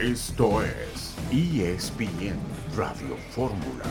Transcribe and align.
Esto 0.00 0.62
es 0.62 1.14
ESPN 1.30 2.38
Radio 2.74 3.18
Fórmula. 3.32 3.84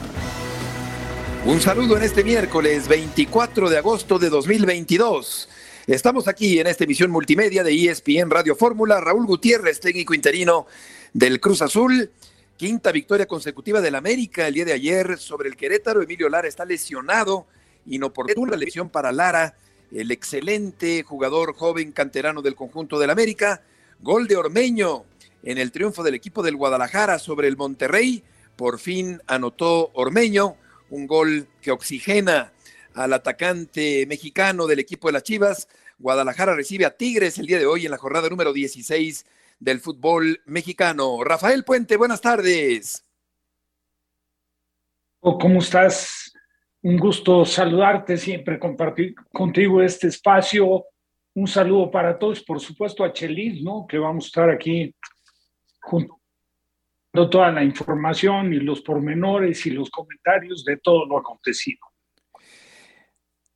Un 1.45 1.61
saludo 1.61 1.97
en 1.97 2.03
este 2.03 2.23
miércoles 2.23 2.87
24 2.87 3.69
de 3.69 3.77
agosto 3.77 4.17
de 4.17 4.31
2022. 4.31 5.49
Estamos 5.85 6.27
aquí 6.27 6.59
en 6.59 6.65
esta 6.65 6.85
emisión 6.85 7.11
multimedia 7.11 7.63
de 7.63 7.75
ESPN 7.75 8.31
Radio 8.31 8.55
Fórmula. 8.55 8.99
Raúl 8.99 9.27
Gutiérrez, 9.27 9.79
técnico 9.79 10.15
interino 10.15 10.65
del 11.13 11.39
Cruz 11.39 11.61
Azul. 11.61 12.09
Quinta 12.57 12.91
victoria 12.91 13.27
consecutiva 13.27 13.79
del 13.79 13.93
América 13.93 14.47
el 14.47 14.55
día 14.55 14.65
de 14.65 14.73
ayer 14.73 15.19
sobre 15.19 15.47
el 15.47 15.55
Querétaro. 15.55 16.01
Emilio 16.01 16.27
Lara 16.27 16.47
está 16.47 16.65
lesionado. 16.65 17.45
Inoportuna 17.85 18.57
lesión 18.57 18.89
para 18.89 19.11
Lara, 19.11 19.57
el 19.91 20.09
excelente 20.09 21.03
jugador 21.03 21.53
joven 21.55 21.91
canterano 21.91 22.41
del 22.41 22.55
conjunto 22.55 22.97
del 22.97 23.11
América. 23.11 23.61
Gol 24.01 24.27
de 24.27 24.37
Ormeño 24.37 25.05
en 25.43 25.57
el 25.57 25.71
triunfo 25.71 26.03
del 26.03 26.15
equipo 26.15 26.43
del 26.43 26.55
Guadalajara 26.55 27.19
sobre 27.19 27.47
el 27.47 27.57
Monterrey. 27.57 28.23
Por 28.55 28.79
fin 28.79 29.21
anotó 29.27 29.91
Ormeño 29.93 30.57
un 30.89 31.07
gol 31.07 31.47
que 31.61 31.71
oxigena 31.71 32.51
al 32.93 33.13
atacante 33.13 34.05
mexicano 34.07 34.67
del 34.67 34.79
equipo 34.79 35.07
de 35.07 35.13
las 35.13 35.23
Chivas. 35.23 35.67
Guadalajara 35.99 36.55
recibe 36.55 36.85
a 36.85 36.95
Tigres 36.95 37.37
el 37.37 37.45
día 37.45 37.59
de 37.59 37.65
hoy 37.65 37.85
en 37.85 37.91
la 37.91 37.97
jornada 37.97 38.29
número 38.29 38.53
16 38.53 39.25
del 39.59 39.79
fútbol 39.79 40.41
mexicano. 40.45 41.23
Rafael 41.23 41.63
Puente, 41.63 41.97
buenas 41.97 42.21
tardes. 42.21 43.03
¿Cómo 45.19 45.59
estás? 45.59 46.33
Un 46.81 46.97
gusto 46.97 47.43
saludarte, 47.43 48.15
siempre 48.17 48.57
compartir 48.57 49.13
contigo 49.33 49.81
este 49.81 50.07
espacio. 50.07 50.85
Un 51.35 51.47
saludo 51.47 51.91
para 51.91 52.17
todos, 52.17 52.41
por 52.41 52.59
supuesto 52.61 53.03
a 53.03 53.11
Chelis, 53.11 53.61
¿no? 53.61 53.85
Que 53.87 53.97
vamos 53.97 54.25
a 54.25 54.27
estar 54.27 54.49
aquí 54.49 54.95
junto 55.89 56.19
toda 57.11 57.51
la 57.51 57.63
información 57.63 58.53
y 58.53 58.59
los 58.59 58.81
pormenores 58.81 59.65
y 59.65 59.71
los 59.71 59.89
comentarios 59.89 60.63
de 60.63 60.77
todo 60.77 61.05
lo 61.05 61.17
acontecido. 61.17 61.79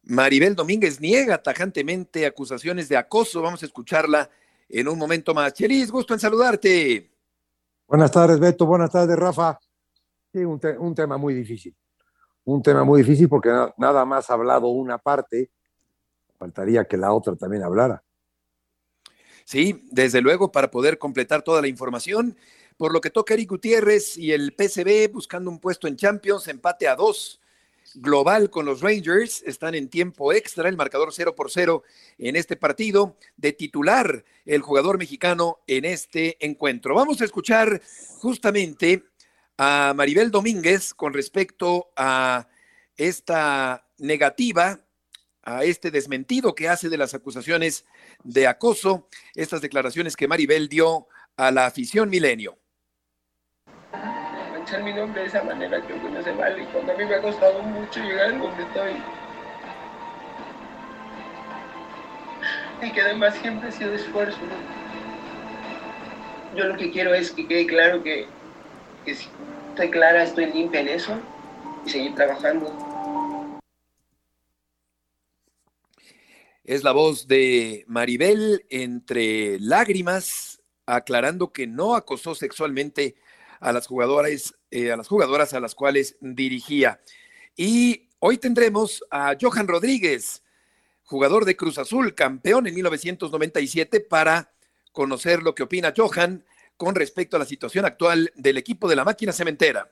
Maribel 0.03 0.55
Domínguez 0.55 0.99
niega 0.99 1.41
tajantemente 1.41 2.25
acusaciones 2.25 2.89
de 2.89 2.97
acoso. 2.97 3.41
Vamos 3.41 3.63
a 3.63 3.65
escucharla 3.65 4.29
en 4.67 4.87
un 4.87 4.97
momento 4.97 5.33
más. 5.33 5.53
Chelis, 5.53 5.91
gusto 5.91 6.13
en 6.13 6.19
saludarte. 6.19 7.11
Buenas 7.87 8.11
tardes, 8.11 8.39
Beto. 8.39 8.65
Buenas 8.65 8.91
tardes, 8.91 9.15
Rafa. 9.15 9.57
Sí, 10.33 10.39
un, 10.39 10.59
un 10.79 10.95
tema 10.95 11.17
muy 11.17 11.33
difícil. 11.33 11.75
Un 12.43 12.61
tema 12.61 12.83
muy 12.83 13.01
difícil 13.01 13.29
porque 13.29 13.49
nada 13.77 14.03
más 14.03 14.29
ha 14.29 14.33
hablado 14.33 14.67
una 14.67 14.97
parte. 14.97 15.51
Faltaría 16.37 16.83
que 16.85 16.97
la 16.97 17.13
otra 17.13 17.35
también 17.35 17.63
hablara. 17.63 18.03
Sí, 19.45 19.83
desde 19.91 20.21
luego, 20.21 20.51
para 20.51 20.71
poder 20.71 20.97
completar 20.97 21.41
toda 21.41 21.61
la 21.61 21.67
información. 21.67 22.37
Por 22.77 22.91
lo 22.91 23.01
que 23.01 23.09
toca 23.09 23.33
Eric 23.33 23.49
Gutiérrez 23.49 24.17
y 24.17 24.31
el 24.31 24.53
PCB 24.53 25.11
buscando 25.11 25.49
un 25.49 25.59
puesto 25.59 25.87
en 25.87 25.95
Champions, 25.95 26.47
empate 26.47 26.87
a 26.87 26.95
dos 26.95 27.39
global 27.95 28.49
con 28.49 28.65
los 28.65 28.81
Rangers. 28.81 29.43
Están 29.43 29.75
en 29.75 29.89
tiempo 29.89 30.33
extra, 30.33 30.69
el 30.69 30.77
marcador 30.77 31.09
0 31.11 31.35
por 31.35 31.51
0 31.51 31.83
en 32.17 32.35
este 32.35 32.55
partido. 32.55 33.17
De 33.37 33.53
titular 33.53 34.23
el 34.45 34.61
jugador 34.61 34.97
mexicano 34.97 35.59
en 35.67 35.85
este 35.85 36.37
encuentro. 36.45 36.95
Vamos 36.95 37.21
a 37.21 37.25
escuchar 37.25 37.81
justamente 38.17 39.03
a 39.57 39.93
Maribel 39.95 40.31
Domínguez 40.31 40.93
con 40.93 41.13
respecto 41.13 41.91
a 41.95 42.47
esta 42.97 43.87
negativa, 43.97 44.79
a 45.43 45.63
este 45.63 45.91
desmentido 45.91 46.55
que 46.55 46.69
hace 46.69 46.89
de 46.89 46.97
las 46.97 47.13
acusaciones 47.13 47.85
de 48.23 48.47
acoso, 48.47 49.07
estas 49.35 49.61
declaraciones 49.61 50.15
que 50.15 50.27
Maribel 50.27 50.69
dio 50.69 51.07
a 51.37 51.51
la 51.51 51.65
afición 51.65 52.09
milenio 52.09 52.57
mi 54.81 54.93
nombre 54.93 55.21
de 55.21 55.27
esa 55.27 55.43
manera 55.43 55.81
creo 55.81 56.01
que 56.01 56.09
no 56.09 56.23
se 56.23 56.31
vale. 56.31 56.65
Cuando 56.71 56.93
a 56.93 56.95
mí 56.95 57.05
me 57.05 57.15
ha 57.15 57.21
costado 57.21 57.61
mucho 57.61 57.99
llegar 57.99 58.37
donde 58.39 58.63
estoy. 58.63 58.93
Y 62.81 62.91
que 62.91 63.01
además 63.01 63.35
siempre 63.35 63.69
ha 63.69 63.71
sido 63.71 63.93
esfuerzo. 63.93 64.39
Yo 66.55 66.65
lo 66.65 66.77
que 66.77 66.91
quiero 66.91 67.13
es 67.13 67.31
que 67.31 67.47
quede 67.47 67.67
claro 67.67 68.03
que, 68.03 68.27
que 69.05 69.15
si 69.15 69.29
estoy 69.69 69.89
clara, 69.89 70.23
estoy 70.23 70.47
limpia 70.47 70.81
en 70.81 70.89
eso 70.89 71.19
y 71.85 71.89
seguir 71.89 72.15
trabajando. 72.15 72.92
Es 76.63 76.85
la 76.85 76.93
voz 76.93 77.27
de 77.27 77.83
Maribel 77.87 78.65
entre 78.69 79.59
lágrimas, 79.59 80.61
aclarando 80.85 81.51
que 81.51 81.67
no 81.67 81.93
acosó 81.93 82.35
sexualmente 82.35 83.15
a 83.59 83.73
las 83.73 83.85
jugadoras, 83.85 84.55
eh, 84.71 84.93
a 84.93 84.95
las 84.95 85.09
jugadoras 85.09 85.53
a 85.53 85.59
las 85.59 85.75
cuales 85.75 86.15
dirigía. 86.21 87.01
Y 87.57 88.07
hoy 88.19 88.37
tendremos 88.37 89.03
a 89.11 89.35
Johan 89.39 89.67
Rodríguez, 89.67 90.41
jugador 91.03 91.43
de 91.43 91.57
Cruz 91.57 91.77
Azul, 91.77 92.15
campeón 92.15 92.65
en 92.65 92.75
1997, 92.75 93.99
para 93.99 94.53
conocer 94.93 95.43
lo 95.43 95.53
que 95.53 95.63
opina 95.63 95.93
Johan 95.95 96.45
con 96.77 96.95
respecto 96.95 97.35
a 97.35 97.39
la 97.39 97.45
situación 97.45 97.83
actual 97.83 98.31
del 98.35 98.57
equipo 98.57 98.87
de 98.87 98.95
la 98.95 99.03
máquina 99.03 99.33
cementera. 99.33 99.91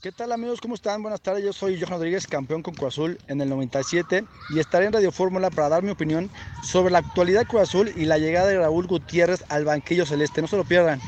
¿Qué 0.00 0.12
tal 0.12 0.32
amigos? 0.32 0.62
¿Cómo 0.62 0.74
están? 0.74 1.02
Buenas 1.02 1.20
tardes, 1.20 1.44
yo 1.44 1.52
soy 1.52 1.78
Johan 1.78 1.98
Rodríguez, 1.98 2.26
campeón 2.26 2.62
con 2.62 2.72
Cruz 2.72 2.94
Azul 2.94 3.18
en 3.28 3.38
el 3.42 3.50
97 3.50 4.24
y 4.48 4.58
estaré 4.58 4.86
en 4.86 4.94
Radio 4.94 5.12
Fórmula 5.12 5.50
para 5.50 5.68
dar 5.68 5.82
mi 5.82 5.90
opinión 5.90 6.30
sobre 6.64 6.90
la 6.90 7.00
actualidad 7.00 7.46
Cruz 7.46 7.74
y 7.94 8.06
la 8.06 8.16
llegada 8.16 8.48
de 8.48 8.58
Raúl 8.58 8.86
Gutiérrez 8.86 9.44
al 9.50 9.66
banquillo 9.66 10.06
celeste. 10.06 10.40
No 10.40 10.48
se 10.48 10.56
lo 10.56 10.64
pierdan. 10.64 11.02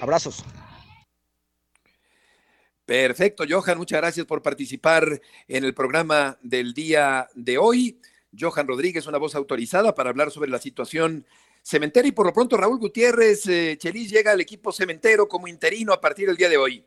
Abrazos. 0.00 0.44
Perfecto, 2.86 3.42
Johan, 3.48 3.78
muchas 3.78 3.98
gracias 4.00 4.26
por 4.26 4.42
participar 4.42 5.20
en 5.48 5.64
el 5.64 5.74
programa 5.74 6.38
del 6.40 6.72
día 6.72 7.28
de 7.34 7.58
hoy. 7.58 8.00
Johan 8.38 8.68
Rodríguez, 8.68 9.08
una 9.08 9.18
voz 9.18 9.34
autorizada 9.34 9.92
para 9.92 10.10
hablar 10.10 10.30
sobre 10.30 10.50
la 10.50 10.60
situación 10.60 11.26
cementera 11.64 12.06
y 12.06 12.12
por 12.12 12.26
lo 12.26 12.32
pronto 12.32 12.56
Raúl 12.56 12.78
Gutiérrez 12.78 13.44
eh, 13.48 13.76
Chelis 13.76 14.08
llega 14.08 14.30
al 14.30 14.40
equipo 14.40 14.70
cementero 14.70 15.26
como 15.26 15.48
interino 15.48 15.92
a 15.92 16.00
partir 16.00 16.28
del 16.28 16.36
día 16.36 16.48
de 16.48 16.58
hoy. 16.58 16.84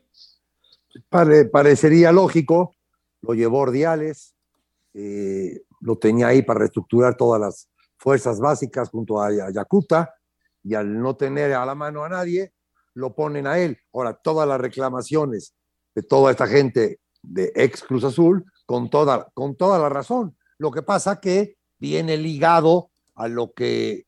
Parecería 1.08 2.12
lógico, 2.12 2.74
lo 3.22 3.34
llevó 3.34 3.60
Ordiales, 3.60 4.34
eh, 4.92 5.62
lo 5.80 5.98
tenía 5.98 6.28
ahí 6.28 6.42
para 6.42 6.60
reestructurar 6.60 7.16
todas 7.16 7.40
las 7.40 7.68
fuerzas 7.96 8.38
básicas 8.40 8.90
junto 8.90 9.20
a, 9.20 9.30
Yakuta 9.50 10.14
y 10.62 10.74
al 10.74 11.00
no 11.00 11.16
tener 11.16 11.52
a 11.52 11.66
la 11.66 11.74
mano 11.74 12.04
a 12.04 12.08
nadie, 12.08 12.52
lo 12.94 13.14
ponen 13.14 13.46
a 13.46 13.58
él. 13.58 13.78
Ahora, 13.92 14.14
todas 14.14 14.46
las 14.46 14.60
reclamaciones 14.60 15.54
de 15.94 16.02
toda 16.02 16.30
esta 16.30 16.46
gente 16.46 17.00
de 17.22 17.52
ex 17.54 17.82
Cruz 17.82 18.04
Azul 18.04 18.44
con 18.66 18.88
toda, 18.88 19.28
con 19.34 19.56
toda 19.56 19.78
la 19.78 19.88
razón. 19.88 20.36
Lo 20.58 20.70
que 20.70 20.82
pasa 20.82 21.20
que 21.20 21.56
viene 21.78 22.16
ligado 22.16 22.90
a 23.14 23.28
lo 23.28 23.52
que, 23.52 24.06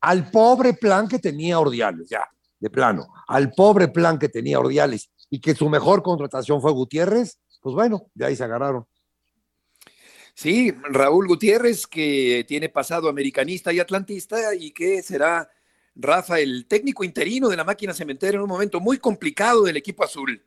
al 0.00 0.30
pobre 0.30 0.74
plan 0.74 1.08
que 1.08 1.18
tenía 1.18 1.58
Ordiales, 1.58 2.08
ya, 2.08 2.28
de 2.58 2.70
plano, 2.70 3.08
al 3.26 3.52
pobre 3.52 3.88
plan 3.88 4.18
que 4.18 4.28
tenía 4.28 4.58
Ordiales 4.58 5.10
y 5.30 5.40
que 5.40 5.54
su 5.54 5.68
mejor 5.68 6.02
contratación 6.02 6.60
fue 6.60 6.72
Gutiérrez, 6.72 7.38
pues 7.60 7.74
bueno, 7.74 8.06
de 8.14 8.26
ahí 8.26 8.36
se 8.36 8.44
agarraron. 8.44 8.86
Sí, 10.34 10.72
Raúl 10.90 11.26
Gutiérrez, 11.26 11.86
que 11.86 12.44
tiene 12.46 12.68
pasado 12.68 13.08
americanista 13.08 13.72
y 13.72 13.80
atlantista 13.80 14.54
y 14.54 14.70
que 14.70 15.02
será 15.02 15.50
Rafa, 15.96 16.38
el 16.38 16.66
técnico 16.68 17.02
interino 17.02 17.48
de 17.48 17.56
la 17.56 17.64
máquina 17.64 17.92
cementera 17.92 18.36
en 18.36 18.42
un 18.42 18.48
momento 18.48 18.78
muy 18.78 18.98
complicado 18.98 19.64
del 19.64 19.76
equipo 19.76 20.04
azul. 20.04 20.40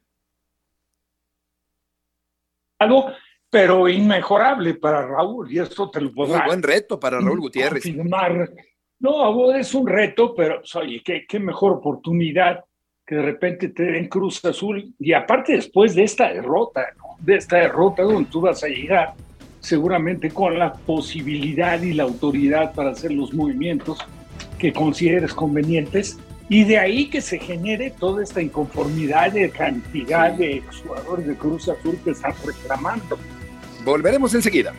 Pero 3.49 3.89
inmejorable 3.89 4.75
para 4.75 5.05
Raúl, 5.05 5.51
y 5.51 5.59
esto 5.59 5.91
te 5.91 5.99
lo 5.99 6.13
puedo 6.13 6.37
Muy 6.37 6.45
buen 6.45 6.63
reto 6.63 6.97
para 6.97 7.19
Raúl 7.19 7.41
Gutiérrez. 7.41 7.83
No, 8.97 9.53
es 9.53 9.73
un 9.73 9.87
reto, 9.87 10.33
pero 10.33 10.61
oye, 10.75 11.01
qué, 11.03 11.25
qué 11.27 11.39
mejor 11.39 11.73
oportunidad 11.73 12.63
que 13.11 13.17
de 13.17 13.23
repente 13.23 13.67
te 13.67 13.83
den 13.83 14.07
Cruz 14.07 14.45
Azul, 14.45 14.93
y 14.97 15.11
aparte 15.11 15.51
después 15.51 15.95
de 15.95 16.03
esta 16.05 16.31
derrota, 16.31 16.87
¿no? 16.97 17.17
de 17.19 17.35
esta 17.35 17.57
derrota 17.57 18.03
donde 18.03 18.29
tú 18.29 18.39
vas 18.39 18.63
a 18.63 18.67
llegar 18.67 19.15
seguramente 19.59 20.29
con 20.29 20.57
la 20.57 20.71
posibilidad 20.71 21.81
y 21.81 21.91
la 21.91 22.03
autoridad 22.03 22.73
para 22.73 22.91
hacer 22.91 23.11
los 23.11 23.33
movimientos 23.33 23.97
que 24.57 24.71
consideres 24.71 25.33
convenientes 25.33 26.19
y 26.47 26.63
de 26.63 26.77
ahí 26.77 27.09
que 27.09 27.19
se 27.19 27.37
genere 27.37 27.89
toda 27.99 28.23
esta 28.23 28.41
inconformidad 28.41 29.33
de 29.33 29.49
cantidad 29.49 30.31
de 30.31 30.63
jugadores 30.81 31.27
de 31.27 31.35
Cruz 31.35 31.67
Azul 31.67 31.99
que 32.05 32.11
están 32.11 32.31
reclamando. 32.45 33.19
Volveremos 33.83 34.33
enseguida. 34.35 34.73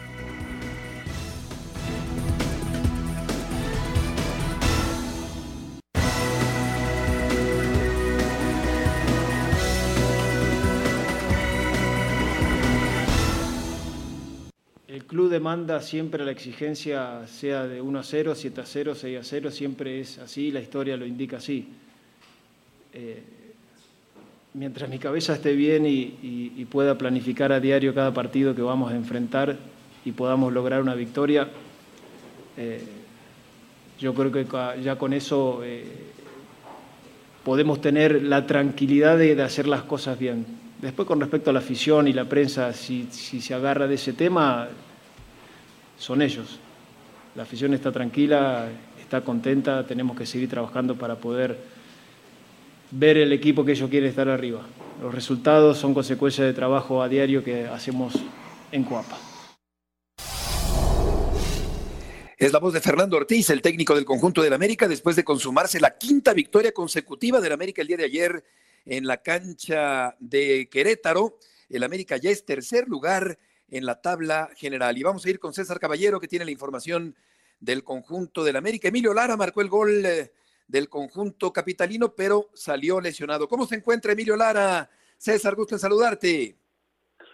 Demanda 15.32 15.80
siempre 15.80 16.24
la 16.24 16.30
exigencia, 16.30 17.26
sea 17.26 17.66
de 17.66 17.80
1 17.80 17.98
a 17.98 18.02
0, 18.04 18.34
7 18.36 18.60
a 18.60 18.64
0, 18.64 18.94
6 18.94 19.18
a 19.18 19.24
0, 19.24 19.50
siempre 19.50 20.00
es 20.00 20.18
así, 20.18 20.52
la 20.52 20.60
historia 20.60 20.96
lo 20.96 21.04
indica 21.04 21.38
así. 21.38 21.66
eh, 22.92 23.22
mientras 24.54 24.88
mi 24.88 24.98
cabeza 24.98 25.34
esté 25.34 25.54
bien 25.54 25.86
y, 25.86 26.66
pueda 26.70 26.96
planificar 26.96 27.52
a 27.52 27.60
diario 27.60 27.94
cada 27.94 28.14
partido 28.14 28.54
que 28.54 28.62
vamos 28.62 28.90
a 28.92 28.96
enfrentar 28.96 29.58
y 30.06 30.12
podamos 30.12 30.52
lograr 30.52 30.80
una 30.80 30.94
victoria, 30.94 31.48
eh, 32.56 32.80
yo 33.98 34.14
creo 34.14 34.32
que 34.32 34.46
ya 34.82 34.96
con 34.96 35.12
eso 35.12 35.60
eh, 35.62 35.84
podemos 37.44 37.80
tener 37.82 38.22
la 38.22 38.46
tranquilidad 38.46 39.18
de, 39.18 39.40
hacer 39.42 39.66
las 39.68 39.82
cosas 39.82 40.18
bien. 40.18 40.46
Después 40.80 41.06
con 41.06 41.20
respecto 41.20 41.50
a 41.50 41.52
la 41.52 41.58
afición 41.58 42.08
y 42.08 42.12
la 42.14 42.24
prensa, 42.24 42.72
si, 42.72 43.08
si 43.10 43.40
se 43.40 43.54
agarra 43.54 43.86
de 43.86 43.96
ese 43.96 44.14
tema, 44.14 44.68
son 46.02 46.20
ellos. 46.20 46.58
La 47.36 47.44
afición 47.44 47.74
está 47.74 47.92
tranquila, 47.92 48.68
está 49.00 49.20
contenta, 49.20 49.86
tenemos 49.86 50.16
que 50.18 50.26
seguir 50.26 50.48
trabajando 50.48 50.98
para 50.98 51.14
poder 51.14 51.56
ver 52.90 53.18
el 53.18 53.32
equipo 53.32 53.64
que 53.64 53.70
ellos 53.72 53.88
quieren 53.88 54.10
estar 54.10 54.28
arriba. 54.28 54.66
Los 55.00 55.14
resultados 55.14 55.78
son 55.78 55.94
consecuencia 55.94 56.44
de 56.44 56.52
trabajo 56.52 57.02
a 57.02 57.08
diario 57.08 57.44
que 57.44 57.66
hacemos 57.66 58.14
en 58.72 58.82
Coapa. 58.82 59.16
Es 62.36 62.52
la 62.52 62.58
voz 62.58 62.74
de 62.74 62.80
Fernando 62.80 63.16
Ortiz, 63.16 63.50
el 63.50 63.62
técnico 63.62 63.94
del 63.94 64.04
conjunto 64.04 64.42
del 64.42 64.54
América, 64.54 64.88
después 64.88 65.14
de 65.14 65.22
consumarse 65.22 65.78
la 65.78 65.96
quinta 65.96 66.34
victoria 66.34 66.72
consecutiva 66.72 67.40
del 67.40 67.52
América 67.52 67.80
el 67.80 67.86
día 67.86 67.98
de 67.98 68.04
ayer 68.06 68.44
en 68.84 69.06
la 69.06 69.18
cancha 69.18 70.16
de 70.18 70.68
Querétaro. 70.68 71.38
El 71.68 71.84
América 71.84 72.16
ya 72.16 72.30
es 72.30 72.44
tercer 72.44 72.88
lugar 72.88 73.38
en 73.72 73.86
la 73.86 74.00
tabla 74.00 74.50
general. 74.54 74.96
Y 74.96 75.02
vamos 75.02 75.24
a 75.24 75.30
ir 75.30 75.40
con 75.40 75.52
César 75.52 75.80
Caballero, 75.80 76.20
que 76.20 76.28
tiene 76.28 76.44
la 76.44 76.50
información 76.50 77.16
del 77.58 77.82
conjunto 77.82 78.44
del 78.44 78.56
América. 78.56 78.88
Emilio 78.88 79.14
Lara 79.14 79.36
marcó 79.36 79.62
el 79.62 79.68
gol 79.68 80.04
eh, 80.04 80.30
del 80.68 80.88
conjunto 80.88 81.52
capitalino, 81.52 82.12
pero 82.14 82.46
salió 82.52 83.00
lesionado. 83.00 83.48
¿Cómo 83.48 83.66
se 83.66 83.76
encuentra 83.76 84.12
Emilio 84.12 84.36
Lara? 84.36 84.88
César, 85.16 85.54
gusto 85.54 85.74
en 85.74 85.78
saludarte. 85.78 86.56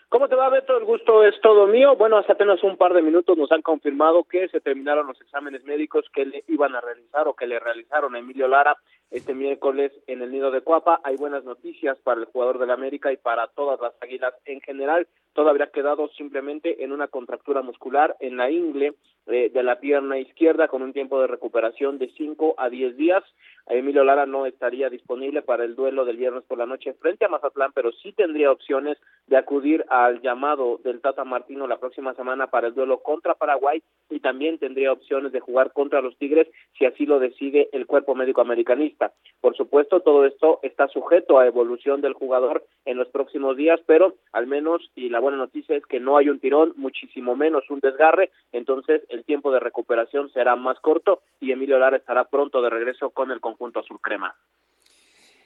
¿Cómo 0.09 0.29
te 0.29 0.37
va, 0.37 0.49
Beto? 0.49 0.79
El 0.79 0.85
gusto 0.85 1.25
es 1.25 1.39
todo 1.43 1.67
mío. 1.67 1.97
Bueno, 1.97 2.17
hace 2.17 2.33
apenas 2.33 2.63
un 2.63 2.77
par 2.77 2.95
de 2.95 3.03
minutos 3.03 3.37
nos 3.37 3.51
han 3.53 3.61
confirmado 3.61 4.25
que 4.25 4.49
se 4.49 4.61
terminaron 4.61 5.07
los 5.07 5.21
exámenes 5.21 5.65
médicos 5.65 6.07
que 6.15 6.25
le 6.25 6.45
iban 6.49 6.75
a 6.75 6.81
realizar 6.81 7.29
o 7.29 7.35
que 7.35 7.47
le 7.47 7.59
realizaron 7.59 8.15
a 8.15 8.19
Emilio 8.19 8.49
Lara 8.49 8.77
este 9.11 9.35
miércoles 9.35 9.93
en 10.07 10.23
el 10.23 10.33
nido 10.33 10.51
de 10.51 10.61
Cuapa. 10.61 11.01
Hay 11.05 11.17
buenas 11.17 11.45
noticias 11.45 11.99
para 11.99 12.21
el 12.21 12.27
jugador 12.27 12.59
del 12.59 12.71
América 12.71 13.13
y 13.13 13.17
para 13.17 13.47
todas 13.49 13.81
las 13.81 13.95
águilas 14.01 14.35
en 14.45 14.61
general. 14.61 15.07
Todo 15.33 15.51
habría 15.51 15.71
quedado 15.71 16.09
simplemente 16.09 16.83
en 16.83 16.93
una 16.93 17.09
contractura 17.09 17.63
muscular 17.63 18.17
en 18.21 18.37
la 18.37 18.51
ingle 18.51 18.95
eh, 19.27 19.51
de 19.53 19.63
la 19.63 19.79
pierna 19.79 20.19
izquierda 20.19 20.69
con 20.69 20.83
un 20.83 20.93
tiempo 20.93 21.21
de 21.21 21.27
recuperación 21.27 21.99
de 21.99 22.11
5 22.17 22.55
a 22.59 22.69
10 22.69 22.97
días. 22.97 23.23
Emilio 23.69 24.03
Lara 24.03 24.25
no 24.25 24.47
estaría 24.47 24.89
disponible 24.89 25.43
para 25.43 25.65
el 25.65 25.77
duelo 25.77 26.07
del 26.07 26.17
viernes 26.17 26.45
por 26.45 26.57
la 26.57 26.65
noche 26.65 26.95
frente 26.95 27.27
a 27.27 27.29
Mazatlán, 27.29 27.73
pero 27.75 27.93
sí 27.93 28.13
tendría 28.13 28.51
opciones 28.51 28.97
de 29.27 29.37
acudir 29.37 29.85
al 29.91 30.23
llamado 30.23 30.81
del 30.83 31.03
Tata 31.03 31.25
Martino 31.25 31.67
la 31.67 31.77
próxima 31.77 32.15
semana 32.15 32.47
para 32.47 32.69
el 32.69 32.75
duelo 32.75 33.03
contra 33.03 33.35
Paraguay 33.35 33.83
y 34.09 34.21
también 34.21 34.59
tendría 34.59 34.93
opciones 34.93 35.33
de 35.33 35.41
jugar 35.41 35.73
contra 35.73 36.01
los 36.01 36.17
Tigres 36.17 36.49
si 36.79 36.87
así 36.87 37.05
lo 37.05 37.19
decide 37.19 37.69
el 37.73 37.87
cuerpo 37.87 38.15
médico 38.15 38.41
americanista. 38.41 38.98
Por 39.41 39.57
supuesto, 39.57 40.01
todo 40.01 40.27
esto 40.27 40.59
está 40.63 40.89
sujeto 40.89 41.39
a 41.39 41.47
evolución 41.47 42.01
del 42.01 42.13
jugador 42.13 42.67
en 42.85 42.97
los 42.97 43.09
próximos 43.09 43.57
días, 43.57 43.81
pero 43.87 44.17
al 44.33 44.47
menos, 44.49 44.91
y 44.97 45.09
la 45.11 45.21
buena 45.21 45.39
noticia 45.39 45.77
es 45.77 45.87
que 45.87 46.01
no 46.01 46.17
hay 46.17 46.29
un 46.29 46.41
tirón, 46.41 46.75
muchísimo 46.77 47.37
menos 47.37 47.71
un 47.71 47.79
desgarre, 47.79 48.33
entonces 48.51 49.03
el 49.09 49.25
tiempo 49.25 49.53
de 49.53 49.61
recuperación 49.61 50.31
será 50.33 50.57
más 50.57 50.81
corto 50.81 51.23
y 51.41 51.53
Emilio 51.53 51.79
Lara 51.79 51.97
estará 51.97 52.25
pronto 52.25 52.61
de 52.61 52.71
regreso 52.71 53.11
con 53.11 53.31
el 53.31 53.41
conjunto 53.41 53.81
azul 53.81 54.01
crema. 54.01 54.35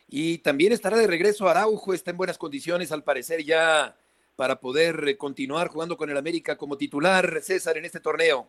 Y 0.08 0.38
también 0.38 0.72
estará 0.72 0.96
de 0.96 1.06
regreso 1.06 1.48
Araujo, 1.48 1.92
está 1.92 2.10
en 2.10 2.16
buenas 2.16 2.38
condiciones 2.38 2.92
al 2.92 3.04
parecer 3.04 3.42
ya 3.44 3.94
para 4.36 4.56
poder 4.56 5.16
continuar 5.18 5.68
jugando 5.68 5.96
con 5.96 6.10
el 6.10 6.16
América 6.16 6.56
como 6.56 6.76
titular, 6.78 7.40
César, 7.40 7.76
en 7.76 7.84
este 7.84 8.00
torneo. 8.00 8.46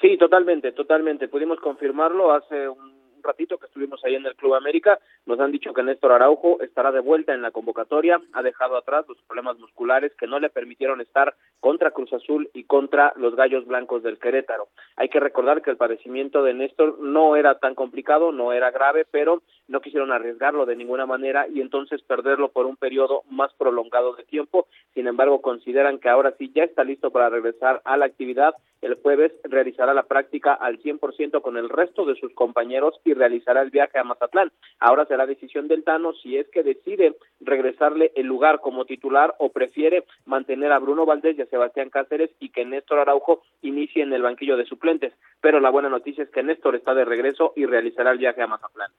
Sí, 0.00 0.16
totalmente, 0.18 0.72
totalmente. 0.72 1.28
Pudimos 1.28 1.58
confirmarlo 1.60 2.32
hace 2.32 2.68
un 2.68 3.05
ratito 3.22 3.58
que 3.58 3.66
estuvimos 3.66 4.04
ahí 4.04 4.14
en 4.14 4.26
el 4.26 4.36
Club 4.36 4.54
América, 4.54 4.98
nos 5.26 5.40
han 5.40 5.52
dicho 5.52 5.72
que 5.72 5.82
Néstor 5.82 6.12
Araujo 6.12 6.60
estará 6.60 6.92
de 6.92 7.00
vuelta 7.00 7.34
en 7.34 7.42
la 7.42 7.50
convocatoria, 7.50 8.20
ha 8.32 8.42
dejado 8.42 8.76
atrás 8.76 9.04
los 9.08 9.18
problemas 9.22 9.58
musculares 9.58 10.12
que 10.18 10.26
no 10.26 10.38
le 10.38 10.50
permitieron 10.50 11.00
estar 11.00 11.34
contra 11.60 11.90
Cruz 11.90 12.12
Azul 12.12 12.48
y 12.52 12.64
contra 12.64 13.12
los 13.16 13.34
Gallos 13.34 13.66
Blancos 13.66 14.02
del 14.02 14.18
Querétaro. 14.18 14.68
Hay 14.96 15.08
que 15.08 15.20
recordar 15.20 15.62
que 15.62 15.70
el 15.70 15.76
padecimiento 15.76 16.42
de 16.42 16.54
Néstor 16.54 16.98
no 17.00 17.36
era 17.36 17.58
tan 17.58 17.74
complicado, 17.74 18.32
no 18.32 18.52
era 18.52 18.70
grave, 18.70 19.06
pero 19.10 19.42
no 19.68 19.80
quisieron 19.80 20.12
arriesgarlo 20.12 20.66
de 20.66 20.76
ninguna 20.76 21.06
manera 21.06 21.46
y 21.48 21.60
entonces 21.60 22.02
perderlo 22.02 22.50
por 22.50 22.66
un 22.66 22.76
periodo 22.76 23.22
más 23.30 23.52
prolongado 23.54 24.14
de 24.14 24.24
tiempo. 24.24 24.66
Sin 24.94 25.06
embargo, 25.06 25.40
consideran 25.40 25.98
que 25.98 26.08
ahora 26.08 26.34
sí 26.38 26.52
ya 26.54 26.64
está 26.64 26.84
listo 26.84 27.10
para 27.10 27.28
regresar 27.28 27.82
a 27.84 27.96
la 27.96 28.06
actividad. 28.06 28.54
El 28.80 28.94
jueves 28.94 29.32
realizará 29.44 29.94
la 29.94 30.04
práctica 30.04 30.52
al 30.52 30.78
100% 30.78 31.40
con 31.40 31.56
el 31.56 31.68
resto 31.68 32.04
de 32.04 32.14
sus 32.14 32.32
compañeros 32.34 33.00
y 33.06 33.14
realizará 33.14 33.62
el 33.62 33.70
viaje 33.70 33.98
a 33.98 34.04
Mazatlán. 34.04 34.52
Ahora 34.78 35.06
será 35.06 35.26
decisión 35.26 35.68
del 35.68 35.84
Tano 35.84 36.12
si 36.14 36.36
es 36.36 36.46
que 36.48 36.62
decide 36.62 37.16
regresarle 37.40 38.12
el 38.16 38.26
lugar 38.26 38.60
como 38.60 38.84
titular 38.84 39.34
o 39.38 39.50
prefiere 39.50 40.04
mantener 40.24 40.72
a 40.72 40.78
Bruno 40.78 41.06
Valdés 41.06 41.38
y 41.38 41.42
a 41.42 41.46
Sebastián 41.46 41.90
Cáceres 41.90 42.30
y 42.40 42.50
que 42.50 42.64
Néstor 42.64 42.98
Araujo 42.98 43.42
inicie 43.62 44.02
en 44.02 44.12
el 44.12 44.22
banquillo 44.22 44.56
de 44.56 44.66
suplentes. 44.66 45.12
Pero 45.40 45.60
la 45.60 45.70
buena 45.70 45.88
noticia 45.88 46.24
es 46.24 46.30
que 46.30 46.42
Néstor 46.42 46.76
está 46.76 46.94
de 46.94 47.04
regreso 47.04 47.52
y 47.56 47.66
realizará 47.66 48.10
el 48.10 48.18
viaje 48.18 48.42
a 48.42 48.46
Mazatlán. 48.46 48.90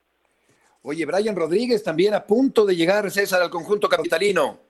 Oye, 0.83 1.06
Brian 1.06 1.36
Rodríguez 1.36 1.83
también 1.83 2.13
a 2.13 2.25
punto 2.25 2.65
de 2.65 2.75
llegar, 2.75 3.12
César, 3.12 3.42
al 3.42 3.50
conjunto 3.50 3.89
capitalino. 3.89 4.67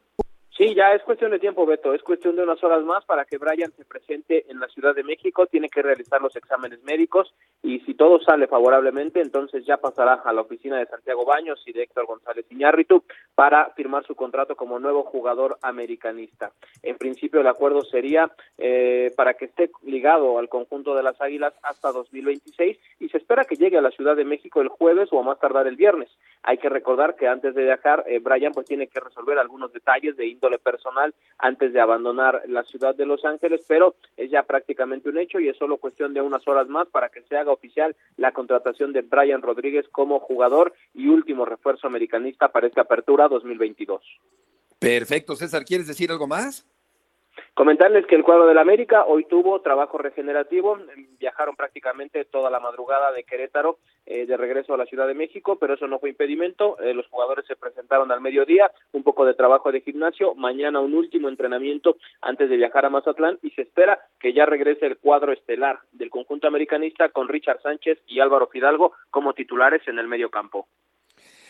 Sí, 0.57 0.73
ya 0.73 0.91
es 0.93 1.03
cuestión 1.03 1.29
de 1.29 1.37
tiempo, 1.37 1.67
Beto. 1.67 1.93
Es 1.93 2.01
cuestión 2.01 2.35
de 2.35 2.41
unas 2.41 2.63
horas 2.63 2.83
más 2.83 3.05
para 3.05 3.25
que 3.25 3.37
Brian 3.37 3.71
se 3.73 3.85
presente 3.85 4.49
en 4.49 4.59
la 4.59 4.67
Ciudad 4.69 4.95
de 4.95 5.03
México. 5.03 5.45
Tiene 5.45 5.69
que 5.69 5.83
realizar 5.83 6.19
los 6.19 6.35
exámenes 6.35 6.81
médicos 6.83 7.31
y 7.61 7.79
si 7.81 7.93
todo 7.93 8.19
sale 8.21 8.47
favorablemente, 8.47 9.21
entonces 9.21 9.67
ya 9.67 9.77
pasará 9.77 10.13
a 10.13 10.33
la 10.33 10.41
oficina 10.41 10.79
de 10.79 10.87
Santiago 10.87 11.25
Baños 11.25 11.61
y 11.67 11.73
de 11.73 11.83
Héctor 11.83 12.07
González 12.07 12.43
Iñárritu 12.49 13.03
para 13.35 13.69
firmar 13.75 14.03
su 14.07 14.15
contrato 14.15 14.55
como 14.55 14.79
nuevo 14.79 15.03
jugador 15.03 15.59
americanista. 15.61 16.51
En 16.81 16.97
principio, 16.97 17.41
el 17.41 17.47
acuerdo 17.47 17.83
sería 17.83 18.31
eh, 18.57 19.13
para 19.15 19.35
que 19.35 19.45
esté 19.45 19.69
ligado 19.83 20.39
al 20.39 20.49
conjunto 20.49 20.95
de 20.95 21.03
las 21.03 21.21
Águilas 21.21 21.53
hasta 21.61 21.91
2026 21.91 22.79
y 22.99 23.09
se 23.09 23.17
espera 23.17 23.45
que 23.45 23.57
llegue 23.57 23.77
a 23.77 23.81
la 23.81 23.91
Ciudad 23.91 24.15
de 24.15 24.25
México 24.25 24.61
el 24.61 24.69
jueves 24.69 25.09
o 25.11 25.19
a 25.19 25.23
más 25.23 25.39
tardar 25.39 25.67
el 25.67 25.75
viernes. 25.75 26.09
Hay 26.41 26.57
que 26.57 26.69
recordar 26.69 27.15
que 27.15 27.27
antes 27.27 27.53
de 27.53 27.63
viajar, 27.63 28.05
eh, 28.07 28.17
Brian 28.17 28.53
pues 28.53 28.65
tiene 28.65 28.87
que 28.87 28.99
resolver 28.99 29.37
algunos 29.37 29.71
detalles 29.71 30.17
de 30.17 30.25
índole 30.25 30.46
personal 30.57 31.13
antes 31.37 31.73
de 31.73 31.81
abandonar 31.81 32.43
la 32.47 32.63
ciudad 32.63 32.95
de 32.95 33.05
Los 33.05 33.25
Ángeles, 33.25 33.61
pero 33.67 33.95
es 34.15 34.31
ya 34.31 34.43
prácticamente 34.43 35.09
un 35.09 35.17
hecho 35.17 35.39
y 35.39 35.49
es 35.49 35.57
solo 35.57 35.77
cuestión 35.77 36.13
de 36.13 36.21
unas 36.21 36.47
horas 36.47 36.67
más 36.69 36.87
para 36.87 37.09
que 37.09 37.21
se 37.23 37.35
haga 37.35 37.51
oficial 37.51 37.95
la 38.15 38.31
contratación 38.31 38.93
de 38.93 39.01
Brian 39.01 39.41
Rodríguez 39.41 39.85
como 39.91 40.19
jugador 40.19 40.73
y 40.93 41.09
último 41.09 41.45
refuerzo 41.45 41.87
americanista 41.87 42.47
para 42.49 42.67
esta 42.67 42.81
apertura 42.81 43.27
2022. 43.27 44.01
Perfecto, 44.79 45.35
César, 45.35 45.65
¿quieres 45.65 45.87
decir 45.87 46.11
algo 46.11 46.27
más? 46.27 46.65
Comentarles 47.53 48.05
que 48.05 48.15
el 48.15 48.23
cuadro 48.23 48.45
del 48.45 48.57
América 48.57 49.05
hoy 49.05 49.25
tuvo 49.25 49.61
trabajo 49.61 49.97
regenerativo, 49.97 50.77
viajaron 51.19 51.55
prácticamente 51.55 52.25
toda 52.25 52.49
la 52.49 52.59
madrugada 52.59 53.11
de 53.11 53.23
Querétaro 53.23 53.79
eh, 54.05 54.25
de 54.25 54.37
regreso 54.37 54.73
a 54.73 54.77
la 54.77 54.85
Ciudad 54.85 55.07
de 55.07 55.13
México, 55.13 55.57
pero 55.59 55.73
eso 55.73 55.87
no 55.87 55.99
fue 55.99 56.09
impedimento, 56.09 56.79
eh, 56.79 56.93
los 56.93 57.07
jugadores 57.07 57.45
se 57.47 57.55
presentaron 57.55 58.11
al 58.11 58.21
mediodía, 58.21 58.71
un 58.91 59.03
poco 59.03 59.25
de 59.25 59.33
trabajo 59.33 59.71
de 59.71 59.81
gimnasio, 59.81 60.35
mañana 60.35 60.79
un 60.79 60.93
último 60.93 61.29
entrenamiento 61.29 61.97
antes 62.21 62.49
de 62.49 62.57
viajar 62.57 62.85
a 62.85 62.89
Mazatlán 62.89 63.39
y 63.41 63.49
se 63.51 63.63
espera 63.63 63.99
que 64.19 64.33
ya 64.33 64.45
regrese 64.45 64.85
el 64.85 64.97
cuadro 64.97 65.33
estelar 65.33 65.79
del 65.91 66.09
conjunto 66.09 66.47
americanista 66.47 67.09
con 67.09 67.27
Richard 67.27 67.61
Sánchez 67.61 67.99
y 68.07 68.19
Álvaro 68.19 68.47
Fidalgo 68.47 68.93
como 69.09 69.33
titulares 69.33 69.81
en 69.87 69.99
el 69.99 70.07
medio 70.07 70.29
campo. 70.29 70.67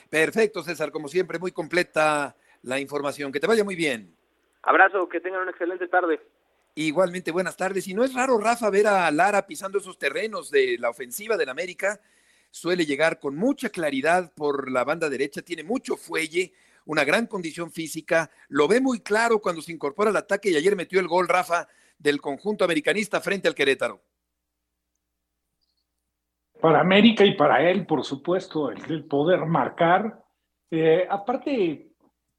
Perfecto, 0.10 0.64
César, 0.64 0.92
como 0.92 1.08
siempre, 1.08 1.38
muy 1.38 1.52
completa 1.52 2.36
la 2.64 2.80
información. 2.80 3.32
Que 3.32 3.40
te 3.40 3.48
vaya 3.48 3.64
muy 3.64 3.76
bien. 3.76 4.16
Abrazo, 4.68 5.08
que 5.08 5.22
tengan 5.22 5.44
una 5.44 5.52
excelente 5.52 5.88
tarde. 5.88 6.20
Igualmente, 6.76 7.32
buenas 7.32 7.56
tardes. 7.56 7.88
Y 7.88 7.94
no 7.94 8.04
es 8.04 8.14
raro, 8.14 8.38
Rafa, 8.38 8.70
ver 8.70 8.88
a 8.88 9.10
Lara 9.12 9.48
pisando 9.48 9.78
esos 9.78 9.98
terrenos 9.98 10.52
de 10.52 10.78
la 10.78 10.90
ofensiva 10.90 11.38
del 11.38 11.48
América. 11.48 12.02
Suele 12.52 12.86
llegar 12.86 13.18
con 13.18 13.38
mucha 13.38 13.70
claridad 13.70 14.34
por 14.36 14.70
la 14.70 14.84
banda 14.84 15.10
derecha, 15.10 15.42
tiene 15.42 15.64
mucho 15.64 15.96
fuelle, 15.96 16.52
una 16.86 17.06
gran 17.06 17.28
condición 17.28 17.72
física, 17.72 18.30
lo 18.50 18.68
ve 18.68 18.82
muy 18.82 19.00
claro 19.00 19.40
cuando 19.40 19.62
se 19.62 19.72
incorpora 19.72 20.10
al 20.10 20.18
ataque 20.18 20.50
y 20.50 20.58
ayer 20.58 20.76
metió 20.76 21.00
el 21.00 21.08
gol, 21.08 21.30
Rafa, 21.30 21.70
del 21.98 22.20
conjunto 22.20 22.66
americanista 22.66 23.22
frente 23.22 23.48
al 23.48 23.56
Querétaro. 23.56 24.02
Para 26.60 26.82
América 26.82 27.24
y 27.24 27.36
para 27.36 27.70
él, 27.70 27.86
por 27.86 28.04
supuesto, 28.04 28.70
el, 28.72 29.06
poder 29.06 29.46
marcar. 29.46 30.26
Eh, 30.72 31.08
aparte, 31.10 31.87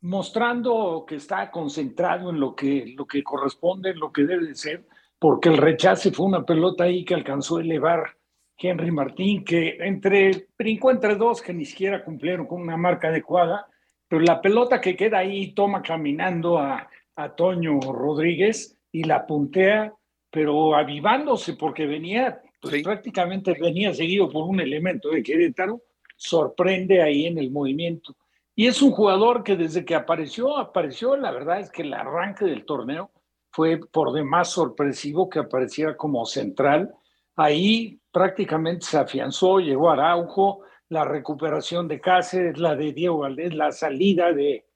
mostrando 0.00 1.04
que 1.06 1.16
está 1.16 1.50
concentrado 1.50 2.30
en 2.30 2.38
lo 2.38 2.54
que, 2.54 2.94
lo 2.96 3.06
que 3.06 3.22
corresponde, 3.22 3.90
en 3.90 3.98
lo 3.98 4.12
que 4.12 4.24
debe 4.24 4.46
de 4.46 4.54
ser, 4.54 4.84
porque 5.18 5.48
el 5.48 5.56
rechace 5.56 6.12
fue 6.12 6.26
una 6.26 6.44
pelota 6.44 6.84
ahí 6.84 7.04
que 7.04 7.14
alcanzó 7.14 7.56
a 7.56 7.62
elevar 7.62 8.16
Henry 8.56 8.90
Martín, 8.90 9.44
que 9.44 9.76
entre, 9.80 10.48
brincó 10.56 10.90
entre 10.90 11.16
dos 11.16 11.42
que 11.42 11.52
ni 11.52 11.64
siquiera 11.64 12.04
cumplieron 12.04 12.46
con 12.46 12.60
una 12.60 12.76
marca 12.76 13.08
adecuada, 13.08 13.66
pero 14.06 14.22
la 14.22 14.40
pelota 14.40 14.80
que 14.80 14.96
queda 14.96 15.18
ahí 15.18 15.52
toma 15.52 15.82
caminando 15.82 16.58
a, 16.58 16.88
a 17.16 17.34
Toño 17.34 17.80
Rodríguez 17.80 18.78
y 18.92 19.04
la 19.04 19.26
puntea, 19.26 19.92
pero 20.30 20.74
avivándose 20.74 21.54
porque 21.54 21.86
venía, 21.86 22.40
pues 22.60 22.82
prácticamente 22.82 23.56
venía 23.60 23.92
seguido 23.92 24.28
por 24.28 24.48
un 24.48 24.60
elemento 24.60 25.10
de 25.10 25.22
Querétaro, 25.22 25.82
sorprende 26.16 27.02
ahí 27.02 27.26
en 27.26 27.38
el 27.38 27.50
movimiento. 27.50 28.16
Y 28.58 28.66
es 28.66 28.82
un 28.82 28.90
jugador 28.90 29.44
que 29.44 29.54
desde 29.54 29.84
que 29.84 29.94
apareció, 29.94 30.58
apareció, 30.58 31.16
la 31.16 31.30
verdad 31.30 31.60
es 31.60 31.70
que 31.70 31.82
el 31.82 31.94
arranque 31.94 32.44
del 32.44 32.64
torneo 32.64 33.12
fue 33.52 33.78
por 33.78 34.12
demás 34.12 34.50
sorpresivo 34.50 35.30
que 35.30 35.38
apareciera 35.38 35.96
como 35.96 36.26
central. 36.26 36.92
Ahí 37.36 38.00
prácticamente 38.10 38.84
se 38.84 38.98
afianzó, 38.98 39.60
llegó 39.60 39.90
Araujo, 39.90 40.62
la 40.88 41.04
recuperación 41.04 41.86
de 41.86 42.00
Cáceres, 42.00 42.58
la 42.58 42.74
de 42.74 42.92
Diego 42.92 43.18
Valdés, 43.18 43.54
la 43.54 43.70
salida 43.70 44.32
de, 44.32 44.66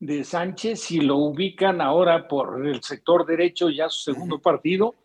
de 0.00 0.24
Sánchez 0.24 0.90
y 0.90 1.02
lo 1.02 1.18
ubican 1.18 1.80
ahora 1.80 2.26
por 2.26 2.66
el 2.66 2.82
sector 2.82 3.24
derecho 3.24 3.70
ya 3.70 3.88
su 3.88 4.12
segundo 4.12 4.40
partido 4.40 4.96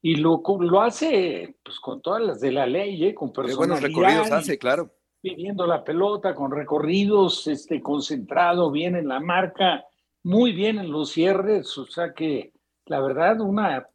y 0.00 0.16
lo, 0.16 0.42
lo 0.60 0.80
hace 0.80 1.56
pues 1.62 1.78
con 1.78 2.00
todas 2.00 2.22
las 2.22 2.40
de 2.40 2.52
la 2.52 2.64
ley, 2.64 3.04
¿eh? 3.04 3.14
con 3.14 3.34
personalidad. 3.34 3.58
buenos 3.58 3.82
recorridos 3.82 4.30
hace, 4.32 4.56
claro. 4.56 4.90
Pidiendo 5.22 5.66
la 5.66 5.82
pelota, 5.82 6.34
con 6.34 6.50
recorridos, 6.50 7.46
este, 7.46 7.80
concentrado, 7.80 8.70
bien 8.70 8.96
en 8.96 9.08
la 9.08 9.20
marca, 9.20 9.86
muy 10.24 10.52
bien 10.52 10.78
en 10.78 10.90
los 10.90 11.12
cierres, 11.12 11.78
o 11.78 11.86
sea 11.86 12.12
que 12.12 12.52
la 12.86 13.00
verdad 13.00 13.40
una, 13.40 13.88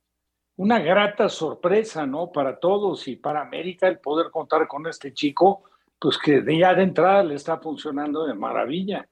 una 0.56 0.80
grata 0.80 1.30
sorpresa, 1.30 2.06
¿no? 2.06 2.32
Para 2.32 2.60
todos 2.60 3.08
y 3.08 3.18
para 3.18 3.42
América 3.42 3.88
el 3.88 4.00
poder 4.00 4.32
contar 4.32 4.68
con 4.68 4.88
este 4.88 5.14
chico, 5.14 5.64
pues 6.00 6.18
que 6.18 6.42
de 6.42 6.58
ya 6.58 6.74
de 6.74 6.84
entrada 6.84 7.24
le 7.24 7.36
está 7.36 7.58
funcionando 7.58 8.26
de 8.26 8.34
maravilla. 8.34 9.08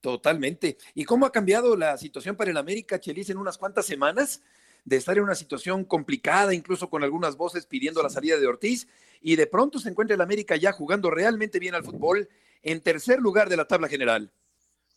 Totalmente. 0.00 0.78
¿Y 0.94 1.04
cómo 1.04 1.26
ha 1.26 1.32
cambiado 1.32 1.76
la 1.76 1.96
situación 1.98 2.34
para 2.34 2.50
el 2.50 2.56
América, 2.56 2.98
Chelis, 2.98 3.30
en 3.30 3.36
unas 3.36 3.58
cuantas 3.58 3.86
semanas? 3.86 4.42
De 4.84 4.96
estar 4.96 5.16
en 5.16 5.24
una 5.24 5.34
situación 5.34 5.84
complicada, 5.84 6.54
incluso 6.54 6.88
con 6.88 7.02
algunas 7.02 7.36
voces 7.36 7.66
pidiendo 7.66 8.02
la 8.02 8.10
salida 8.10 8.38
de 8.38 8.46
Ortiz, 8.46 8.88
y 9.20 9.36
de 9.36 9.46
pronto 9.46 9.78
se 9.78 9.88
encuentra 9.88 10.14
el 10.14 10.20
América 10.20 10.56
ya 10.56 10.72
jugando 10.72 11.10
realmente 11.10 11.58
bien 11.58 11.74
al 11.74 11.84
fútbol 11.84 12.28
en 12.62 12.80
tercer 12.80 13.20
lugar 13.20 13.48
de 13.48 13.56
la 13.56 13.66
tabla 13.66 13.88
general. 13.88 14.32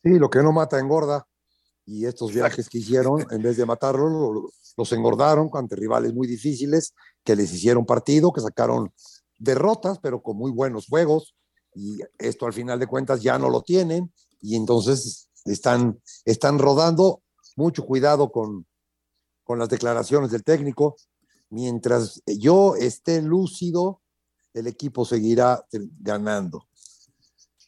Sí, 0.04 0.18
lo 0.20 0.30
que 0.30 0.42
no 0.42 0.52
mata 0.52 0.80
engorda. 0.80 1.28
Y 1.86 2.06
estos 2.06 2.34
viajes 2.34 2.70
que 2.70 2.78
hicieron, 2.78 3.26
en 3.30 3.42
vez 3.42 3.58
de 3.58 3.66
matarlos, 3.66 4.52
los 4.78 4.92
engordaron 4.94 5.50
ante 5.54 5.76
rivales 5.76 6.14
muy 6.14 6.28
difíciles, 6.28 6.94
que 7.24 7.36
les 7.36 7.54
hicieron 7.54 7.86
partido, 7.86 8.32
que 8.32 8.42
sacaron 8.42 8.94
derrotas, 9.38 10.00
pero 10.00 10.22
con 10.22 10.38
muy 10.38 10.52
buenos 10.52 10.88
juegos. 10.88 11.36
Y 11.76 12.00
esto 12.18 12.46
al 12.46 12.54
final 12.54 12.80
de 12.80 12.88
cuentas 12.88 13.22
ya 13.22 13.38
no 13.38 13.50
lo 13.50 13.62
tienen 13.62 14.14
y 14.40 14.56
entonces 14.56 15.30
están, 15.46 16.00
están 16.26 16.60
rodando. 16.60 17.22
Mucho 17.56 17.86
cuidado 17.86 18.32
con, 18.32 18.66
con 19.54 19.60
las 19.60 19.70
declaraciones 19.70 20.32
del 20.32 20.44
técnico. 20.44 20.96
Mientras 21.52 22.24
yo 22.26 22.76
esté 22.76 23.22
lúcido, 23.22 24.02
el 24.52 24.66
equipo 24.66 25.06
seguirá 25.06 25.64
ganando. 26.00 26.68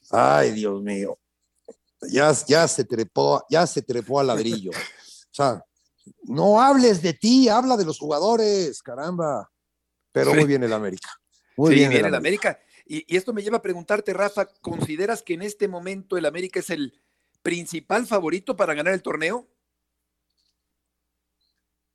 Ay, 0.10 0.54
Dios 0.54 0.82
mío. 0.82 1.20
Ya, 2.10 2.34
ya 2.48 2.68
se 2.68 2.86
trepó, 2.86 3.46
ya 3.52 3.68
se 3.68 3.84
trepó 3.84 4.20
al 4.20 4.28
ladrillo. 4.28 4.72
O 5.26 5.36
sea, 5.36 5.66
no 6.24 6.62
hables 6.62 7.02
de 7.02 7.12
ti, 7.14 7.50
habla 7.50 7.76
de 7.76 7.84
los 7.84 8.00
jugadores, 8.00 8.82
caramba. 8.82 9.52
Pero 10.14 10.34
muy 10.34 10.46
bien 10.46 10.64
el 10.64 10.72
América. 10.72 11.10
Muy 11.58 11.76
bien, 11.76 11.92
el 11.92 12.16
América. 12.16 12.58
Y, 12.86 13.04
esto 13.14 13.34
me 13.34 13.44
lleva 13.44 13.58
a 13.58 13.62
preguntarte, 13.62 14.14
Rafa, 14.14 14.46
¿consideras 14.62 15.22
que 15.22 15.34
en 15.34 15.42
este 15.42 15.68
momento 15.68 16.16
el 16.16 16.26
América 16.26 16.62
es 16.62 16.70
el 16.70 17.02
principal 17.42 18.08
favorito 18.08 18.56
para 18.56 18.74
ganar 18.74 18.94
el 18.94 19.02
torneo? 19.02 19.50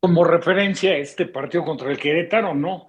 Como 0.00 0.24
referencia 0.24 0.96
este 0.96 1.26
partido 1.26 1.64
contra 1.64 1.90
el 1.90 1.98
Querétaro, 1.98 2.54
no. 2.54 2.86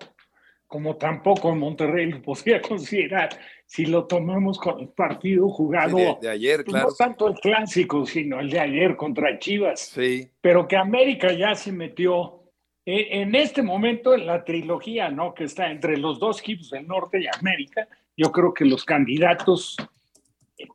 Como 0.65 0.95
tampoco 0.95 1.51
en 1.51 1.59
Monterrey 1.59 2.09
lo 2.09 2.21
podría 2.23 2.61
considerar 2.61 3.29
si 3.65 3.85
lo 3.85 4.05
tomamos 4.05 4.57
con 4.57 4.79
el 4.79 4.89
partido 4.89 5.49
jugado. 5.49 6.17
de, 6.21 6.29
ayer, 6.29 6.63
pues, 6.63 6.73
claro. 6.73 6.89
No 6.89 6.95
tanto 6.95 7.27
el 7.27 7.35
clásico, 7.35 8.05
sino 8.05 8.39
el 8.39 8.49
de 8.49 8.59
ayer 8.59 8.95
contra 8.95 9.37
Chivas. 9.39 9.79
Sí. 9.79 10.29
Pero 10.41 10.67
que 10.67 10.77
América 10.77 11.31
ya 11.31 11.55
se 11.55 11.71
metió 11.71 12.41
en 12.85 13.35
este 13.35 13.61
momento, 13.61 14.13
en 14.13 14.25
la 14.25 14.43
trilogía, 14.43 15.09
¿no? 15.09 15.33
Que 15.33 15.43
está 15.43 15.69
entre 15.69 15.97
los 15.97 16.19
dos 16.19 16.39
equipos 16.39 16.71
del 16.71 16.87
norte 16.87 17.21
y 17.21 17.27
América, 17.39 17.87
yo 18.17 18.31
creo 18.31 18.53
que 18.53 18.65
los 18.65 18.83
candidatos 18.83 19.77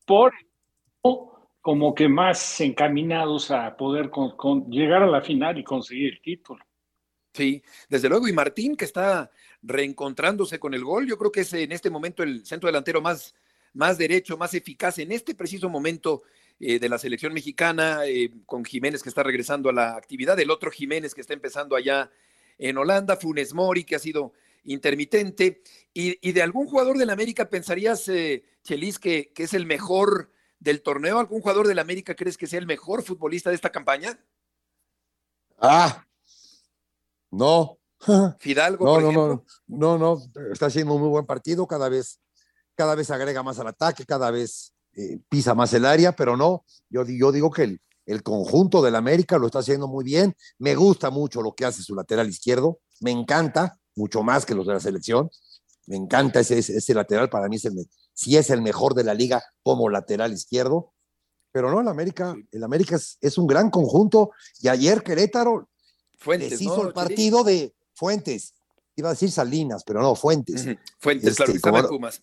por 0.05 0.33
como 1.67 1.97
que 1.97 2.09
más 2.09 2.61
encaminados 2.61 3.51
a 3.51 3.77
poder 3.77 4.09
llegar 4.69 5.03
a 5.03 5.09
la 5.09 5.21
final 5.21 5.59
y 5.59 5.65
conseguir 5.65 6.13
el 6.13 6.23
título. 6.23 6.65
Sí, 7.35 7.61
desde 7.89 8.09
luego. 8.09 8.29
Y 8.29 8.33
Martín, 8.33 8.77
que 8.77 8.85
está 8.85 9.33
reencontrándose 9.63 10.61
con 10.61 10.75
el 10.75 10.85
gol, 10.85 11.09
yo 11.09 11.19
creo 11.19 11.33
que 11.33 11.41
es 11.41 11.53
en 11.55 11.73
este 11.73 11.91
momento 11.91 12.23
el 12.23 12.47
centro 12.47 12.69
delantero 12.69 13.03
más, 13.03 13.35
más 13.73 13.99
derecho, 13.99 14.37
más 14.37 14.55
eficaz 14.55 15.01
en 15.01 15.11
este 15.11 15.35
preciso 15.35 15.69
momento 15.69 16.23
eh, 16.61 16.79
de 16.79 16.89
la 16.89 16.99
selección 16.99 17.35
mexicana, 17.35 18.07
eh, 18.07 18.31
con 18.47 18.65
Jiménez 18.65 19.03
que 19.03 19.09
está 19.09 19.25
regresando 19.25 19.69
a 19.69 19.73
la 19.73 19.97
actividad, 19.97 20.39
el 20.39 20.53
otro 20.53 20.71
Jiménez 20.71 21.17
que 21.17 21.21
está 21.21 21.35
empezando 21.35 21.75
allá 21.75 22.13
en 22.59 22.79
Holanda, 22.79 23.17
Funes 23.17 23.55
Mori 23.55 23.83
que 23.83 23.97
ha 23.97 23.99
sido 23.99 24.35
intermitente, 24.63 25.63
y, 25.93 26.31
de 26.31 26.43
algún 26.43 26.69
jugador 26.69 26.97
del 26.97 27.11
América 27.11 27.51
pensarías, 27.51 28.07
eh, 28.07 28.45
Chelis, 28.63 29.01
que, 29.01 29.33
que, 29.35 29.43
es 29.43 29.53
el 29.53 29.67
mejor 29.67 30.31
del 30.59 30.83
torneo, 30.83 31.19
¿algún 31.19 31.41
jugador 31.41 31.67
del 31.67 31.79
América 31.79 32.15
crees 32.15 32.37
que 32.37 32.47
sea 32.47 32.59
el 32.59 32.67
mejor 32.67 33.03
futbolista 33.03 33.51
de 33.51 33.57
esta 33.57 33.71
campaña? 33.71 34.19
Ah, 35.59 36.05
no. 37.31 37.79
Fidalgo, 38.39 38.85
no, 38.85 39.01
no, 39.01 39.13
no, 39.13 39.45
no, 39.67 39.99
no, 39.99 40.23
está 40.53 40.67
haciendo 40.67 40.95
un 40.95 41.01
muy 41.01 41.11
buen 41.11 41.27
partido, 41.27 41.67
cada 41.67 41.89
vez, 41.89 42.21
cada 42.75 42.95
vez 42.95 43.11
agrega 43.11 43.43
más 43.43 43.59
al 43.59 43.69
ataque, 43.69 44.05
cada 44.05 44.31
vez 44.31 44.75
eh, 44.93 45.19
pisa 45.29 45.55
más 45.55 45.73
el 45.73 45.87
área, 45.87 46.15
pero 46.15 46.37
no, 46.37 46.65
yo, 46.91 47.05
yo 47.07 47.33
digo 47.33 47.51
que 47.51 47.63
el, 47.63 47.81
el 48.07 48.23
conjunto 48.23 48.81
del 48.81 48.95
América 48.95 49.37
lo 49.37 49.47
está 49.47 49.59
haciendo 49.59 49.89
muy 49.89 50.05
bien. 50.05 50.35
Me 50.59 50.75
gusta 50.75 51.11
mucho 51.11 51.43
lo 51.43 51.55
que 51.55 51.65
hace 51.65 51.83
su 51.83 51.95
lateral 51.95 52.29
izquierdo, 52.29 52.81
me 53.01 53.11
encanta, 53.11 53.79
mucho 53.95 54.23
más 54.23 54.47
que 54.47 54.55
los 54.55 54.67
de 54.67 54.75
la 54.75 54.81
selección. 54.81 55.29
Me 55.87 55.97
encanta 55.97 56.41
ese, 56.41 56.59
ese, 56.59 56.95
lateral, 56.95 57.29
para 57.29 57.49
mí 57.49 57.57
es 57.57 57.65
el, 57.65 57.87
sí 58.17 58.37
es 58.37 58.51
el 58.51 58.63
mejor 58.63 58.95
de 58.95 59.05
la 59.05 59.15
liga 59.15 59.45
como 59.63 59.89
lateral 59.89 60.33
izquierdo. 60.33 60.93
Pero 61.53 61.71
no, 61.71 61.81
el 61.81 61.89
América, 61.89 62.35
el 62.51 62.65
América 62.65 62.97
es, 62.97 63.39
un 63.39 63.47
gran 63.47 63.71
conjunto. 63.71 64.31
Y 64.61 64.69
ayer 64.69 65.03
Querétaro 65.03 65.69
Fuentes, 66.19 66.61
hizo 66.61 66.89
el 66.89 66.93
partido 66.93 67.45
de 67.45 67.75
Fuentes. 67.95 68.55
Iba 68.97 69.11
a 69.11 69.13
decir 69.13 69.31
Salinas, 69.31 69.85
pero 69.85 70.01
no, 70.01 70.15
Fuentes. 70.15 70.67
Fuentes, 70.99 71.37
claro, 71.37 71.53
este, 71.53 71.61
como, 71.61 71.89
Pumas 71.89 72.23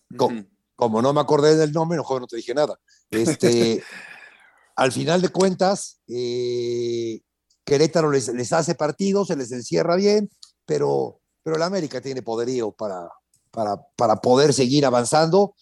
como 0.76 1.00
no 1.00 1.12
me 1.12 1.20
acordé 1.20 1.56
del 1.56 1.72
nombre, 1.72 1.98
mejor 1.98 2.20
no 2.20 2.26
te 2.26 2.36
dije 2.36 2.54
nada. 2.54 2.78
Este, 3.10 3.82
al 4.76 4.92
final 4.92 5.22
de 5.22 5.28
cuentas, 5.28 6.00
eh, 6.08 7.20
Querétaro 7.64 8.10
les, 8.10 8.52
hace 8.52 8.74
partido, 8.74 9.24
se 9.24 9.36
les 9.36 9.52
encierra 9.52 9.94
bien, 9.96 10.28
pero, 10.66 11.20
pero 11.42 11.56
el 11.56 11.62
América 11.62 12.00
tiene 12.00 12.22
poderío 12.22 12.72
para, 12.72 13.08
para, 13.52 13.80
para 13.96 14.16
poder 14.16 14.52
seguir 14.52 14.86
avanzando 14.86 15.54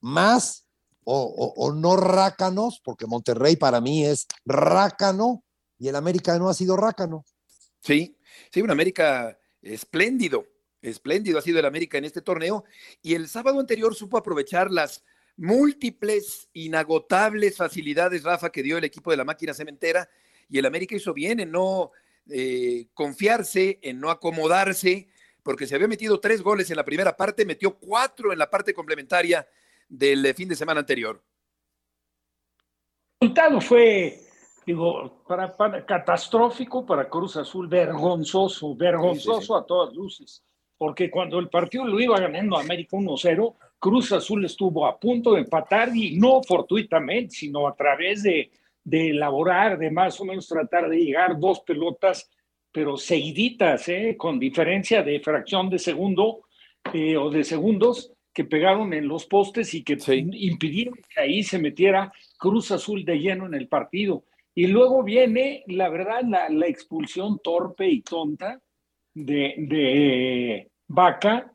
más 0.00 0.66
o, 1.04 1.72
no 1.74 1.96
rácanos, 1.96 2.80
porque 2.84 3.06
Monterrey 3.06 3.56
para 3.56 3.80
mí 3.80 4.04
es 4.04 4.26
rácano 4.44 5.44
y 5.78 5.88
el 5.88 5.96
América 5.96 6.38
no 6.38 6.48
ha 6.48 6.54
sido 6.54 6.76
rácano. 6.76 7.24
Sí, 7.80 8.16
sí, 8.52 8.62
un 8.62 8.70
América 8.70 9.36
espléndido, 9.62 10.46
espléndido 10.82 11.38
ha 11.38 11.42
sido 11.42 11.58
el 11.58 11.66
América 11.66 11.98
en 11.98 12.04
este 12.04 12.22
torneo 12.22 12.64
y 13.02 13.14
el 13.14 13.28
sábado 13.28 13.58
anterior 13.58 13.94
supo 13.94 14.18
aprovechar 14.18 14.70
las 14.70 15.02
múltiples, 15.36 16.48
inagotables 16.52 17.56
facilidades, 17.56 18.22
Rafa, 18.22 18.50
que 18.50 18.62
dio 18.62 18.78
el 18.78 18.84
equipo 18.84 19.10
de 19.10 19.16
la 19.16 19.24
máquina 19.24 19.54
cementera 19.54 20.08
y 20.48 20.58
el 20.58 20.66
América 20.66 20.94
hizo 20.94 21.14
bien 21.14 21.40
en 21.40 21.50
no 21.50 21.92
eh, 22.28 22.88
confiarse, 22.92 23.78
en 23.82 24.00
no 24.00 24.10
acomodarse, 24.10 25.08
porque 25.42 25.66
se 25.66 25.74
había 25.74 25.88
metido 25.88 26.20
tres 26.20 26.42
goles 26.42 26.70
en 26.70 26.76
la 26.76 26.84
primera 26.84 27.16
parte, 27.16 27.44
metió 27.44 27.78
cuatro 27.78 28.32
en 28.32 28.38
la 28.38 28.50
parte 28.50 28.74
complementaria 28.74 29.46
del 29.90 30.24
eh, 30.24 30.32
fin 30.32 30.48
de 30.48 30.56
semana 30.56 30.80
anterior. 30.80 31.22
El 33.20 33.28
resultado 33.28 33.60
fue, 33.60 34.18
digo, 34.64 35.22
para, 35.28 35.84
catastrófico 35.84 36.86
para 36.86 37.10
Cruz 37.10 37.36
Azul, 37.36 37.68
vergonzoso, 37.68 38.74
vergonzoso 38.74 39.54
a 39.54 39.66
todas 39.66 39.92
luces 39.92 40.42
porque 40.80 41.10
cuando 41.10 41.38
el 41.38 41.50
partido 41.50 41.84
lo 41.84 42.00
iba 42.00 42.18
ganando 42.18 42.56
América 42.56 42.96
1-0, 42.96 43.54
Cruz 43.78 44.12
Azul 44.12 44.46
estuvo 44.46 44.86
a 44.86 44.98
punto 44.98 45.34
de 45.34 45.42
empatar 45.42 45.94
y 45.94 46.16
no 46.16 46.42
fortuitamente, 46.42 47.34
sino 47.34 47.68
a 47.68 47.76
través 47.76 48.22
de, 48.22 48.50
de 48.82 49.10
elaborar, 49.10 49.76
de 49.76 49.90
más 49.90 50.18
o 50.22 50.24
menos 50.24 50.48
tratar 50.48 50.88
de 50.88 50.96
llegar 50.96 51.38
dos 51.38 51.60
pelotas, 51.60 52.30
pero 52.72 52.96
seguiditas, 52.96 53.90
¿eh? 53.90 54.14
con 54.16 54.38
diferencia 54.38 55.02
de 55.02 55.20
fracción 55.20 55.68
de 55.68 55.78
segundo, 55.78 56.44
eh, 56.94 57.14
o 57.18 57.28
de 57.28 57.44
segundos 57.44 58.14
que 58.32 58.44
pegaron 58.44 58.92
en 58.92 59.08
los 59.08 59.26
postes 59.26 59.74
y 59.74 59.82
que 59.82 59.98
impidieron 60.06 60.94
que 60.94 61.20
ahí 61.20 61.42
se 61.42 61.58
metiera 61.58 62.12
Cruz 62.38 62.70
Azul 62.70 63.04
de 63.04 63.18
lleno 63.18 63.46
en 63.46 63.54
el 63.54 63.68
partido. 63.68 64.24
Y 64.54 64.66
luego 64.66 65.02
viene, 65.02 65.64
la 65.66 65.88
verdad, 65.88 66.22
la, 66.22 66.66
expulsión 66.66 67.40
torpe 67.42 67.88
y 67.88 68.02
tonta 68.02 68.60
de, 69.14 69.54
de 69.58 70.70
Vaca. 70.88 71.52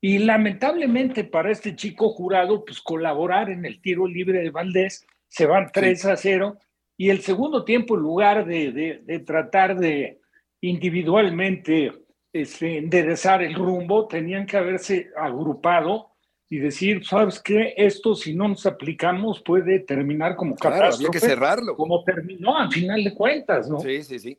Y 0.00 0.18
lamentablemente 0.18 1.24
para 1.24 1.50
este 1.50 1.74
chico 1.74 2.10
jurado, 2.10 2.64
pues 2.64 2.80
colaborar 2.80 3.50
en 3.50 3.64
el 3.64 3.80
tiro 3.80 4.06
libre 4.06 4.40
de 4.40 4.50
Valdés, 4.50 5.06
se 5.28 5.46
van 5.46 5.70
3 5.72 6.06
a 6.06 6.16
0. 6.16 6.58
Y 6.96 7.10
el 7.10 7.20
segundo 7.20 7.64
tiempo, 7.64 7.96
en 7.96 8.02
lugar 8.02 8.46
de, 8.46 9.02
de 9.04 9.18
tratar 9.20 9.78
de 9.78 10.20
individualmente 10.60 11.92
este, 12.32 12.78
enderezar 12.78 13.42
el 13.42 13.54
rumbo, 13.54 14.06
tenían 14.06 14.46
que 14.46 14.56
haberse 14.56 15.10
agrupado 15.16 16.15
y 16.48 16.58
decir, 16.58 17.04
¿sabes 17.04 17.40
qué? 17.40 17.74
Esto 17.76 18.14
si 18.14 18.34
no 18.34 18.48
nos 18.48 18.66
aplicamos 18.66 19.40
puede 19.40 19.80
terminar 19.80 20.36
como 20.36 20.54
claro, 20.54 20.94
Había 20.94 21.08
que 21.08 21.20
cerrarlo. 21.20 21.76
Como 21.76 22.04
terminó 22.04 22.56
al 22.56 22.70
final 22.70 23.02
de 23.02 23.14
cuentas, 23.14 23.68
¿no? 23.68 23.80
Sí, 23.80 24.02
sí, 24.04 24.18
sí. 24.18 24.38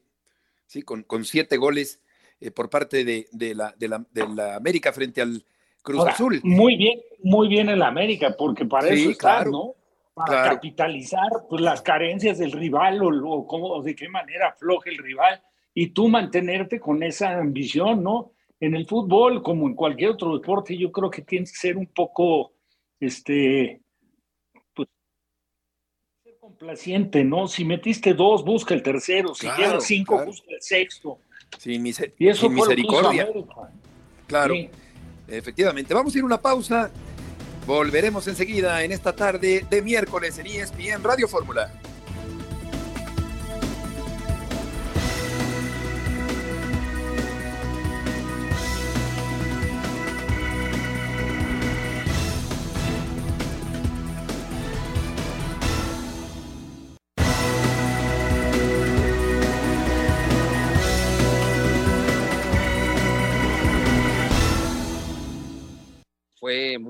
Sí, 0.66 0.82
con, 0.84 1.04
con 1.04 1.26
siete 1.26 1.58
goles 1.58 2.02
eh, 2.40 2.52
por 2.52 2.70
parte 2.70 3.04
de, 3.04 3.28
de, 3.32 3.56
la, 3.56 3.74
de, 3.78 3.88
la, 3.88 4.06
de, 4.12 4.28
la, 4.28 4.56
América 4.56 4.94
frente 4.94 5.22
al 5.22 5.44
Cruz 5.82 6.06
Azul. 6.06 6.40
Muy 6.44 6.76
bien, 6.76 7.00
muy 7.24 7.48
bien 7.48 7.70
en 7.70 7.80
la 7.80 7.88
América, 7.88 8.36
porque 8.38 8.66
para 8.66 8.90
eso 8.90 9.10
está, 9.10 9.44
¿no? 9.46 9.76
Para 10.14 10.52
capitalizar 10.52 11.30
pues, 11.50 11.62
las 11.62 11.82
carencias 11.82 12.38
del 12.38 12.52
rival 12.52 13.02
o, 13.02 13.08
o, 13.30 13.48
cómo, 13.48 13.82
de 13.82 13.96
qué 13.96 14.10
manera 14.10 14.50
afloja 14.50 14.90
el 14.90 14.98
rival 14.98 15.42
y 15.74 15.88
tú 15.88 16.08
mantenerte 16.08 16.80
con 16.80 17.04
esa 17.04 17.38
ambición, 17.38 18.04
¿no? 18.04 18.32
En 18.60 18.76
el 18.76 18.88
fútbol, 18.88 19.44
como 19.44 19.68
en 19.68 19.76
cualquier 19.76 20.12
otro 20.12 20.38
deporte, 20.38 20.78
yo 20.78 20.92
creo 20.92 21.10
que 21.10 21.22
tienes 21.22 21.52
que 21.52 21.58
ser 21.58 21.78
un 21.78 21.88
poco, 21.88 22.54
este, 23.00 23.82
pues, 24.74 24.88
ser 26.24 26.38
complaciente, 26.40 27.24
¿no? 27.24 27.48
Si 27.48 27.64
metiste 27.64 28.14
dos, 28.14 28.44
busca 28.44 28.74
el 28.74 28.82
tercero, 28.82 29.36
si 29.36 29.48
claro, 29.48 29.80
cinco, 29.80 30.26
busca 30.26 30.48
el 30.50 30.62
sexto. 30.62 31.20
Sin, 31.58 31.86
y 31.86 32.28
eso 32.28 32.50
misericordia. 32.50 33.30
Claro, 34.26 34.54
efectivamente. 35.28 35.94
Vamos 35.94 36.14
a 36.14 36.18
ir 36.18 36.24
a 36.24 36.26
una 36.26 36.42
pausa. 36.42 36.92
Volveremos 37.66 38.28
enseguida 38.28 38.84
en 38.84 38.92
esta 38.92 39.16
tarde 39.16 39.66
de 39.70 39.82
miércoles 39.82 40.38
en 40.40 40.48
ESPN 40.48 41.04
Radio 41.04 41.28
Fórmula. 41.28 41.72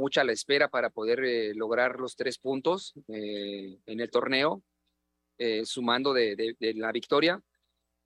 Mucha 0.07 0.23
la 0.23 0.31
espera 0.31 0.69
para 0.69 0.89
poder 0.89 1.19
eh, 1.25 1.53
lograr 1.53 1.99
los 1.99 2.15
tres 2.15 2.37
puntos 2.37 2.93
eh, 3.09 3.77
en 3.85 3.99
el 3.99 4.09
torneo, 4.09 4.63
eh, 5.37 5.65
sumando 5.65 6.13
de, 6.13 6.55
la 6.75 6.93
victoria. 6.93 7.41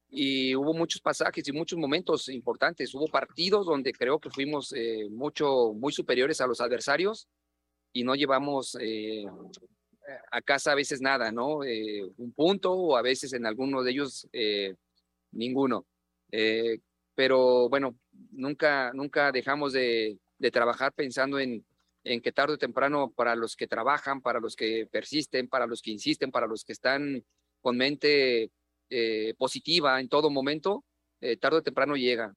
Y 0.09 0.55
hubo 0.55 0.73
muchos 0.73 0.99
pasajes 0.99 1.47
y 1.47 1.51
muchos 1.51 1.77
momentos 1.77 2.27
importantes. 2.29 2.95
Hubo 2.95 3.05
partidos 3.07 3.67
donde 3.67 3.93
creo 3.93 4.17
que 4.19 4.31
fuimos 4.31 4.73
mucho, 5.11 5.73
muy 5.73 5.93
superiores 5.93 6.41
a 6.41 6.47
los 6.47 6.59
adversarios 6.59 7.27
y 7.93 8.03
no 8.03 8.15
llevamos 8.15 8.75
a 10.31 10.41
casa 10.41 10.71
a 10.71 10.75
veces 10.75 10.99
nada, 11.01 11.31
¿no? 11.31 11.59
un 11.59 12.33
punto 12.35 12.73
o 12.73 12.97
a 12.97 13.01
veces 13.01 13.31
en 13.31 13.45
alguno 13.45 13.83
de 13.83 13.91
ellos 13.91 14.27
ninguno. 15.31 15.85
pero 17.15 17.69
bueno, 17.69 17.95
nunca, 18.31 18.91
nunca 18.93 19.31
dejamos 19.31 19.71
de, 19.71 20.19
de 20.39 20.51
trabajar 20.51 20.91
pensando 20.91 21.39
en, 21.39 21.63
en 22.03 22.21
que 22.21 22.31
tarde 22.31 22.55
o 22.55 22.57
temprano 22.57 23.11
para 23.15 23.35
los 23.35 23.55
que 23.55 23.67
trabajan, 23.67 24.21
para 24.21 24.39
los 24.39 24.55
que 24.55 24.87
persisten, 24.91 25.47
para 25.47 25.67
los 25.67 25.81
que 25.81 25.91
insisten, 25.91 26.31
para 26.31 26.47
los 26.47 26.63
que 26.63 26.73
están 26.73 27.23
con 27.61 27.77
mente 27.77 28.51
eh, 28.89 29.33
positiva 29.37 29.99
en 29.99 30.09
todo 30.09 30.29
momento, 30.29 30.83
eh, 31.19 31.37
tarde 31.37 31.57
o 31.57 31.63
temprano 31.63 31.95
llega. 31.95 32.33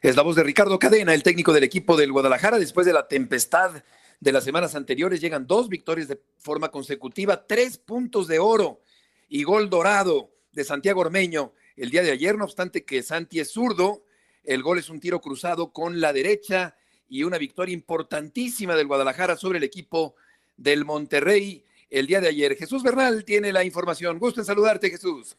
Es 0.00 0.16
la 0.16 0.22
voz 0.22 0.36
de 0.36 0.44
Ricardo 0.44 0.78
Cadena, 0.78 1.12
el 1.12 1.22
técnico 1.22 1.52
del 1.52 1.64
equipo 1.64 1.96
del 1.96 2.12
Guadalajara. 2.12 2.58
Después 2.58 2.86
de 2.86 2.92
la 2.92 3.08
tempestad 3.08 3.82
de 4.20 4.32
las 4.32 4.44
semanas 4.44 4.74
anteriores, 4.74 5.20
llegan 5.20 5.46
dos 5.46 5.68
victorias 5.68 6.08
de 6.08 6.20
forma 6.38 6.70
consecutiva, 6.70 7.46
tres 7.46 7.78
puntos 7.78 8.28
de 8.28 8.38
oro 8.38 8.80
y 9.28 9.42
gol 9.42 9.68
dorado 9.68 10.32
de 10.52 10.64
Santiago 10.64 11.00
Ormeño 11.00 11.52
el 11.78 11.90
día 11.90 12.02
de 12.02 12.10
ayer, 12.10 12.36
no 12.36 12.44
obstante 12.44 12.84
que 12.84 13.02
Santi 13.02 13.38
es 13.38 13.52
zurdo 13.52 14.02
el 14.48 14.62
gol 14.62 14.78
es 14.78 14.88
un 14.88 14.98
tiro 14.98 15.20
cruzado 15.20 15.72
con 15.74 16.00
la 16.00 16.14
derecha 16.14 16.74
y 17.06 17.22
una 17.22 17.36
victoria 17.36 17.74
importantísima 17.74 18.76
del 18.76 18.86
Guadalajara 18.86 19.36
sobre 19.36 19.58
el 19.58 19.64
equipo 19.64 20.14
del 20.56 20.86
Monterrey 20.86 21.62
el 21.90 22.06
día 22.06 22.22
de 22.22 22.28
ayer. 22.28 22.56
Jesús 22.56 22.82
Bernal 22.82 23.26
tiene 23.26 23.52
la 23.52 23.62
información. 23.62 24.18
Gusto 24.18 24.40
en 24.40 24.46
saludarte, 24.46 24.88
Jesús. 24.88 25.36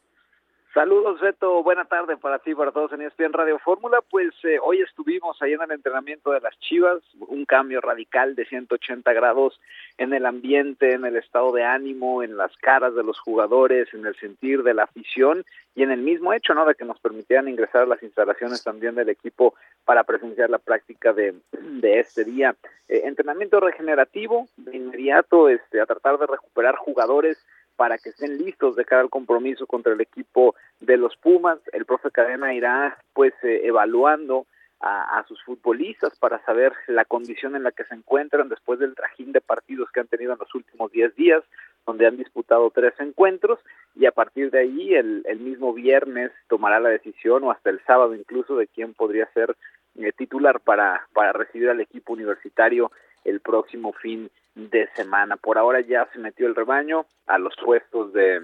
Saludos, 0.72 1.20
Beto. 1.20 1.64
Buena 1.64 1.86
tarde 1.86 2.16
para 2.16 2.38
ti, 2.38 2.54
para 2.54 2.72
todos 2.72 2.94
en 2.94 3.02
ESPN 3.02 3.34
Radio 3.34 3.58
Fórmula. 3.58 4.02
Pues 4.08 4.30
eh, 4.44 4.60
hoy 4.62 4.82
estuvimos 4.82 5.42
ahí 5.42 5.54
en 5.54 5.64
el 5.64 5.72
entrenamiento 5.72 6.30
de 6.32 6.42
las 6.42 6.58
Chivas, 6.60 7.00
un 7.18 7.46
cambio 7.46 7.82
radical 7.82 8.36
de 8.36 8.46
180 8.46 9.12
grados 9.14 9.60
en 9.98 10.14
el 10.14 10.28
ambiente, 10.28 10.94
en 10.94 11.06
el 11.06 11.16
estado 11.16 11.52
de 11.54 11.64
ánimo, 11.64 12.22
en 12.22 12.38
las 12.38 12.56
caras 12.58 12.94
de 12.94 13.04
los 13.04 13.20
jugadores, 13.20 13.92
en 13.96 14.06
el 14.06 14.16
sentir 14.18 14.62
de 14.62 14.76
la 14.76 14.84
afición 14.84 15.44
y 15.74 15.82
en 15.82 15.90
el 15.90 16.02
mismo 16.02 16.34
hecho, 16.34 16.54
¿no? 16.54 16.68
De 16.68 16.76
que 16.76 16.86
nos 16.86 17.00
permitieran 17.00 17.48
ingresar 17.48 17.82
a 17.82 17.88
las 17.88 18.04
instalaciones 18.04 18.64
también 18.64 18.94
del 18.94 19.10
equipo 19.10 19.56
para 19.86 20.04
presenciar 20.04 20.52
la 20.52 20.60
práctica 20.60 21.14
de, 21.14 21.34
este 21.82 22.26
día. 22.26 22.56
Eh, 22.88 23.02
entrenamiento 23.06 23.60
regenerativo, 23.60 24.48
de 24.58 24.78
inmediato, 24.78 25.50
este, 25.50 25.82
a 25.82 25.88
tratar 25.88 26.20
de 26.20 26.28
recuperar 26.28 26.76
jugadores 26.76 27.44
para 27.80 27.98
que 27.98 28.10
estén 28.10 28.38
listos 28.38 28.76
de 28.76 28.84
cara 28.84 29.00
al 29.00 29.10
compromiso 29.10 29.66
contra 29.66 29.94
el 29.94 30.02
equipo 30.02 30.54
de 30.82 30.98
los 30.98 31.16
Pumas. 31.16 31.60
El 31.72 31.86
profe 31.86 32.12
Cadena 32.12 32.54
irá 32.54 32.98
pues 33.14 33.34
eh, 33.42 33.62
evaluando 33.64 34.48
a, 34.82 35.24
sus 35.30 35.42
futbolistas 35.44 36.18
para 36.20 36.44
saber 36.44 36.74
la 36.88 37.06
condición 37.06 37.56
en 37.56 37.64
la 37.64 37.72
que 37.72 37.86
se 37.86 37.96
encuentran 37.96 38.50
después 38.50 38.80
del 38.80 38.96
trajín 38.96 39.32
de 39.32 39.40
partidos 39.40 39.90
que 39.92 40.02
han 40.02 40.08
tenido 40.08 40.34
en 40.34 40.40
los 40.40 40.54
últimos 40.54 40.92
10 40.92 41.16
días, 41.16 41.42
donde 41.86 42.06
han 42.06 42.18
disputado 42.18 42.70
tres 42.70 42.94
encuentros 43.00 43.60
y 43.96 44.06
a 44.06 44.12
partir 44.12 44.52
de 44.52 44.60
ahí 44.60 44.94
el, 44.94 45.24
el 45.26 45.40
mismo 45.40 45.74
viernes 45.74 46.32
tomará 46.50 46.82
la 46.82 46.90
decisión 46.90 47.46
o 47.46 47.52
hasta 47.52 47.70
el 47.70 47.80
sábado 47.86 48.14
incluso 48.14 48.58
de 48.58 48.68
quién 48.68 48.94
podría 48.94 49.26
ser 49.34 49.56
eh, 49.96 50.12
titular 50.18 50.60
para, 50.60 51.08
para 51.14 51.32
recibir 51.32 51.70
al 51.70 51.80
equipo 51.80 52.14
universitario 52.14 52.92
el 53.26 53.40
próximo 53.40 53.94
fin 53.94 54.30
de 54.56 54.88
semana. 54.96 55.38
Por 55.38 55.58
ahora 55.58 55.82
ya 55.82 56.08
se 56.14 56.20
metió 56.20 56.48
el 56.48 56.56
rebaño 56.56 57.06
a 57.28 57.38
los 57.38 57.54
puestos 57.64 58.14
de, 58.14 58.42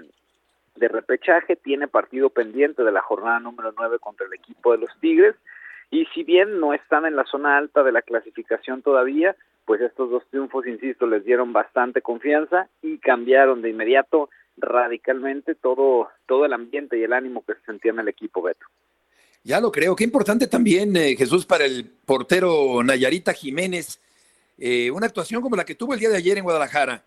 de 0.76 0.88
repechaje, 0.88 1.56
tiene 1.56 1.88
partido 1.88 2.30
pendiente 2.30 2.82
de 2.84 2.92
la 2.92 3.02
jornada 3.02 3.40
número 3.40 3.72
9 3.76 3.98
contra 3.98 4.26
el 4.26 4.34
equipo 4.34 4.72
de 4.72 4.78
los 4.78 4.90
Tigres 5.00 5.34
y 5.90 6.06
si 6.06 6.24
bien 6.24 6.60
no 6.60 6.74
están 6.74 7.06
en 7.06 7.16
la 7.16 7.24
zona 7.24 7.56
alta 7.56 7.82
de 7.82 7.92
la 7.92 8.02
clasificación 8.02 8.82
todavía, 8.82 9.36
pues 9.64 9.80
estos 9.80 10.10
dos 10.10 10.24
triunfos, 10.30 10.66
insisto, 10.66 11.06
les 11.06 11.24
dieron 11.24 11.52
bastante 11.52 12.02
confianza 12.02 12.68
y 12.82 12.98
cambiaron 12.98 13.62
de 13.62 13.70
inmediato 13.70 14.30
radicalmente 14.56 15.54
todo, 15.54 16.08
todo 16.26 16.44
el 16.44 16.52
ambiente 16.52 16.98
y 16.98 17.02
el 17.02 17.12
ánimo 17.12 17.44
que 17.46 17.54
se 17.54 17.64
sentía 17.66 17.92
en 17.92 18.00
el 18.00 18.08
equipo 18.08 18.42
Beto. 18.42 18.66
Ya 19.44 19.60
lo 19.60 19.70
creo. 19.70 19.94
Qué 19.94 20.02
importante 20.02 20.48
también, 20.48 20.96
eh, 20.96 21.14
Jesús, 21.16 21.46
para 21.46 21.64
el 21.64 21.86
portero 22.04 22.82
Nayarita 22.82 23.32
Jiménez, 23.32 24.00
eh, 24.58 24.90
una 24.90 25.06
actuación 25.06 25.42
como 25.42 25.56
la 25.56 25.64
que 25.64 25.74
tuvo 25.74 25.94
el 25.94 26.00
día 26.00 26.08
de 26.08 26.16
ayer 26.16 26.38
en 26.38 26.44
Guadalajara. 26.44 27.02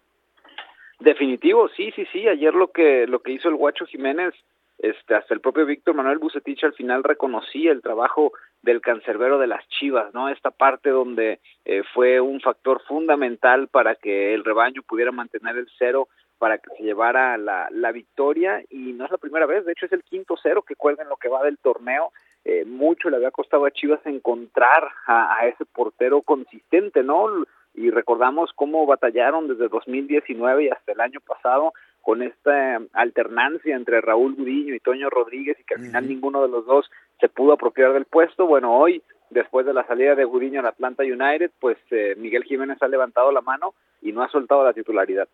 Definitivo, 0.99 1.69
sí, 1.69 1.91
sí, 1.95 2.05
sí. 2.11 2.27
Ayer 2.27 2.53
lo 2.53 2.71
que 2.71 3.07
lo 3.07 3.21
que 3.21 3.31
hizo 3.31 3.47
el 3.47 3.55
Guacho 3.55 3.85
Jiménez, 3.85 4.33
este, 4.77 5.15
hasta 5.15 5.33
el 5.33 5.39
propio 5.39 5.65
Víctor 5.65 5.95
Manuel 5.95 6.17
Bucetich 6.19 6.63
al 6.63 6.73
final 6.73 7.03
reconocía 7.03 7.71
el 7.71 7.81
trabajo 7.81 8.33
del 8.61 8.81
cancerbero 8.81 9.39
de 9.39 9.47
las 9.47 9.67
Chivas, 9.69 10.13
¿no? 10.13 10.29
Esta 10.29 10.51
parte 10.51 10.89
donde 10.89 11.39
eh, 11.65 11.83
fue 11.93 12.19
un 12.19 12.41
factor 12.41 12.81
fundamental 12.87 13.69
para 13.69 13.95
que 13.95 14.33
el 14.33 14.43
rebaño 14.43 14.81
pudiera 14.83 15.11
mantener 15.11 15.57
el 15.57 15.69
cero 15.77 16.09
para 16.37 16.57
que 16.57 16.69
se 16.77 16.83
llevara 16.83 17.37
la, 17.37 17.67
la 17.71 17.91
victoria 17.91 18.63
y 18.69 18.93
no 18.93 19.05
es 19.05 19.11
la 19.11 19.17
primera 19.17 19.45
vez, 19.45 19.65
de 19.65 19.73
hecho 19.73 19.85
es 19.85 19.91
el 19.91 20.03
quinto 20.03 20.35
cero 20.41 20.63
que 20.65 20.75
cuelga 20.75 21.03
en 21.03 21.09
lo 21.09 21.17
que 21.17 21.27
va 21.27 21.43
del 21.43 21.57
torneo 21.57 22.11
eh, 22.45 22.65
mucho 22.65 23.09
le 23.09 23.17
había 23.17 23.31
costado 23.31 23.65
a 23.65 23.71
Chivas 23.71 23.99
encontrar 24.05 24.89
a, 25.05 25.45
ese 25.47 25.65
portero 25.65 26.21
consistente, 26.21 27.03
¿no? 27.03 27.27
Y 27.73 27.91
recordamos 27.91 28.51
cómo 28.55 28.85
batallaron 28.85 29.47
desde 29.47 29.67
2019 29.67 30.65
y 30.65 30.69
hasta 30.69 30.93
el 30.93 31.01
año 31.01 31.19
pasado 31.19 31.73
con 32.01 32.23
esta 32.23 32.81
alternancia 32.93 33.75
entre 33.75 34.01
Raúl 34.01 34.35
Gudiño 34.35 34.73
y 34.73 34.79
Toño 34.79 35.09
Rodríguez 35.09 35.57
y 35.59 35.63
que 35.63 35.75
al 35.75 35.81
final 35.81 36.07
ninguno 36.07 36.41
de 36.41 36.49
los 36.49 36.65
dos 36.65 36.89
se 37.19 37.29
pudo 37.29 37.53
apropiar 37.53 37.93
del 37.93 38.05
puesto. 38.05 38.47
Bueno, 38.47 38.75
hoy 38.77 39.03
después 39.29 39.65
de 39.65 39.73
la 39.73 39.85
salida 39.85 40.15
de 40.15 40.25
Gudiño 40.25 40.61
al 40.61 40.67
Atlanta 40.67 41.03
United, 41.03 41.51
pues 41.59 41.77
eh, 41.91 42.15
Miguel 42.17 42.43
Jiménez 42.45 42.77
ha 42.81 42.87
levantado 42.87 43.31
la 43.31 43.41
mano 43.41 43.75
y 44.01 44.11
no 44.11 44.23
ha 44.23 44.29
soltado 44.31 44.63
la 44.63 44.73
titularidad. 44.73 45.27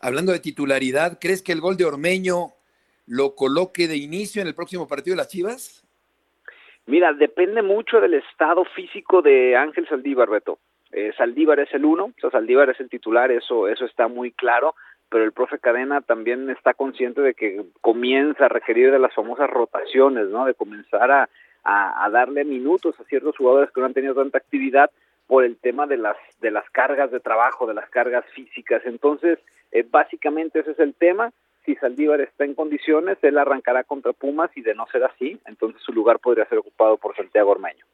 Hablando 0.00 0.32
de 0.32 0.40
titularidad, 0.40 1.18
¿crees 1.20 1.42
que 1.42 1.52
el 1.52 1.60
gol 1.60 1.76
de 1.76 1.84
Ormeño 1.84 2.54
lo 3.06 3.34
coloque 3.34 3.88
de 3.88 3.96
inicio 3.96 4.42
en 4.42 4.48
el 4.48 4.54
próximo 4.54 4.86
partido 4.86 5.14
de 5.14 5.18
las 5.18 5.28
Chivas? 5.28 5.85
Mira, 6.86 7.12
depende 7.12 7.62
mucho 7.62 8.00
del 8.00 8.14
estado 8.14 8.64
físico 8.64 9.20
de 9.20 9.56
Ángel 9.56 9.88
Saldívar, 9.88 10.30
Beto. 10.30 10.58
Eh, 10.92 11.12
Saldívar 11.16 11.58
es 11.58 11.72
el 11.74 11.84
uno, 11.84 12.06
o 12.06 12.20
sea, 12.20 12.30
Saldívar 12.30 12.70
es 12.70 12.78
el 12.78 12.88
titular, 12.88 13.30
eso, 13.32 13.66
eso 13.68 13.84
está 13.84 14.06
muy 14.06 14.30
claro, 14.30 14.74
pero 15.08 15.24
el 15.24 15.32
profe 15.32 15.58
Cadena 15.58 16.00
también 16.00 16.48
está 16.48 16.74
consciente 16.74 17.20
de 17.20 17.34
que 17.34 17.64
comienza 17.80 18.46
a 18.46 18.48
requerir 18.48 18.92
de 18.92 18.98
las 18.98 19.14
famosas 19.14 19.50
rotaciones, 19.50 20.28
¿no? 20.28 20.46
De 20.46 20.54
comenzar 20.54 21.10
a, 21.10 21.28
a, 21.64 22.08
darle 22.10 22.44
minutos 22.44 22.98
a 23.00 23.04
ciertos 23.04 23.36
jugadores 23.36 23.70
que 23.72 23.80
no 23.80 23.86
han 23.86 23.94
tenido 23.94 24.14
tanta 24.14 24.38
actividad 24.38 24.90
por 25.26 25.44
el 25.44 25.56
tema 25.56 25.86
de 25.86 25.96
las 25.96 26.16
de 26.40 26.52
las 26.52 26.68
cargas 26.70 27.10
de 27.10 27.18
trabajo, 27.18 27.66
de 27.66 27.74
las 27.74 27.88
cargas 27.90 28.24
físicas. 28.34 28.82
Entonces, 28.84 29.38
eh, 29.72 29.84
básicamente 29.88 30.60
ese 30.60 30.72
es 30.72 30.78
el 30.78 30.94
tema. 30.94 31.32
Si 31.66 31.74
Saldívar 31.74 32.20
está 32.20 32.44
en 32.44 32.54
condiciones, 32.54 33.18
él 33.22 33.36
arrancará 33.36 33.82
contra 33.82 34.12
Pumas 34.12 34.50
y 34.54 34.62
de 34.62 34.74
no 34.74 34.86
ser 34.92 35.02
así, 35.02 35.40
entonces 35.46 35.82
su 35.84 35.92
lugar 35.92 36.20
podría 36.20 36.48
ser 36.48 36.58
ocupado 36.58 36.96
por 36.96 37.16
Santiago 37.16 37.50
Ormeño. 37.50 37.84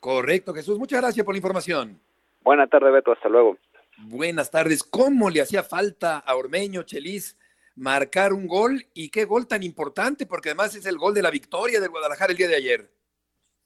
Correcto, 0.00 0.54
Jesús. 0.54 0.78
Muchas 0.78 1.02
gracias 1.02 1.24
por 1.24 1.34
la 1.34 1.38
información. 1.38 2.00
Buenas 2.42 2.70
tardes, 2.70 2.90
Beto. 2.90 3.12
Hasta 3.12 3.28
luego. 3.28 3.58
Buenas 3.98 4.50
tardes. 4.50 4.82
¿Cómo 4.82 5.28
le 5.28 5.42
hacía 5.42 5.62
falta 5.62 6.18
a 6.18 6.34
Ormeño, 6.34 6.82
Chelis, 6.84 7.36
marcar 7.76 8.32
un 8.32 8.46
gol? 8.46 8.86
¿Y 8.94 9.10
qué 9.10 9.26
gol 9.26 9.46
tan 9.46 9.62
importante? 9.62 10.24
Porque 10.24 10.48
además 10.48 10.74
es 10.74 10.86
el 10.86 10.96
gol 10.96 11.12
de 11.12 11.20
la 11.20 11.30
victoria 11.30 11.78
del 11.78 11.90
Guadalajara 11.90 12.32
el 12.32 12.38
día 12.38 12.48
de 12.48 12.56
ayer. 12.56 12.90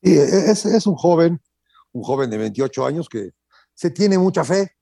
Sí, 0.03 0.19
es, 0.19 0.67
es 0.67 0.87
un 0.89 0.97
joven, 0.97 1.41
un 1.93 2.03
joven 2.03 2.29
de 2.29 2.39
28 2.39 2.85
años 2.85 3.09
que 3.09 3.31
se 3.73 3.93
tiene 3.93 4.19
mucha 4.19 4.43
fe, 4.43 4.73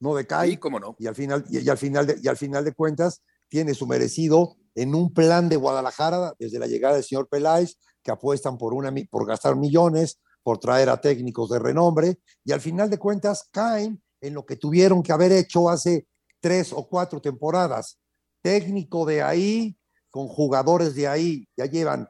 no 0.00 0.14
decae. 0.14 0.48
Sí, 0.48 0.56
cómo 0.56 0.80
no. 0.80 0.96
Y 0.98 1.06
al 1.06 1.14
final, 1.14 1.44
y, 1.50 1.68
al 1.68 1.78
final 1.78 2.06
de, 2.06 2.16
y 2.22 2.28
al 2.28 2.38
final 2.38 2.64
de 2.64 2.72
cuentas 2.72 3.22
tiene 3.48 3.74
su 3.74 3.86
merecido 3.86 4.56
en 4.74 4.94
un 4.94 5.12
plan 5.12 5.48
de 5.48 5.56
Guadalajara 5.56 6.34
desde 6.38 6.58
la 6.58 6.66
llegada 6.66 6.94
del 6.94 7.04
señor 7.04 7.28
Peláez, 7.28 7.76
que 8.02 8.10
apuestan 8.10 8.58
por, 8.58 8.74
una, 8.74 8.94
por 9.10 9.26
gastar 9.26 9.56
millones, 9.56 10.20
por 10.42 10.58
traer 10.58 10.88
a 10.88 11.00
técnicos 11.00 11.50
de 11.50 11.58
renombre, 11.58 12.18
y 12.44 12.52
al 12.52 12.60
final 12.60 12.88
de 12.88 12.98
cuentas 12.98 13.48
caen 13.50 14.02
en 14.20 14.34
lo 14.34 14.46
que 14.46 14.56
tuvieron 14.56 15.02
que 15.02 15.12
haber 15.12 15.32
hecho 15.32 15.68
hace 15.68 16.06
tres 16.40 16.72
o 16.72 16.88
cuatro 16.88 17.20
temporadas. 17.20 17.98
Técnico 18.40 19.04
de 19.04 19.22
ahí, 19.22 19.76
con 20.10 20.28
jugadores 20.28 20.94
de 20.94 21.08
ahí, 21.08 21.48
ya 21.56 21.66
llevan 21.66 22.08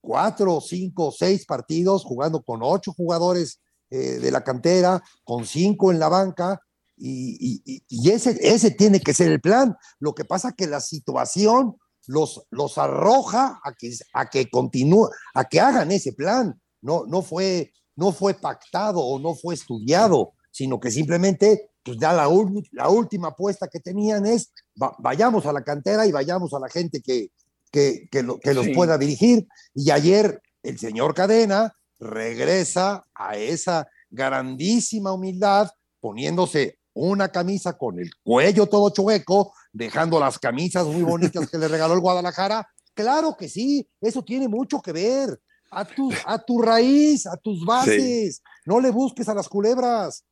cuatro, 0.00 0.60
cinco, 0.60 1.12
seis 1.12 1.46
partidos 1.46 2.04
jugando 2.04 2.42
con 2.42 2.60
ocho 2.62 2.92
jugadores 2.92 3.60
eh, 3.90 4.18
de 4.18 4.30
la 4.30 4.42
cantera, 4.42 5.02
con 5.24 5.44
cinco 5.44 5.90
en 5.90 5.98
la 5.98 6.08
banca, 6.08 6.60
y, 7.00 8.10
ese, 8.10 8.36
ese 8.40 8.70
tiene 8.70 9.00
que 9.00 9.14
ser 9.14 9.30
el 9.32 9.40
plan. 9.40 9.76
Lo 9.98 10.14
que 10.14 10.24
pasa 10.24 10.52
que 10.52 10.66
la 10.66 10.80
situación 10.80 11.76
los, 12.06 12.46
los 12.50 12.76
arroja 12.76 13.60
a 13.64 13.72
que, 13.72 13.92
a 14.12 14.28
que 14.28 14.50
continúe, 14.50 15.08
a 15.34 15.44
que 15.44 15.60
hagan 15.60 15.92
ese 15.92 16.12
plan. 16.12 16.60
No, 16.82 17.04
no, 17.06 17.22
fue, 17.22 17.72
no 17.96 18.12
fue 18.12 18.34
pactado 18.34 19.00
o 19.00 19.18
no 19.18 19.34
fue 19.34 19.54
estudiado, 19.54 20.32
sino 20.50 20.80
que 20.80 20.90
simplemente, 20.90 21.70
pues 21.82 21.98
ya 21.98 22.12
la, 22.12 22.28
la 22.72 22.88
última 22.88 23.28
apuesta 23.28 23.68
que 23.68 23.80
tenían 23.80 24.26
es 24.26 24.52
vayamos 24.98 25.46
a 25.46 25.52
la 25.52 25.62
cantera 25.62 26.06
y 26.06 26.12
vayamos 26.12 26.52
a 26.54 26.58
la 26.58 26.68
gente 26.68 27.00
que, 27.00 27.30
que, 27.70 28.08
que, 28.10 28.26
que 28.42 28.54
los 28.54 28.68
pueda 28.74 28.98
dirigir. 28.98 29.46
Y 29.74 29.90
ayer 29.90 30.42
el 30.62 30.78
señor 30.78 31.14
Cadena 31.14 31.72
regresa 31.98 33.06
a 33.14 33.36
esa 33.36 33.88
grandísima 34.10 35.12
humildad, 35.12 35.70
poniéndose 36.00 36.79
una 37.08 37.28
camisa 37.28 37.78
con 37.78 37.98
el 37.98 38.10
cuello 38.22 38.66
todo 38.66 38.90
chueco, 38.90 39.54
dejando 39.72 40.20
las 40.20 40.38
camisas 40.38 40.86
muy 40.86 41.02
bonitas 41.02 41.48
que 41.50 41.58
le 41.58 41.68
regaló 41.68 41.94
el 41.94 42.00
Guadalajara. 42.00 42.68
Claro 42.94 43.36
que 43.38 43.48
sí, 43.48 43.88
eso 44.00 44.22
tiene 44.22 44.48
mucho 44.48 44.80
que 44.82 44.92
ver. 44.92 45.40
A 45.70 45.84
tu, 45.84 46.12
a 46.26 46.36
tu 46.38 46.60
raíz, 46.60 47.26
a 47.26 47.36
tus 47.36 47.64
bases. 47.64 48.42
No 48.66 48.80
le 48.80 48.90
busques 48.90 49.28
a 49.28 49.34
las 49.34 49.48
culebras. 49.48 50.24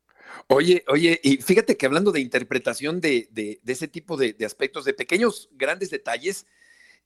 Oye, 0.49 0.85
oye, 0.89 1.19
y 1.23 1.37
fíjate 1.39 1.77
que 1.77 1.87
hablando 1.87 2.13
de 2.13 2.21
interpretación 2.21 3.01
de, 3.01 3.29
de, 3.31 3.61
ese 3.65 3.89
tipo 3.89 4.17
de, 4.17 4.33
de, 4.33 4.45
aspectos, 4.45 4.85
de 4.85 4.95
pequeños, 4.95 5.49
grandes 5.53 5.91
detalles 5.91 6.45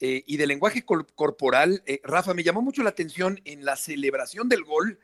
eh, 0.00 0.24
y 0.26 0.38
de 0.38 0.46
lenguaje 0.46 0.84
corporal, 0.84 1.82
eh, 1.86 2.00
Rafa, 2.02 2.34
me 2.34 2.42
llamó 2.42 2.62
mucho 2.62 2.82
la 2.82 2.90
atención 2.90 3.40
en 3.44 3.64
la 3.64 3.76
celebración 3.76 4.48
del 4.48 4.64
gol, 4.64 4.98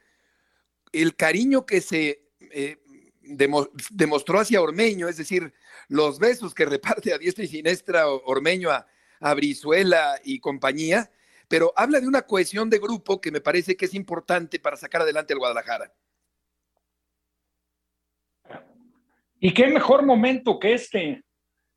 el 0.93 1.15
cariño 1.15 1.67
que 1.67 1.81
se 1.81 2.29
eh, 2.51 2.79
demostró 3.29 4.41
hacia 4.41 4.63
Ormeño, 4.63 5.09
es 5.09 5.17
decir, 5.17 5.53
los 5.89 6.19
besos 6.19 6.55
que 6.55 6.65
reparte 6.65 7.13
a 7.13 7.19
diestra 7.19 7.45
y 7.45 7.49
siniestra 7.49 8.09
Ormeño 8.09 8.71
a, 8.71 8.87
a 9.21 9.35
Brizuela 9.35 10.21
y 10.25 10.41
compañía, 10.41 11.11
pero 11.49 11.73
habla 11.77 12.01
de 12.01 12.09
una 12.09 12.23
cohesión 12.23 12.69
de 12.69 12.79
grupo 12.79 13.21
que 13.21 13.31
me 13.31 13.41
parece 13.41 13.77
que 13.77 13.87
es 13.87 13.95
importante 13.95 14.59
para 14.59 14.77
sacar 14.77 15.03
adelante 15.03 15.33
al 15.33 15.39
Guadalajara. 15.39 15.93
Y 19.41 19.55
qué 19.55 19.69
mejor 19.69 20.05
momento 20.05 20.59
que 20.59 20.75
este, 20.75 21.23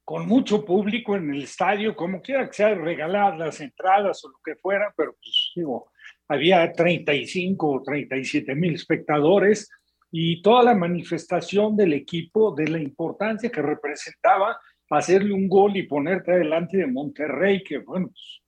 con 0.04 0.28
mucho 0.28 0.66
público 0.66 1.16
en 1.16 1.34
el 1.34 1.44
estadio, 1.44 1.96
como 1.96 2.22
quiera 2.22 2.48
que 2.48 2.54
sea, 2.54 2.74
regalar 2.74 3.38
las 3.38 3.62
entradas 3.62 4.24
o 4.26 4.30
lo 4.30 4.40
que 4.44 4.56
fuera, 4.56 4.92
pero 4.98 5.14
pues 5.14 5.52
digo, 5.56 5.92
había 6.28 6.72
35 6.72 7.70
o 7.70 7.84
37 7.84 8.56
mil 8.56 8.74
espectadores 8.74 9.70
y 10.12 10.42
toda 10.42 10.64
la 10.64 10.76
manifestación 10.76 11.76
del 11.76 11.94
equipo 11.94 12.54
de 12.54 12.68
la 12.68 12.80
importancia 12.80 13.50
que 13.50 13.62
representaba 13.62 14.60
hacerle 14.90 15.34
un 15.34 15.48
gol 15.48 15.78
y 15.78 15.84
ponerte 15.84 16.34
adelante 16.34 16.78
de 16.78 16.88
Monterrey, 16.88 17.64
que 17.64 17.78
bueno, 17.78 18.08
pues, 18.08 18.42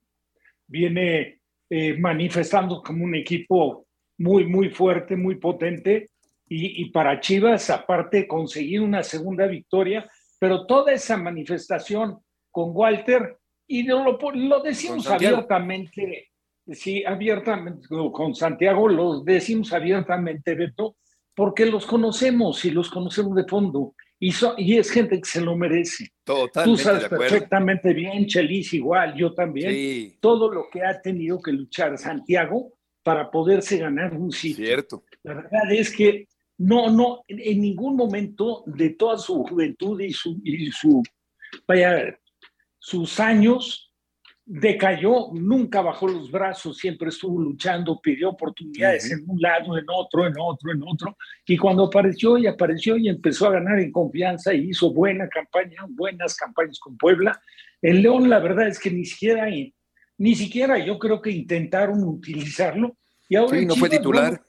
viene 0.68 1.40
eh, 1.70 1.98
manifestando 1.98 2.82
como 2.82 3.06
un 3.06 3.16
equipo 3.16 3.88
muy, 4.18 4.46
muy 4.46 4.70
fuerte, 4.70 5.16
muy 5.16 5.36
potente, 5.36 6.10
y, 6.56 6.92
para 6.92 7.20
Chivas, 7.20 7.72
aparte, 7.72 8.28
conseguir 8.28 8.82
una 8.82 9.02
segunda 9.02 9.48
victoria, 9.48 10.08
pero 10.38 10.68
toda 10.68 10.94
esa 10.94 11.18
manifestación 11.18 12.20
con 12.52 12.72
Walter, 12.76 13.38
y 13.66 13.82
lo, 13.84 14.20
lo 14.36 14.60
decimos 14.60 15.10
abiertamente, 15.10 16.30
sí, 16.68 17.04
abiertamente, 17.04 17.88
con 18.12 18.36
Santiago 18.36 18.88
lo 18.88 19.22
decimos 19.22 19.74
abiertamente, 19.74 20.54
Beto, 20.54 20.98
porque 21.36 21.66
los 21.66 21.86
conocemos 21.86 22.64
y 22.66 22.72
los 22.72 22.90
conocemos 22.90 23.36
de 23.36 23.46
fondo. 23.46 23.96
Y, 24.20 24.34
y 24.58 24.78
es 24.78 24.90
gente 24.90 25.20
que 25.20 25.30
se 25.30 25.42
lo 25.42 25.56
merece. 25.56 26.14
Totalmente 26.24 26.64
Tú 26.64 26.78
sabes 26.78 27.10
perfectamente 27.10 27.94
bien, 27.94 28.26
Chelis, 28.26 28.74
igual, 28.74 29.16
yo 29.16 29.34
también. 29.34 30.18
Todo 30.20 30.52
lo 30.52 30.70
que 30.72 30.84
ha 30.84 31.02
tenido 31.02 31.42
que 31.42 31.52
luchar 31.52 31.98
Santiago 31.98 32.74
para 33.04 33.30
poderse 33.30 33.78
ganar 33.78 34.14
un 34.14 34.32
sitio. 34.32 34.66
Cierto. 34.66 35.04
La 35.24 35.34
verdad 35.34 35.72
es 35.72 35.94
que 35.94 36.28
no, 36.58 36.90
no, 36.90 37.24
en 37.28 37.62
ningún 37.62 37.96
momento 37.96 38.64
de 38.66 38.92
toda 38.92 39.18
su 39.18 39.44
juventud 39.44 40.00
y 40.00 40.14
su, 40.14 40.40
y 40.44 40.72
su 40.72 41.04
vaya, 41.68 42.18
sus 42.80 43.20
años, 43.20 43.93
decayó, 44.46 45.30
nunca 45.34 45.82
bajó 45.82 46.08
los 46.08 46.30
brazos, 46.30 46.78
siempre 46.78 47.10
estuvo 47.10 47.42
luchando, 47.42 48.00
pidió 48.02 48.32
oportunidades 48.32 49.10
en 49.12 49.24
un 49.28 49.40
lado, 49.40 49.78
en 49.78 49.86
otro, 49.90 50.28
en 50.28 50.34
otro, 50.38 50.72
en 50.72 50.84
otro, 50.84 51.18
y 51.46 51.58
cuando 51.58 51.86
apareció 51.86 52.38
y 52.38 52.48
apareció 52.48 52.98
y 52.98 53.08
empezó 53.08 53.48
a 53.48 53.54
ganar 53.54 53.80
en 53.80 53.92
confianza 53.92 54.54
y 54.54 54.70
hizo 54.70 54.94
buena 54.94 55.30
campaña, 55.30 55.86
buenas 55.90 56.36
campañas 56.36 56.78
con 56.80 56.98
Puebla, 56.98 57.40
el 57.82 58.02
León 58.02 58.30
la 58.30 58.40
verdad 58.40 58.68
es 58.68 58.80
que 58.80 58.92
ni 58.92 59.06
siquiera, 59.06 59.48
ni 60.18 60.36
siquiera 60.36 60.78
yo 60.78 61.00
creo 61.00 61.22
que 61.22 61.32
intentaron 61.32 62.04
utilizarlo, 62.04 62.98
y 63.30 63.38
ahora 63.38 63.60
sí, 63.60 63.66
no 63.66 63.76
fue 63.76 63.90
titular. 63.90 64.42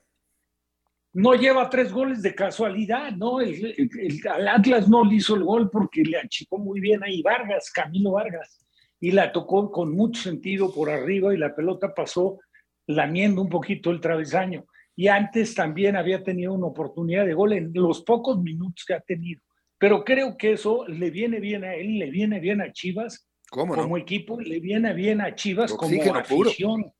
no 1.13 1.35
lleva 1.35 1.71
tres 1.71 1.93
goles 1.93 2.21
de 2.21 2.35
casualidad, 2.35 3.13
¿no? 3.13 3.41
El, 3.41 3.77
el, 3.79 4.49
Atlas 4.49 4.89
no 4.89 5.05
le 5.05 5.15
hizo 5.15 5.37
el 5.37 5.45
gol 5.45 5.71
porque 5.71 6.03
le 6.03 6.19
achicó 6.19 6.59
muy 6.59 6.81
bien 6.81 7.03
ahí 7.05 7.23
Vargas, 7.23 7.71
Camilo 7.71 8.11
Vargas 8.11 8.64
y 9.05 9.11
la 9.11 9.33
tocó 9.33 9.71
con 9.71 9.95
mucho 9.95 10.23
sentido 10.23 10.73
por 10.73 10.89
arriba 10.89 11.35
y 11.35 11.37
la 11.37 11.55
pelota 11.55 11.95
pasó 11.95 12.39
lamiendo 12.87 13.43
un 13.43 13.51
poquito 13.51 13.91
el 13.91 14.01
travesaño. 14.01 14.65
Y 14.97 15.09
antes 15.09 15.55
también 15.55 15.95
había 15.95 16.25
tenido 16.25 16.55
una 16.55 16.69
oportunidad 16.69 17.27
de 17.27 17.35
gol 17.35 17.53
en 17.53 17.71
los 17.75 18.01
pocos 18.03 18.41
minutos 18.41 18.83
que 18.87 18.95
ha 18.95 19.01
tenido. 19.01 19.43
Pero 19.77 20.05
creo 20.05 20.39
que 20.39 20.53
eso 20.53 20.89
le 20.89 21.11
viene 21.11 21.39
bien 21.39 21.65
a 21.65 21.75
él, 21.75 21.99
le 21.99 22.11
viene 22.11 22.41
bien 22.41 22.63
a 22.63 22.73
Chivas 22.73 23.29
como 23.51 23.99
equipo, 23.99 24.41
le 24.41 24.59
viene 24.59 24.95
bien 24.95 25.21
a 25.21 25.35
Chivas 25.35 25.75
como 25.75 26.03
afición. 26.15 26.91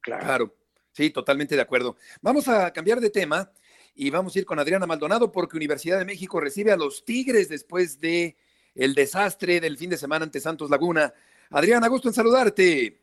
Claro. 0.00 0.24
claro, 0.24 0.56
sí, 0.90 1.10
totalmente 1.10 1.54
de 1.54 1.60
acuerdo. 1.60 1.96
Vamos 2.22 2.48
a 2.48 2.72
cambiar 2.72 2.98
de 2.98 3.10
tema 3.10 3.52
y 3.94 4.08
vamos 4.08 4.34
a 4.34 4.38
ir 4.38 4.46
con 4.46 4.58
Adriana 4.58 4.86
Maldonado 4.86 5.30
porque 5.30 5.58
Universidad 5.58 5.98
de 5.98 6.06
México 6.06 6.40
recibe 6.40 6.72
a 6.72 6.78
los 6.78 7.04
Tigres 7.04 7.50
después 7.50 8.00
de 8.00 8.38
el 8.74 8.94
desastre 8.94 9.60
del 9.60 9.76
fin 9.76 9.90
de 9.90 9.98
semana 9.98 10.24
ante 10.24 10.40
Santos 10.40 10.70
Laguna. 10.70 11.12
Adriana, 11.52 11.88
gusto 11.88 12.08
en 12.08 12.14
saludarte. 12.14 12.96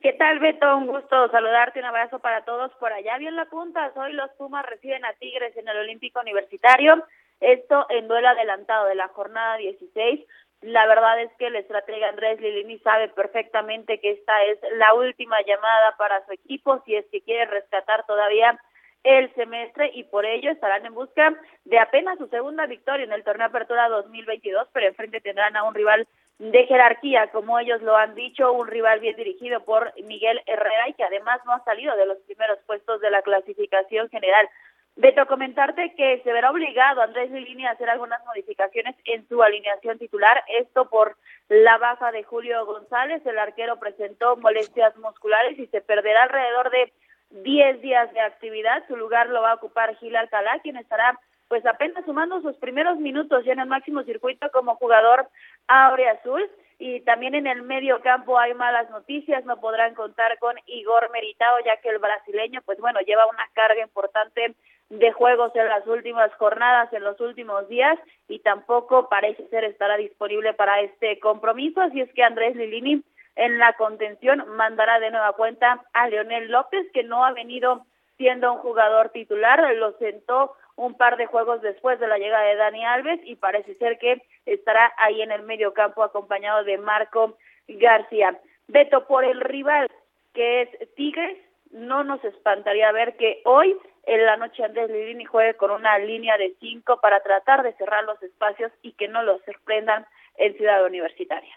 ¿Qué 0.00 0.12
tal, 0.14 0.40
Beto? 0.40 0.76
Un 0.76 0.88
gusto 0.88 1.30
saludarte, 1.30 1.78
un 1.78 1.84
abrazo 1.84 2.18
para 2.18 2.44
todos 2.44 2.72
por 2.80 2.92
allá. 2.92 3.18
Bien 3.18 3.36
la 3.36 3.44
punta, 3.44 3.92
hoy 3.94 4.12
los 4.14 4.30
Pumas 4.32 4.66
reciben 4.66 5.04
a 5.04 5.12
Tigres 5.12 5.56
en 5.56 5.68
el 5.68 5.76
Olímpico 5.76 6.20
Universitario, 6.20 7.04
esto 7.40 7.86
en 7.88 8.08
duelo 8.08 8.28
adelantado 8.28 8.86
de 8.86 8.96
la 8.96 9.06
jornada 9.08 9.58
16. 9.58 10.26
La 10.62 10.86
verdad 10.86 11.20
es 11.22 11.30
que 11.38 11.46
el 11.46 11.56
estratega 11.56 12.08
Andrés 12.08 12.40
Lilini 12.40 12.78
sabe 12.80 13.08
perfectamente 13.10 14.00
que 14.00 14.10
esta 14.10 14.42
es 14.44 14.58
la 14.76 14.94
última 14.94 15.40
llamada 15.42 15.94
para 15.96 16.24
su 16.26 16.32
equipo 16.32 16.82
si 16.84 16.96
es 16.96 17.06
que 17.12 17.22
quiere 17.22 17.46
rescatar 17.46 18.04
todavía 18.06 18.60
el 19.04 19.32
semestre 19.34 19.90
y 19.94 20.04
por 20.04 20.24
ello 20.24 20.50
estarán 20.50 20.86
en 20.86 20.94
busca 20.94 21.34
de 21.64 21.78
apenas 21.78 22.18
su 22.18 22.28
segunda 22.28 22.66
victoria 22.66 23.04
en 23.04 23.12
el 23.12 23.24
torneo 23.24 23.46
Apertura 23.46 23.88
2022, 23.88 24.68
pero 24.72 24.86
enfrente 24.86 25.20
tendrán 25.20 25.56
a 25.56 25.64
un 25.64 25.74
rival 25.74 26.06
de 26.38 26.66
jerarquía, 26.66 27.28
como 27.28 27.58
ellos 27.58 27.80
lo 27.82 27.96
han 27.96 28.14
dicho, 28.14 28.52
un 28.52 28.66
rival 28.66 29.00
bien 29.00 29.16
dirigido 29.16 29.64
por 29.64 29.92
Miguel 30.02 30.40
Herrera 30.46 30.88
y 30.88 30.94
que 30.94 31.04
además 31.04 31.40
no 31.44 31.52
ha 31.52 31.64
salido 31.64 31.96
de 31.96 32.06
los 32.06 32.18
primeros 32.18 32.58
puestos 32.66 33.00
de 33.00 33.10
la 33.10 33.22
clasificación 33.22 34.08
general. 34.08 34.48
Beto, 34.94 35.26
comentarte 35.26 35.94
que 35.96 36.20
se 36.22 36.32
verá 36.32 36.50
obligado 36.50 37.00
Andrés 37.00 37.30
Lilini 37.30 37.64
a 37.64 37.70
hacer 37.70 37.88
algunas 37.88 38.22
modificaciones 38.26 38.94
en 39.06 39.26
su 39.26 39.42
alineación 39.42 39.98
titular, 39.98 40.44
esto 40.48 40.90
por 40.90 41.16
la 41.48 41.78
baja 41.78 42.12
de 42.12 42.24
Julio 42.24 42.66
González, 42.66 43.24
el 43.24 43.38
arquero 43.38 43.78
presentó 43.78 44.36
molestias 44.36 44.94
musculares 44.98 45.58
y 45.58 45.66
se 45.68 45.80
perderá 45.80 46.24
alrededor 46.24 46.70
de 46.70 46.92
10 47.30 47.80
días 47.80 48.12
de 48.12 48.20
actividad. 48.20 48.84
Su 48.86 48.96
lugar 48.96 49.28
lo 49.28 49.40
va 49.40 49.52
a 49.52 49.54
ocupar 49.54 49.96
Gil 49.96 50.14
Alcalá, 50.16 50.60
quien 50.62 50.76
estará 50.76 51.18
pues 51.52 51.66
apenas 51.66 52.02
sumando 52.06 52.40
sus 52.40 52.56
primeros 52.56 52.96
minutos 52.96 53.44
ya 53.44 53.52
en 53.52 53.60
el 53.60 53.66
máximo 53.66 54.02
circuito 54.04 54.50
como 54.52 54.76
jugador 54.76 55.28
azul. 55.68 56.50
Y 56.78 57.00
también 57.00 57.34
en 57.34 57.46
el 57.46 57.60
medio 57.60 58.00
campo 58.00 58.38
hay 58.38 58.54
malas 58.54 58.88
noticias, 58.88 59.44
no 59.44 59.60
podrán 59.60 59.94
contar 59.94 60.38
con 60.38 60.56
Igor 60.64 61.10
Meritao 61.12 61.56
ya 61.66 61.76
que 61.76 61.90
el 61.90 61.98
brasileño 61.98 62.62
pues 62.64 62.78
bueno 62.78 63.00
lleva 63.00 63.26
una 63.26 63.46
carga 63.52 63.82
importante 63.82 64.54
de 64.88 65.12
juegos 65.12 65.54
en 65.54 65.68
las 65.68 65.86
últimas 65.86 66.32
jornadas, 66.36 66.90
en 66.94 67.04
los 67.04 67.20
últimos 67.20 67.68
días 67.68 67.98
y 68.28 68.38
tampoco 68.38 69.10
parece 69.10 69.46
ser 69.48 69.64
estará 69.64 69.98
disponible 69.98 70.54
para 70.54 70.80
este 70.80 71.20
compromiso, 71.20 71.82
así 71.82 72.00
es 72.00 72.10
que 72.14 72.24
Andrés 72.24 72.56
Lilini 72.56 73.02
en 73.36 73.58
la 73.58 73.74
contención 73.74 74.42
mandará 74.56 75.00
de 75.00 75.10
nueva 75.10 75.34
cuenta 75.34 75.84
a 75.92 76.08
Leonel 76.08 76.50
López, 76.50 76.86
que 76.94 77.02
no 77.02 77.26
ha 77.26 77.32
venido 77.32 77.84
siendo 78.16 78.54
un 78.54 78.58
jugador 78.60 79.10
titular, 79.10 79.74
lo 79.74 79.92
sentó 79.98 80.54
un 80.76 80.96
par 80.96 81.16
de 81.16 81.26
juegos 81.26 81.62
después 81.62 82.00
de 82.00 82.08
la 82.08 82.18
llegada 82.18 82.44
de 82.44 82.56
Dani 82.56 82.84
Alves 82.84 83.20
y 83.24 83.36
parece 83.36 83.74
ser 83.76 83.98
que 83.98 84.22
estará 84.46 84.92
ahí 84.98 85.22
en 85.22 85.32
el 85.32 85.42
medio 85.42 85.74
campo 85.74 86.02
acompañado 86.02 86.64
de 86.64 86.78
Marco 86.78 87.36
García. 87.68 88.38
Beto, 88.68 89.06
por 89.06 89.24
el 89.24 89.40
rival 89.40 89.88
que 90.32 90.62
es 90.62 90.94
Tigres, 90.94 91.38
no 91.70 92.04
nos 92.04 92.22
espantaría 92.24 92.90
ver 92.92 93.16
que 93.16 93.40
hoy 93.44 93.76
en 94.04 94.26
la 94.26 94.36
noche 94.36 94.64
Andrés 94.64 94.90
Lirini 94.90 95.24
juegue 95.24 95.54
con 95.54 95.70
una 95.70 95.98
línea 95.98 96.36
de 96.36 96.54
cinco 96.60 97.00
para 97.00 97.22
tratar 97.22 97.62
de 97.62 97.74
cerrar 97.74 98.04
los 98.04 98.22
espacios 98.22 98.72
y 98.82 98.92
que 98.92 99.08
no 99.08 99.22
los 99.22 99.42
sorprendan 99.44 100.06
en 100.36 100.56
Ciudad 100.56 100.84
Universitaria. 100.84 101.54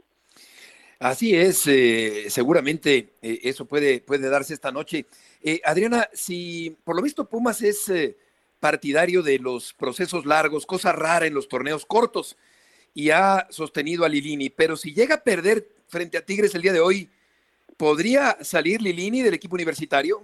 Así 0.99 1.36
es, 1.36 1.67
eh, 1.67 2.30
seguramente 2.30 3.10
eh, 3.21 3.39
eso 3.43 3.65
puede, 3.65 3.99
puede 3.99 4.30
darse 4.30 4.54
esta 4.54 4.71
noche. 4.71 5.06
Eh, 5.43 5.60
Adriana, 5.65 6.10
si 6.13 6.78
por 6.84 6.95
lo 6.95 7.01
visto 7.01 7.28
Pumas 7.28 7.62
es 7.62 7.91
partidario 8.65 9.21
de 9.21 9.38
los 9.38 9.75
procesos 9.75 10.25
largos, 10.25 10.65
cosa 10.65 10.91
rara 10.91 11.28
en 11.28 11.36
los 11.36 11.47
torneos 11.47 11.86
cortos, 11.86 12.36
y 12.95 13.12
ha 13.12 13.45
sostenido 13.51 14.06
a 14.06 14.10
Lilini, 14.10 14.49
pero 14.49 14.75
si 14.75 14.91
llega 14.91 15.15
a 15.15 15.23
perder 15.23 15.67
frente 15.88 16.17
a 16.17 16.25
Tigres 16.25 16.56
el 16.56 16.63
día 16.63 16.73
de 16.73 16.80
hoy, 16.80 17.08
¿podría 17.78 18.38
salir 18.41 18.82
Lilini 18.82 19.21
del 19.21 19.36
equipo 19.36 19.54
universitario? 19.54 20.23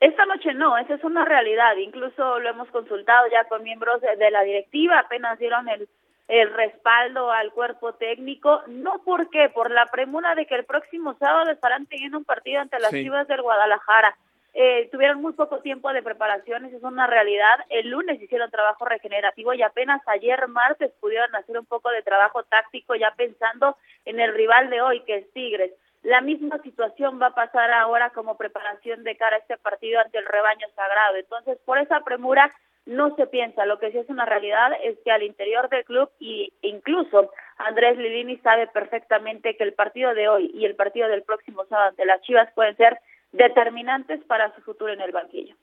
Esta 0.00 0.26
noche 0.26 0.52
no, 0.52 0.76
esa 0.76 0.96
es 0.96 1.02
una 1.02 1.24
realidad. 1.24 1.76
Incluso 1.78 2.40
lo 2.40 2.50
hemos 2.50 2.68
consultado 2.68 3.26
ya 3.32 3.48
con 3.48 3.62
miembros 3.62 4.02
de 4.02 4.30
la 4.30 4.42
directiva, 4.42 4.98
apenas 4.98 5.38
dieron 5.38 5.66
el 5.70 5.88
el 6.28 6.52
respaldo 6.52 7.32
al 7.32 7.52
cuerpo 7.52 7.94
técnico, 7.94 8.60
no 8.66 9.00
porque 9.02 9.48
por 9.48 9.70
la 9.70 9.86
premura 9.86 10.34
de 10.34 10.44
que 10.44 10.56
el 10.56 10.66
próximo 10.66 11.16
sábado 11.18 11.50
estarán 11.50 11.86
teniendo 11.86 12.18
un 12.18 12.24
partido 12.24 12.60
ante 12.60 12.78
las 12.78 12.90
Chivas 12.90 13.26
del 13.28 13.40
Guadalajara. 13.40 14.14
Eh, 14.60 14.88
tuvieron 14.90 15.22
muy 15.22 15.34
poco 15.34 15.60
tiempo 15.60 15.92
de 15.92 16.02
preparación, 16.02 16.64
esa 16.64 16.78
es 16.78 16.82
una 16.82 17.06
realidad. 17.06 17.60
El 17.68 17.90
lunes 17.90 18.20
hicieron 18.20 18.50
trabajo 18.50 18.84
regenerativo 18.84 19.54
y 19.54 19.62
apenas 19.62 20.02
ayer 20.08 20.48
martes 20.48 20.90
pudieron 20.98 21.32
hacer 21.36 21.56
un 21.56 21.64
poco 21.64 21.90
de 21.90 22.02
trabajo 22.02 22.42
táctico 22.42 22.96
ya 22.96 23.14
pensando 23.16 23.76
en 24.04 24.18
el 24.18 24.34
rival 24.34 24.68
de 24.68 24.80
hoy, 24.80 25.04
que 25.04 25.18
es 25.18 25.32
Tigres. 25.32 25.70
La 26.02 26.22
misma 26.22 26.60
situación 26.62 27.22
va 27.22 27.26
a 27.26 27.34
pasar 27.36 27.70
ahora 27.70 28.10
como 28.10 28.36
preparación 28.36 29.04
de 29.04 29.16
cara 29.16 29.36
a 29.36 29.38
este 29.38 29.58
partido 29.58 30.00
ante 30.00 30.18
el 30.18 30.26
rebaño 30.26 30.66
sagrado. 30.74 31.14
Entonces, 31.14 31.56
por 31.64 31.78
esa 31.78 32.00
premura, 32.00 32.52
no 32.84 33.14
se 33.14 33.28
piensa. 33.28 33.64
Lo 33.64 33.78
que 33.78 33.92
sí 33.92 33.98
es 33.98 34.08
una 34.08 34.24
realidad 34.24 34.72
es 34.82 34.98
que 35.04 35.12
al 35.12 35.22
interior 35.22 35.68
del 35.68 35.84
club 35.84 36.10
y 36.18 36.52
incluso 36.62 37.30
Andrés 37.58 37.96
Lilini 37.96 38.38
sabe 38.38 38.66
perfectamente 38.66 39.56
que 39.56 39.62
el 39.62 39.74
partido 39.74 40.14
de 40.14 40.28
hoy 40.28 40.50
y 40.52 40.64
el 40.64 40.74
partido 40.74 41.06
del 41.06 41.22
próximo 41.22 41.64
sábado 41.66 41.90
ante 41.90 42.06
las 42.06 42.22
Chivas 42.22 42.52
pueden 42.54 42.76
ser 42.76 42.98
determinantes 43.32 44.22
para 44.24 44.54
su 44.54 44.62
futuro 44.62 44.92
en 44.92 45.00
el 45.00 45.12
banquillo. 45.12 45.54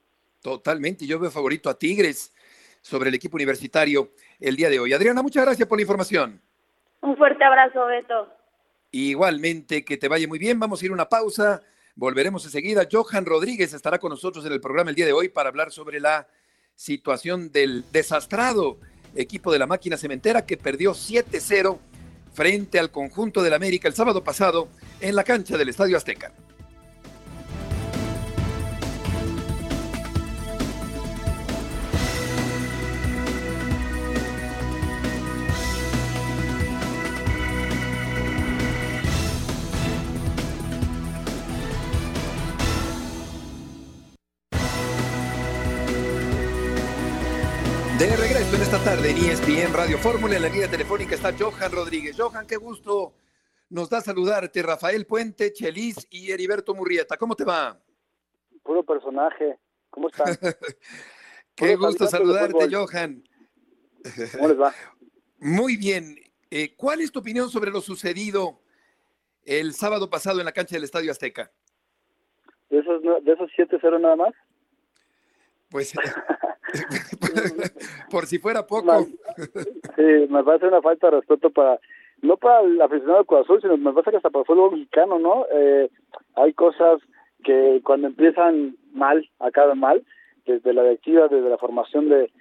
Totalmente, 0.42 1.08
yo 1.08 1.20
veo 1.20 1.32
favorito 1.32 1.70
a 1.70 1.78
Tigres 1.78 2.34
sobre 2.82 3.10
el 3.10 3.16
equipo 3.16 3.36
universitario 3.36 4.12
el 4.40 4.56
día 4.56 4.70
de 4.70 4.80
hoy. 4.80 4.94
Adriana, 4.94 5.24
muchas 5.24 5.44
gracias 5.44 5.68
por 5.68 5.78
la 5.78 5.82
información. 5.82 6.42
Un 7.02 7.18
fuerte 7.18 7.44
abrazo, 7.44 7.86
Beto. 7.88 8.30
Igualmente, 8.92 9.84
que 9.84 9.98
te 9.98 10.08
vaya 10.08 10.28
muy 10.28 10.40
bien. 10.40 10.60
Vamos 10.60 10.82
a 10.82 10.86
ir 10.86 10.92
a 10.92 10.94
una 10.94 11.10
pausa. 11.10 11.62
Volveremos 11.96 12.46
enseguida. 12.46 12.88
Johan 12.92 13.26
Rodríguez 13.26 13.74
estará 13.74 13.98
con 13.98 14.12
nosotros 14.12 14.46
en 14.46 14.52
el 14.52 14.62
programa 14.62 14.92
el 14.92 14.96
día 14.96 15.06
de 15.06 15.14
hoy 15.14 15.30
para 15.30 15.50
hablar 15.50 15.72
sobre 15.72 16.00
la 16.00 16.28
situación 16.76 17.52
del 17.52 17.84
desastrado 17.92 18.80
equipo 19.16 19.52
de 19.52 19.60
la 19.60 19.66
máquina 19.66 19.98
cementera 19.98 20.46
que 20.46 20.58
perdió 20.58 20.92
7-0 20.92 21.80
frente 22.34 22.80
al 22.80 22.92
conjunto 22.92 23.42
del 23.42 23.54
América 23.54 23.88
el 23.88 23.94
sábado 23.94 24.24
pasado 24.24 24.68
en 25.00 25.16
la 25.16 25.24
cancha 25.24 25.58
del 25.58 25.70
Estadio 25.70 25.98
Azteca. 25.98 26.34
En 49.08 49.18
ESPN 49.18 49.72
Radio 49.72 50.00
Fórmula, 50.00 50.36
en 50.36 50.42
la 50.42 50.50
línea 50.50 50.68
telefónica 50.68 51.14
está 51.14 51.32
Johan 51.38 51.72
Rodríguez. 51.72 52.16
Johan, 52.18 52.48
qué 52.48 52.56
gusto 52.56 53.14
nos 53.70 53.88
da 53.88 54.02
saludarte. 54.02 54.64
Rafael 54.64 55.06
Puente, 55.06 55.54
Chelis 55.54 56.08
y 56.10 56.32
Heriberto 56.32 56.74
Murrieta. 56.74 57.16
¿Cómo 57.16 57.36
te 57.36 57.44
va? 57.44 57.80
Puro 58.64 58.84
personaje. 58.84 59.60
¿Cómo 59.92 60.08
están? 60.08 60.36
qué 61.56 61.76
gusto 61.76 62.08
saludarte, 62.08 62.68
Johan. 62.72 63.24
¿Cómo 64.32 64.48
les 64.48 64.60
va? 64.60 64.74
Muy 65.38 65.78
bien. 65.78 66.16
Eh, 66.50 66.76
¿Cuál 66.76 67.02
es 67.02 67.12
tu 67.12 67.20
opinión 67.20 67.52
sobre 67.52 67.70
lo 67.70 67.82
sucedido 67.82 68.60
el 69.44 69.74
sábado 69.74 70.10
pasado 70.10 70.40
en 70.40 70.46
la 70.46 70.52
cancha 70.52 70.78
del 70.78 70.84
Estadio 70.84 71.12
Azteca? 71.12 71.52
¿De 72.72 72.80
esos, 72.80 73.04
de 73.04 73.32
esos 73.32 73.52
7-0 73.56 74.02
nada 74.02 74.16
más? 74.16 74.34
Pues 75.70 75.94
por 78.12 78.26
si 78.26 78.40
fuera 78.40 78.66
poco. 78.66 79.06
sí, 79.96 80.28
me 80.30 80.44
parece 80.44 80.68
una 80.68 80.82
falta 80.82 81.10
de 81.10 81.18
respeto 81.18 81.50
para, 81.50 81.80
no 82.22 82.38
para 82.38 82.62
el 82.62 82.82
aficionado 82.82 83.20
de 83.20 83.26
Cruz 83.26 83.42
Azul, 83.42 83.62
sino 83.62 83.78
me 83.78 83.94
parece 83.94 84.12
que 84.12 84.18
hasta 84.18 84.30
para 84.30 84.42
el 84.42 84.48
fútbol 84.48 84.72
mexicano, 84.72 85.20
¿no? 85.20 85.46
Eh, 85.52 85.90
hay 86.36 86.54
cosas 86.54 87.02
que 87.44 87.82
cuando 87.84 88.08
empiezan 88.08 88.76
mal, 88.94 89.28
acaban 89.40 89.80
mal, 89.80 90.04
desde 90.46 90.74
la 90.74 90.84
directiva, 90.84 91.28
desde 91.28 91.50
la 91.50 91.58
formación 91.58 92.10
de, 92.10 92.32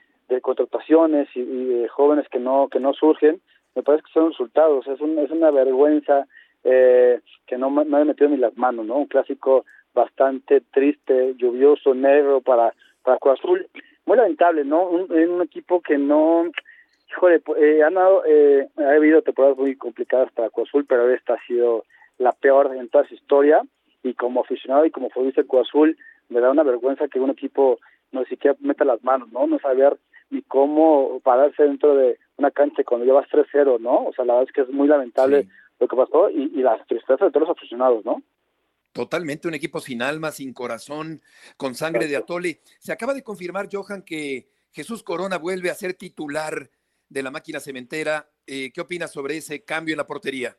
contrataciones 0.42 1.28
y, 1.34 1.42
de 1.42 1.88
jóvenes 1.88 2.28
que 2.28 2.40
no 2.40 2.68
que 2.68 2.80
no 2.80 2.92
surgen, 2.92 3.40
me 3.76 3.82
parece 3.82 4.04
que 4.04 4.12
son 4.12 4.30
resultados, 4.30 4.86
es, 4.88 5.00
un, 5.00 5.18
es 5.18 5.30
una 5.30 5.50
vergüenza 5.50 6.26
eh, 6.64 7.20
que 7.46 7.56
no, 7.56 7.70
no 7.70 7.98
he 7.98 8.04
metido 8.04 8.30
ni 8.30 8.36
las 8.36 8.56
manos, 8.56 8.86
¿no? 8.86 8.96
Un 8.96 9.06
clásico 9.06 9.64
bastante 9.94 10.60
triste, 10.72 11.34
lluvioso, 11.36 11.94
negro 11.94 12.40
para, 12.40 12.74
para 13.02 13.18
Cruz 13.18 13.38
Azul 13.38 13.68
muy 14.06 14.16
lamentable, 14.16 14.64
¿no? 14.64 14.86
Un, 14.88 15.12
un 15.12 15.42
equipo 15.42 15.80
que 15.80 15.98
no, 15.98 16.50
híjole, 17.10 17.42
eh, 17.58 17.82
han 17.82 17.94
dado, 17.94 18.24
eh, 18.26 18.68
ha 18.76 18.96
habido 18.96 19.22
temporadas 19.22 19.56
muy 19.56 19.76
complicadas 19.76 20.30
para 20.32 20.50
Cruz 20.50 20.68
Azul, 20.68 20.86
pero 20.86 21.10
esta 21.10 21.34
ha 21.34 21.46
sido 21.46 21.84
la 22.18 22.32
peor 22.32 22.74
en 22.76 22.88
toda 22.88 23.06
su 23.06 23.14
historia 23.14 23.62
y 24.02 24.14
como 24.14 24.42
aficionado 24.42 24.84
y 24.84 24.90
como 24.90 25.10
futbolista 25.10 25.42
de 25.42 25.48
Cruz 25.48 25.68
Azul 25.68 25.96
me 26.28 26.40
da 26.40 26.50
una 26.50 26.62
vergüenza 26.62 27.08
que 27.08 27.20
un 27.20 27.30
equipo 27.30 27.78
no 28.12 28.24
siquiera 28.24 28.56
meta 28.60 28.84
las 28.84 29.02
manos, 29.02 29.30
¿no? 29.32 29.46
No 29.46 29.58
saber 29.58 29.96
ni 30.30 30.42
cómo 30.42 31.20
pararse 31.22 31.64
dentro 31.64 31.94
de 31.94 32.18
una 32.36 32.50
cancha 32.50 32.84
cuando 32.84 33.06
llevas 33.06 33.28
3-0, 33.28 33.80
¿no? 33.80 34.06
O 34.06 34.12
sea, 34.12 34.24
la 34.24 34.34
verdad 34.34 34.48
es 34.48 34.54
que 34.54 34.60
es 34.62 34.70
muy 34.70 34.88
lamentable 34.88 35.46
lo 35.80 35.88
que 35.88 35.96
pasó 35.96 36.30
y, 36.30 36.50
y 36.54 36.62
las 36.62 36.84
tristezas 36.86 37.20
de 37.20 37.30
todos 37.30 37.48
los 37.48 37.56
aficionados, 37.56 38.04
¿no? 38.04 38.22
Totalmente, 38.94 39.48
un 39.48 39.54
equipo 39.54 39.80
sin 39.80 40.02
alma, 40.02 40.30
sin 40.30 40.52
corazón, 40.52 41.20
con 41.56 41.74
sangre 41.74 42.06
de 42.06 42.16
atole. 42.16 42.60
Se 42.78 42.92
acaba 42.92 43.12
de 43.12 43.24
confirmar, 43.24 43.68
Johan, 43.70 44.02
que 44.02 44.46
Jesús 44.70 45.02
Corona 45.02 45.36
vuelve 45.36 45.68
a 45.68 45.74
ser 45.74 45.94
titular 45.94 46.70
de 47.08 47.22
la 47.24 47.32
máquina 47.32 47.58
cementera. 47.58 48.30
Eh, 48.46 48.70
¿Qué 48.72 48.80
opinas 48.80 49.10
sobre 49.10 49.36
ese 49.36 49.64
cambio 49.64 49.94
en 49.94 49.98
la 49.98 50.06
portería? 50.06 50.56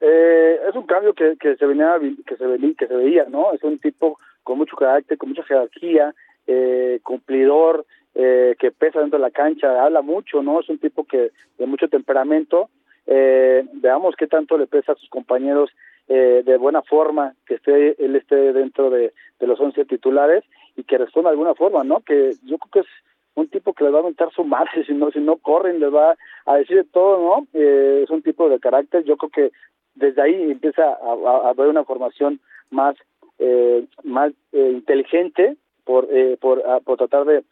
Eh, 0.00 0.60
es 0.66 0.74
un 0.74 0.86
cambio 0.86 1.12
que, 1.12 1.36
que 1.38 1.56
se 1.56 1.66
venía 1.66 1.98
que 2.26 2.36
se 2.36 2.46
venía, 2.46 2.72
que 2.78 2.86
se 2.86 2.94
veía, 2.94 3.26
¿no? 3.28 3.52
Es 3.52 3.62
un 3.62 3.78
tipo 3.78 4.18
con 4.42 4.56
mucho 4.56 4.74
carácter, 4.74 5.18
con 5.18 5.28
mucha 5.28 5.44
jerarquía, 5.44 6.14
eh, 6.46 7.00
cumplidor, 7.02 7.84
eh, 8.14 8.56
que 8.58 8.70
pesa 8.70 9.00
dentro 9.00 9.18
de 9.18 9.24
la 9.26 9.30
cancha, 9.30 9.84
habla 9.84 10.00
mucho, 10.00 10.42
¿no? 10.42 10.60
Es 10.60 10.70
un 10.70 10.78
tipo 10.78 11.04
que 11.04 11.32
de 11.58 11.66
mucho 11.66 11.88
temperamento. 11.88 12.70
Eh, 13.10 13.64
veamos 13.72 14.14
qué 14.16 14.26
tanto 14.26 14.58
le 14.58 14.66
pesa 14.66 14.92
a 14.92 14.96
sus 14.96 15.08
compañeros 15.08 15.70
eh, 16.08 16.42
de 16.44 16.56
buena 16.58 16.82
forma, 16.82 17.34
que 17.46 17.54
esté 17.54 17.96
él 18.04 18.16
esté 18.16 18.52
dentro 18.52 18.90
de, 18.90 19.12
los 19.40 19.58
11 19.58 19.84
titulares 19.86 20.44
y 20.76 20.84
que 20.84 20.98
responda 20.98 21.30
de 21.30 21.34
alguna 21.34 21.54
forma, 21.54 21.84
¿no? 21.84 22.00
Que 22.00 22.32
yo 22.44 22.58
creo 22.58 22.70
que 22.72 22.80
es 22.80 22.86
un 23.34 23.48
tipo 23.48 23.72
que 23.72 23.84
les 23.84 23.92
va 23.92 23.98
a 23.98 24.00
aumentar 24.00 24.30
su 24.32 24.44
madre 24.44 24.84
si 24.86 24.92
no 24.92 25.10
si 25.10 25.20
no 25.20 25.36
corren 25.36 25.80
les 25.80 25.94
va 25.94 26.16
a 26.44 26.56
decir 26.56 26.76
de 26.76 26.84
todo 26.84 27.18
no 27.18 27.46
eh, 27.54 28.02
es 28.04 28.10
un 28.10 28.22
tipo 28.22 28.48
de 28.48 28.58
carácter 28.58 29.04
yo 29.04 29.16
creo 29.16 29.30
que 29.30 29.52
desde 29.94 30.22
ahí 30.22 30.50
empieza 30.50 30.82
a, 30.82 31.46
a 31.46 31.50
haber 31.50 31.68
una 31.68 31.84
formación 31.84 32.40
más 32.70 32.96
eh, 33.38 33.86
más 34.02 34.32
eh, 34.52 34.70
inteligente 34.72 35.56
por 35.84 36.08
eh, 36.10 36.36
por, 36.40 36.66
a, 36.66 36.80
por 36.80 36.98
tratar 36.98 37.24
de, 37.24 37.44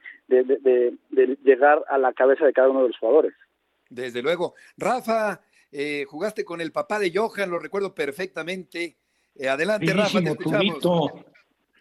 llegar 1.44 1.84
a 1.88 1.98
la 1.98 2.12
cabeza 2.12 2.44
de 2.44 2.52
cada 2.52 2.68
uno 2.68 2.82
de 2.82 2.88
los 2.88 2.98
jugadores 2.98 3.34
desde 3.90 4.22
luego 4.22 4.54
Rafa 4.76 5.40
eh, 5.70 6.04
jugaste 6.08 6.44
con 6.44 6.60
el 6.60 6.72
papá 6.72 6.98
de 6.98 7.12
Johan 7.14 7.50
lo 7.50 7.58
recuerdo 7.58 7.94
perfectamente 7.94 8.96
eh, 9.34 9.48
adelante 9.48 9.92
Rafa 9.92 10.20
te 10.20 10.30
escuchamos 10.30 10.78
Tubito. 10.78 11.24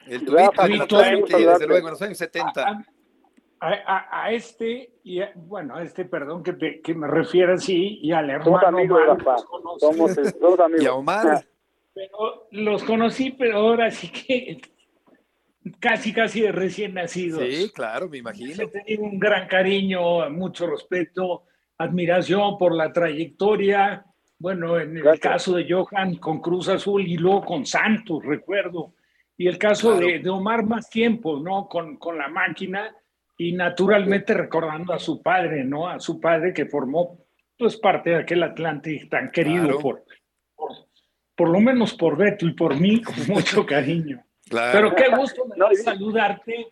el 0.08 0.26
tubito, 0.26 0.36
Rafa, 0.36 0.68
desde 1.38 1.68
luego 1.68 1.88
en 1.88 1.92
los 1.92 2.02
años 2.02 2.18
70 2.18 2.86
A, 3.60 3.70
a, 3.70 4.24
a, 4.26 4.32
este, 4.32 4.92
y 5.04 5.22
a, 5.22 5.32
bueno, 5.36 5.76
a 5.76 5.82
este, 5.84 6.06
perdón 6.06 6.44
que, 6.44 6.54
te, 6.54 6.82
que 6.82 6.94
me 6.94 7.08
refiera 7.08 7.54
así, 7.54 8.00
y 8.02 8.12
al 8.12 8.30
hermano 8.30 8.60
somos 8.60 8.64
amigos, 8.64 9.02
Omar, 9.02 9.18
Rafa. 9.18 9.32
los 9.32 9.46
conocí. 9.46 9.80
Somos, 9.80 10.12
somos 10.40 10.60
amigos 10.60 10.84
y 10.84 10.88
a 10.88 10.94
Omar 10.94 11.46
Pero 11.94 12.48
los 12.52 12.84
conocí, 12.84 13.32
pero 13.32 13.58
ahora 13.58 13.90
sí 13.90 14.12
que 14.12 14.62
casi, 15.80 16.14
casi 16.14 16.42
de 16.42 16.52
recién 16.52 16.94
nacidos. 16.94 17.42
sí 17.42 17.72
claro 17.74 18.10
me 18.10 18.18
imagino 18.18 18.62
He 18.64 18.68
tenido 18.68 19.04
un 19.04 19.18
gran 19.18 19.48
cariño, 19.48 20.30
mucho 20.30 20.68
respeto, 20.68 21.46
admiración 21.78 22.58
por 22.58 22.74
la 22.76 22.92
trayectoria. 22.92 24.06
Bueno, 24.38 24.80
en 24.80 24.98
el 24.98 25.04
Gracias. 25.04 25.22
caso 25.34 25.56
de 25.56 25.66
Johan 25.72 26.16
con 26.16 26.40
Cruz 26.42 26.68
Azul 26.70 27.06
y 27.08 27.18
luego 27.18 27.44
con 27.46 27.66
Santos, 27.66 28.24
recuerdo. 28.24 28.94
Y 29.38 29.48
el 29.48 29.58
caso 29.58 29.92
Claro. 29.92 30.08
de, 30.08 30.20
de 30.20 30.30
Omar 30.30 30.66
más 30.66 30.90
tiempo, 30.90 31.40
¿no? 31.40 31.68
Con, 31.68 31.98
con 31.98 32.18
la 32.18 32.28
máquina 32.30 32.96
y 33.38 33.52
naturalmente 33.54 34.34
recordando 34.34 34.94
a 34.94 35.00
su 35.00 35.22
padre, 35.22 35.64
¿no? 35.66 35.88
A 35.88 36.00
su 36.00 36.20
padre 36.22 36.54
que 36.54 36.66
formó 36.66 37.20
pues 37.58 37.78
parte 37.78 38.10
de 38.12 38.16
aquel 38.18 38.44
Atlante 38.44 39.08
tan 39.10 39.32
querido 39.32 39.64
Claro. 39.64 39.80
por, 39.80 40.04
por, 40.56 40.72
por 41.36 41.50
lo 41.50 41.60
menos 41.60 41.94
por 41.94 42.18
Beto 42.18 42.46
y 42.46 42.54
por 42.54 42.80
mí, 42.80 43.02
con 43.02 43.16
mucho 43.28 43.66
cariño. 43.66 44.22
claro 44.50 44.94
Pero 44.94 44.96
qué 44.96 45.16
gusto 45.18 45.46
me 45.46 45.56
No, 45.58 45.68
saludarte 45.74 46.68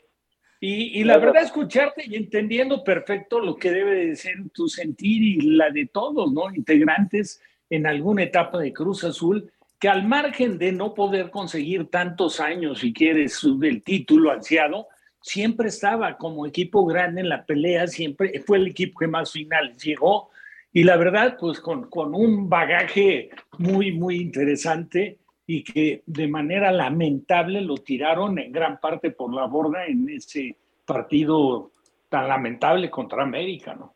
y, 0.65 1.01
y 1.01 1.03
la 1.03 1.17
verdad 1.17 1.43
escucharte 1.43 2.05
y 2.07 2.15
entendiendo 2.15 2.85
perfecto 2.85 3.41
lo 3.41 3.57
que 3.57 3.69
debe 3.69 4.07
de 4.07 4.15
ser 4.15 4.35
tu 4.53 4.69
sentir 4.69 5.21
y 5.21 5.41
la 5.41 5.69
de 5.69 5.87
todos, 5.87 6.31
¿no? 6.31 6.55
Integrantes 6.55 7.41
en 7.69 7.85
alguna 7.85 8.23
etapa 8.23 8.59
de 8.59 8.71
Cruz 8.71 9.03
Azul, 9.03 9.51
que 9.77 9.89
al 9.89 10.07
margen 10.07 10.57
de 10.57 10.71
no 10.71 10.93
poder 10.93 11.31
conseguir 11.31 11.89
tantos 11.89 12.39
años, 12.39 12.79
si 12.79 12.93
quieres, 12.93 13.41
del 13.59 13.83
título 13.83 14.31
ansiado, 14.31 14.87
siempre 15.21 15.67
estaba 15.67 16.15
como 16.15 16.47
equipo 16.47 16.85
grande 16.85 17.19
en 17.19 17.27
la 17.27 17.45
pelea, 17.45 17.87
siempre 17.87 18.41
fue 18.47 18.57
el 18.59 18.67
equipo 18.67 18.99
que 18.99 19.07
más 19.07 19.33
finales 19.33 19.83
llegó 19.83 20.29
y 20.71 20.85
la 20.85 20.95
verdad, 20.95 21.35
pues 21.37 21.59
con, 21.59 21.89
con 21.89 22.15
un 22.15 22.47
bagaje 22.47 23.31
muy, 23.57 23.91
muy 23.91 24.15
interesante 24.15 25.17
y 25.45 25.63
que 25.63 26.03
de 26.05 26.27
manera 26.27 26.71
lamentable 26.71 27.61
lo 27.61 27.75
tiraron 27.77 28.39
en 28.39 28.51
gran 28.51 28.79
parte 28.79 29.11
por 29.11 29.33
la 29.33 29.45
borda 29.45 29.85
en 29.85 30.09
ese 30.09 30.55
partido 30.85 31.71
tan 32.09 32.27
lamentable 32.27 32.89
contra 32.89 33.23
América, 33.23 33.75
¿no? 33.75 33.93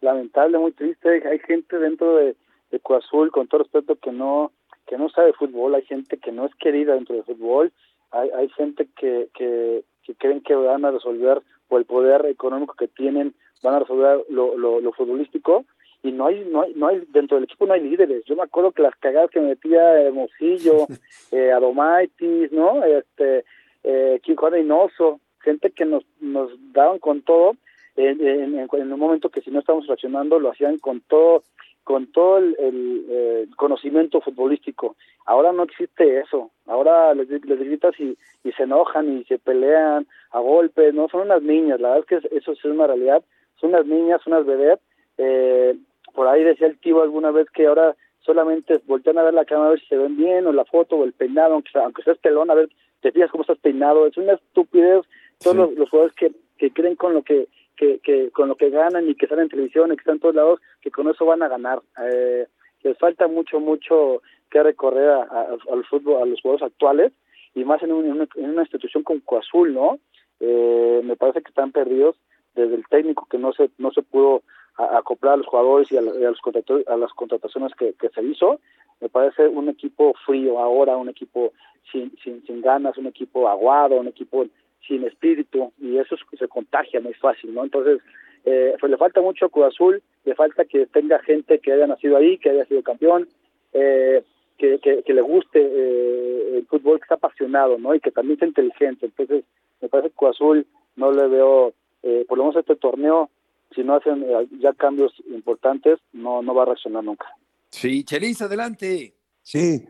lamentable, 0.00 0.58
muy 0.58 0.72
triste. 0.72 1.22
Hay 1.28 1.38
gente 1.40 1.78
dentro 1.78 2.16
de, 2.16 2.36
de 2.70 2.80
Cruz 2.80 3.04
Azul, 3.04 3.30
con 3.30 3.48
todo 3.48 3.62
respeto, 3.62 3.96
que 3.96 4.12
no 4.12 4.52
que 4.86 4.96
no 4.96 5.10
sabe 5.10 5.34
fútbol. 5.34 5.74
Hay 5.74 5.84
gente 5.84 6.16
que 6.18 6.32
no 6.32 6.46
es 6.46 6.54
querida 6.54 6.94
dentro 6.94 7.14
del 7.14 7.24
fútbol. 7.24 7.72
Hay, 8.10 8.30
hay 8.30 8.48
gente 8.50 8.88
que, 8.96 9.28
que, 9.34 9.84
creen 10.16 10.40
que 10.40 10.54
van 10.54 10.84
a 10.84 10.90
resolver, 10.90 11.42
por 11.68 11.80
el 11.80 11.86
poder 11.86 12.24
económico 12.26 12.74
que 12.74 12.88
tienen, 12.88 13.34
van 13.62 13.74
a 13.74 13.78
resolver 13.80 14.24
lo, 14.30 14.56
lo 14.56 14.92
futbolístico. 14.92 15.66
Y 16.02 16.12
no 16.12 16.26
hay, 16.26 16.44
no 16.44 16.62
hay, 16.62 16.74
no 16.74 16.88
hay, 16.88 17.02
dentro 17.08 17.36
del 17.36 17.44
equipo 17.44 17.66
no 17.66 17.74
hay 17.74 17.80
líderes. 17.80 18.24
Yo 18.24 18.36
me 18.36 18.42
acuerdo 18.42 18.72
que 18.72 18.82
las 18.82 18.94
cagadas 18.96 19.30
que 19.30 19.40
me 19.40 19.48
metía 19.48 20.00
Hermosillo, 20.00 20.86
eh, 21.32 21.52
Adomaitis, 21.52 22.52
¿no? 22.52 22.84
Este, 22.84 23.44
eh, 23.84 24.20
Quijote 24.22 24.56
Reynoso, 24.56 25.20
gente 25.40 25.70
que 25.70 25.84
nos, 25.84 26.04
nos 26.20 26.50
daban 26.72 26.98
con 26.98 27.22
todo, 27.22 27.52
en, 27.96 28.24
en, 28.24 28.68
en 28.72 28.92
un 28.92 29.00
momento 29.00 29.28
que 29.28 29.40
si 29.40 29.50
no 29.50 29.58
estábamos 29.58 29.88
reaccionando 29.88 30.38
lo 30.38 30.52
hacían 30.52 30.78
con 30.78 31.00
todo 31.00 31.42
con 31.88 32.06
todo 32.12 32.36
el, 32.36 32.54
el 32.58 33.06
eh, 33.08 33.46
conocimiento 33.56 34.20
futbolístico. 34.20 34.94
Ahora 35.24 35.52
no 35.52 35.62
existe 35.62 36.20
eso. 36.20 36.50
Ahora 36.66 37.14
les, 37.14 37.30
les 37.30 37.58
gritas 37.58 37.98
y, 37.98 38.14
y, 38.44 38.52
se 38.52 38.64
enojan 38.64 39.16
y 39.16 39.24
se 39.24 39.38
pelean 39.38 40.06
a 40.32 40.38
golpes. 40.38 40.92
No, 40.92 41.08
son 41.08 41.22
unas 41.22 41.40
niñas. 41.40 41.80
La 41.80 41.88
verdad 41.94 42.04
es 42.10 42.28
que 42.28 42.36
eso 42.36 42.52
es 42.52 42.62
una 42.66 42.88
realidad. 42.88 43.24
Son 43.58 43.70
unas 43.70 43.86
niñas, 43.86 44.20
unas 44.26 44.44
bebés. 44.44 44.78
Eh, 45.16 45.78
por 46.18 46.26
ahí 46.26 46.42
decía 46.42 46.66
el 46.66 46.80
tío 46.80 47.00
alguna 47.00 47.30
vez 47.30 47.48
que 47.48 47.68
ahora 47.68 47.94
solamente 48.18 48.82
voltean 48.88 49.18
a 49.18 49.22
ver 49.22 49.34
la 49.34 49.44
cámara 49.44 49.68
a 49.68 49.70
ver 49.70 49.80
si 49.80 49.86
se 49.86 49.96
ven 49.96 50.16
bien 50.16 50.48
o 50.48 50.52
la 50.52 50.64
foto 50.64 50.96
o 50.96 51.04
el 51.04 51.12
peinado, 51.12 51.54
aunque, 51.54 51.70
sea, 51.70 51.84
aunque 51.84 52.02
seas 52.02 52.18
pelón, 52.18 52.50
a 52.50 52.54
ver, 52.54 52.68
te 53.00 53.12
fijas 53.12 53.30
cómo 53.30 53.42
estás 53.42 53.58
peinado. 53.58 54.04
Es 54.04 54.16
una 54.16 54.32
estupidez. 54.32 55.06
Todos 55.38 55.54
sí. 55.54 55.62
los, 55.62 55.72
los 55.74 55.88
jugadores 55.88 56.16
que, 56.16 56.32
que 56.56 56.72
creen 56.72 56.96
con 56.96 57.14
lo 57.14 57.22
que 57.22 57.46
que, 57.76 58.00
que 58.00 58.32
con 58.32 58.48
lo 58.48 58.56
que 58.56 58.68
ganan 58.68 59.08
y 59.08 59.14
que 59.14 59.28
salen 59.28 59.44
en 59.44 59.50
televisión 59.50 59.92
y 59.92 59.94
que 59.94 60.00
están 60.00 60.16
en 60.16 60.20
todos 60.20 60.34
lados, 60.34 60.60
que 60.80 60.90
con 60.90 61.08
eso 61.08 61.24
van 61.24 61.44
a 61.44 61.48
ganar. 61.48 61.82
Eh, 62.02 62.48
les 62.82 62.98
falta 62.98 63.28
mucho, 63.28 63.60
mucho 63.60 64.20
que 64.50 64.60
recorrer 64.60 65.10
a, 65.10 65.22
a, 65.22 65.46
al 65.72 65.84
fútbol, 65.84 66.20
a 66.20 66.26
los 66.26 66.42
jugadores 66.42 66.66
actuales 66.66 67.12
y 67.54 67.62
más 67.64 67.80
en, 67.84 67.92
un, 67.92 68.06
en, 68.06 68.10
una, 68.10 68.28
en 68.34 68.50
una, 68.50 68.62
institución 68.62 69.04
como 69.04 69.20
Coazul, 69.24 69.72
¿no? 69.72 70.00
Eh, 70.40 71.00
me 71.04 71.14
parece 71.14 71.42
que 71.42 71.50
están 71.50 71.70
perdidos 71.70 72.16
desde 72.56 72.74
el 72.74 72.84
técnico 72.88 73.28
que 73.30 73.38
no 73.38 73.52
se 73.52 73.70
no 73.78 73.92
se 73.92 74.02
pudo 74.02 74.42
a, 74.78 74.98
acoplar 74.98 75.34
a 75.34 75.36
los 75.38 75.46
jugadores 75.46 75.92
y 75.92 75.96
a, 75.96 76.00
a 76.00 76.02
los 76.02 76.40
a 76.86 76.96
las 76.96 77.12
contrataciones 77.12 77.74
que, 77.74 77.92
que, 77.94 78.08
se 78.08 78.22
hizo. 78.22 78.60
Me 79.00 79.08
parece 79.08 79.46
un 79.46 79.68
equipo 79.68 80.14
frío 80.24 80.58
ahora, 80.58 80.96
un 80.96 81.08
equipo 81.08 81.52
sin, 81.92 82.16
sin, 82.22 82.44
sin 82.46 82.62
ganas, 82.62 82.96
un 82.96 83.06
equipo 83.06 83.48
aguado, 83.48 83.96
un 83.96 84.08
equipo 84.08 84.46
sin 84.86 85.04
espíritu 85.04 85.72
y 85.78 85.98
eso 85.98 86.16
se 86.38 86.48
contagia 86.48 87.00
muy 87.00 87.14
fácil, 87.14 87.52
¿no? 87.54 87.64
Entonces, 87.64 88.00
eh, 88.44 88.74
pues 88.80 88.90
le 88.90 88.96
falta 88.96 89.20
mucho 89.20 89.46
a 89.46 89.48
Cruz 89.48 89.66
Azul, 89.66 90.02
le 90.24 90.34
falta 90.34 90.64
que 90.64 90.86
tenga 90.86 91.18
gente 91.20 91.58
que 91.58 91.72
haya 91.72 91.86
nacido 91.86 92.16
ahí, 92.16 92.38
que 92.38 92.50
haya 92.50 92.64
sido 92.64 92.82
campeón, 92.82 93.28
eh, 93.72 94.22
que, 94.56 94.78
que, 94.78 95.02
que, 95.02 95.14
le 95.14 95.20
guste 95.20 95.60
eh, 95.60 96.58
el 96.58 96.66
fútbol, 96.66 96.98
que 96.98 97.04
está 97.04 97.16
apasionado, 97.16 97.78
¿no? 97.78 97.94
Y 97.94 98.00
que 98.00 98.10
también 98.10 98.38
sea 98.38 98.48
inteligente. 98.48 99.06
Entonces, 99.06 99.44
me 99.80 99.88
parece 99.88 100.10
que 100.10 100.16
Cruz 100.16 100.30
Azul 100.30 100.66
no 100.96 101.12
le 101.12 101.28
veo, 101.28 101.74
eh, 102.02 102.24
por 102.28 102.38
lo 102.38 102.44
menos 102.44 102.56
este 102.56 102.76
torneo, 102.76 103.30
si 103.74 103.82
no 103.82 103.96
hacen 103.96 104.24
ya 104.60 104.72
cambios 104.74 105.12
importantes, 105.26 105.98
no, 106.12 106.42
no 106.42 106.54
va 106.54 106.62
a 106.62 106.66
reaccionar 106.66 107.04
nunca. 107.04 107.26
Sí, 107.70 108.04
Chelis, 108.04 108.42
adelante. 108.42 109.14
Sí, 109.42 109.84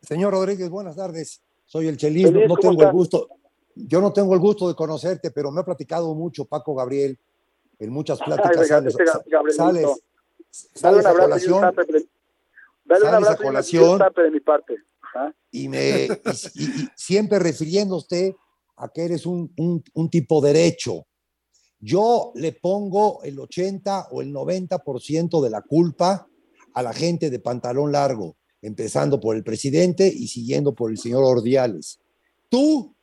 señor 0.00 0.32
Rodríguez, 0.32 0.70
buenas 0.70 0.96
tardes. 0.96 1.42
Soy 1.64 1.88
el 1.88 1.96
Chelis, 1.96 2.30
no, 2.30 2.46
no 2.46 2.56
tengo 2.56 2.74
está? 2.74 2.86
el 2.86 2.92
gusto, 2.92 3.28
yo 3.74 4.00
no 4.00 4.12
tengo 4.12 4.34
el 4.34 4.40
gusto 4.40 4.68
de 4.68 4.74
conocerte, 4.74 5.30
pero 5.30 5.50
me 5.50 5.60
ha 5.60 5.64
platicado 5.64 6.14
mucho 6.14 6.44
Paco 6.44 6.74
Gabriel 6.74 7.18
en 7.78 7.90
muchas 7.90 8.18
pláticas. 8.24 8.58
Ay, 8.58 8.66
sales, 8.66 8.96
Gabriel, 9.26 9.56
sales, 9.56 10.02
sales 10.50 11.04
Dale 11.04 11.18
a 11.18 11.22
colación. 11.22 11.60
Dale 11.60 13.04
un 13.04 13.10
sales 13.10 13.14
abrazo 13.14 13.32
a 13.32 13.36
colación. 13.36 14.00
Y 14.16 14.22
de 14.22 14.30
mi 14.30 14.40
parte. 14.40 14.76
¿Ah? 15.14 15.32
Y, 15.50 15.68
me, 15.68 16.06
y, 16.06 16.08
y, 16.54 16.64
y, 16.64 16.88
siempre 16.94 17.38
refiriéndose 17.38 18.36
a 18.76 18.88
que 18.88 19.04
eres 19.04 19.26
un, 19.26 19.52
un, 19.56 19.82
un, 19.94 20.10
tipo 20.10 20.40
derecho. 20.40 21.06
Yo 21.86 22.32
le 22.34 22.50
pongo 22.50 23.22
el 23.22 23.38
80 23.38 24.08
o 24.10 24.20
el 24.20 24.32
90% 24.32 25.40
de 25.40 25.50
la 25.50 25.62
culpa 25.62 26.26
a 26.74 26.82
la 26.82 26.92
gente 26.92 27.30
de 27.30 27.38
pantalón 27.38 27.92
largo, 27.92 28.34
empezando 28.60 29.20
por 29.20 29.36
el 29.36 29.44
presidente 29.44 30.08
y 30.08 30.26
siguiendo 30.26 30.74
por 30.74 30.90
el 30.90 30.98
señor 30.98 31.22
Ordiales. 31.22 32.00
Tú 32.48 32.96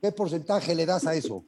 ¿Qué 0.00 0.12
porcentaje 0.12 0.74
le 0.74 0.86
das 0.86 1.06
a 1.06 1.14
eso? 1.14 1.44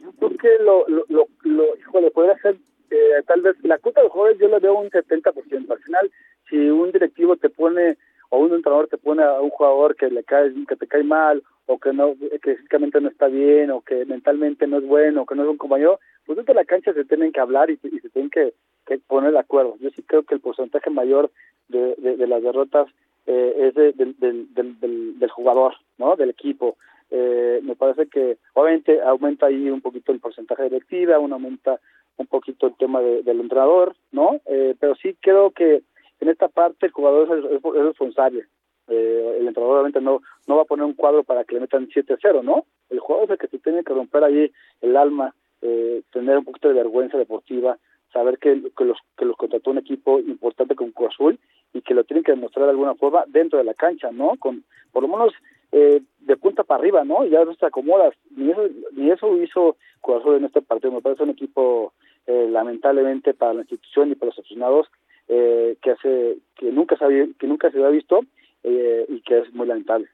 Yo 0.00 0.12
creo 0.12 0.36
que 0.36 0.62
lo, 0.62 0.86
lo, 0.86 1.04
lo, 1.08 1.26
lo 1.42 1.76
híjole, 1.76 2.10
podría 2.12 2.38
ser 2.38 2.56
eh, 2.90 3.22
tal 3.26 3.40
vez 3.40 3.56
la 3.62 3.78
culpa 3.78 4.00
de 4.00 4.04
los 4.04 4.12
jugadores 4.12 4.38
yo 4.40 4.48
le 4.48 4.60
veo 4.60 4.78
un 4.78 4.90
70%. 4.90 5.70
Al 5.70 5.82
final, 5.82 6.12
si 6.48 6.56
un 6.56 6.92
directivo 6.92 7.36
te 7.36 7.50
pone 7.50 7.96
o 8.30 8.38
un 8.38 8.52
entrenador 8.52 8.88
te 8.88 8.98
pone 8.98 9.22
a 9.22 9.40
un 9.40 9.50
jugador 9.50 9.96
que 9.96 10.10
le 10.10 10.24
cae, 10.24 10.52
que 10.68 10.76
te 10.76 10.86
cae 10.86 11.02
mal, 11.02 11.42
o 11.66 11.78
que 11.78 11.92
no, 11.92 12.14
que 12.42 12.56
físicamente 12.56 13.00
no 13.00 13.08
está 13.08 13.28
bien, 13.28 13.70
o 13.70 13.80
que 13.80 14.04
mentalmente 14.04 14.66
no 14.66 14.78
es 14.78 14.86
bueno, 14.86 15.22
o 15.22 15.26
que 15.26 15.34
no 15.34 15.42
es 15.44 15.48
un 15.48 15.56
compañero, 15.56 15.98
pues 16.26 16.38
desde 16.38 16.54
la 16.54 16.64
cancha 16.64 16.92
se 16.92 17.04
tienen 17.04 17.32
que 17.32 17.40
hablar 17.40 17.70
y, 17.70 17.76
se 17.76 18.08
tienen 18.10 18.30
que, 18.30 18.52
poner 19.06 19.32
de 19.32 19.38
acuerdo. 19.38 19.76
Yo 19.80 19.90
sí 19.90 20.02
creo 20.02 20.24
que 20.24 20.34
el 20.34 20.40
porcentaje 20.40 20.90
mayor 20.90 21.30
de, 21.68 21.94
de, 21.96 22.26
las 22.26 22.42
derrotas 22.42 22.88
eh, 23.26 23.54
es 23.58 23.74
del, 23.74 23.94
del, 24.18 24.54
del, 24.54 25.18
del, 25.18 25.30
jugador, 25.30 25.74
¿no? 25.96 26.16
Del 26.16 26.30
equipo. 26.30 26.76
Eh, 27.10 27.60
me 27.62 27.76
parece 27.76 28.06
que 28.08 28.36
obviamente 28.52 29.00
aumenta 29.00 29.46
ahí 29.46 29.70
un 29.70 29.80
poquito 29.80 30.12
el 30.12 30.20
porcentaje 30.20 30.64
de 30.64 30.68
directiva, 30.70 31.16
aumenta 31.16 31.80
un 32.16 32.26
poquito 32.26 32.66
el 32.66 32.76
tema 32.76 33.00
del 33.00 33.40
entrenador, 33.40 33.94
¿no? 34.12 34.40
Eh, 34.46 34.74
pero 34.78 34.94
sí 34.96 35.16
creo 35.20 35.50
que 35.50 35.82
en 36.24 36.30
esta 36.30 36.48
parte 36.48 36.86
el 36.86 36.92
jugador 36.92 37.38
es, 37.38 37.62
responsable. 37.84 38.46
Eh, 38.88 39.36
el 39.40 39.46
entrenador 39.46 39.76
obviamente 39.76 40.00
no, 40.00 40.20
no 40.46 40.56
va 40.56 40.62
a 40.62 40.66
poner 40.66 40.84
un 40.86 40.94
cuadro 40.94 41.22
para 41.22 41.44
que 41.44 41.54
le 41.54 41.60
metan 41.60 41.88
7-0, 41.88 42.42
¿no? 42.42 42.64
El 42.88 42.98
jugador 42.98 43.24
es 43.24 43.30
el 43.32 43.38
que 43.38 43.48
se 43.48 43.58
tiene 43.58 43.84
que 43.84 43.92
romper 43.92 44.24
ahí 44.24 44.50
el 44.80 44.96
alma, 44.96 45.34
eh, 45.60 46.02
tener 46.12 46.38
un 46.38 46.44
poquito 46.44 46.68
de 46.68 46.74
vergüenza 46.74 47.18
deportiva, 47.18 47.78
saber 48.12 48.38
que, 48.38 48.62
que, 48.76 48.84
los 48.84 48.98
que 49.18 49.26
los 49.26 49.36
contrató 49.36 49.70
un 49.70 49.78
equipo 49.78 50.18
importante 50.18 50.74
como 50.74 50.92
Cruz 50.92 51.10
Azul 51.12 51.38
y 51.74 51.82
que 51.82 51.94
lo 51.94 52.04
tienen 52.04 52.24
que 52.24 52.32
demostrar 52.32 52.66
de 52.66 52.70
alguna 52.70 52.94
forma 52.94 53.24
dentro 53.26 53.58
de 53.58 53.64
la 53.64 53.74
cancha, 53.74 54.10
¿no? 54.10 54.36
Con 54.38 54.64
por 54.92 55.02
lo 55.02 55.08
menos 55.08 55.34
eh, 55.72 56.00
de 56.20 56.36
punta 56.36 56.64
para 56.64 56.80
arriba, 56.80 57.04
¿no? 57.04 57.26
Y 57.26 57.30
ya 57.30 57.44
no 57.44 57.54
te 57.54 57.66
acomodas. 57.66 58.14
Ni 58.34 58.50
eso, 58.50 58.62
ni 58.92 59.10
eso 59.10 59.36
hizo 59.42 59.76
Cruz 60.00 60.24
en 60.36 60.44
este 60.44 60.62
partido. 60.62 60.92
Me 60.92 61.02
parece 61.02 61.24
un 61.24 61.30
equipo 61.30 61.92
eh, 62.26 62.48
lamentablemente 62.50 63.34
para 63.34 63.52
la 63.52 63.60
institución 63.60 64.10
y 64.10 64.14
para 64.14 64.30
los 64.30 64.38
aficionados 64.38 64.86
eh, 65.28 65.76
que 65.82 65.90
hace 65.90 66.38
que 66.56 66.70
nunca 66.70 66.96
se 66.96 67.34
que 67.38 67.46
nunca 67.46 67.70
se 67.70 67.78
había 67.78 67.90
visto 67.90 68.20
eh, 68.62 69.06
y 69.08 69.20
que 69.22 69.40
es 69.40 69.52
muy 69.52 69.66
lamentable. 69.66 70.08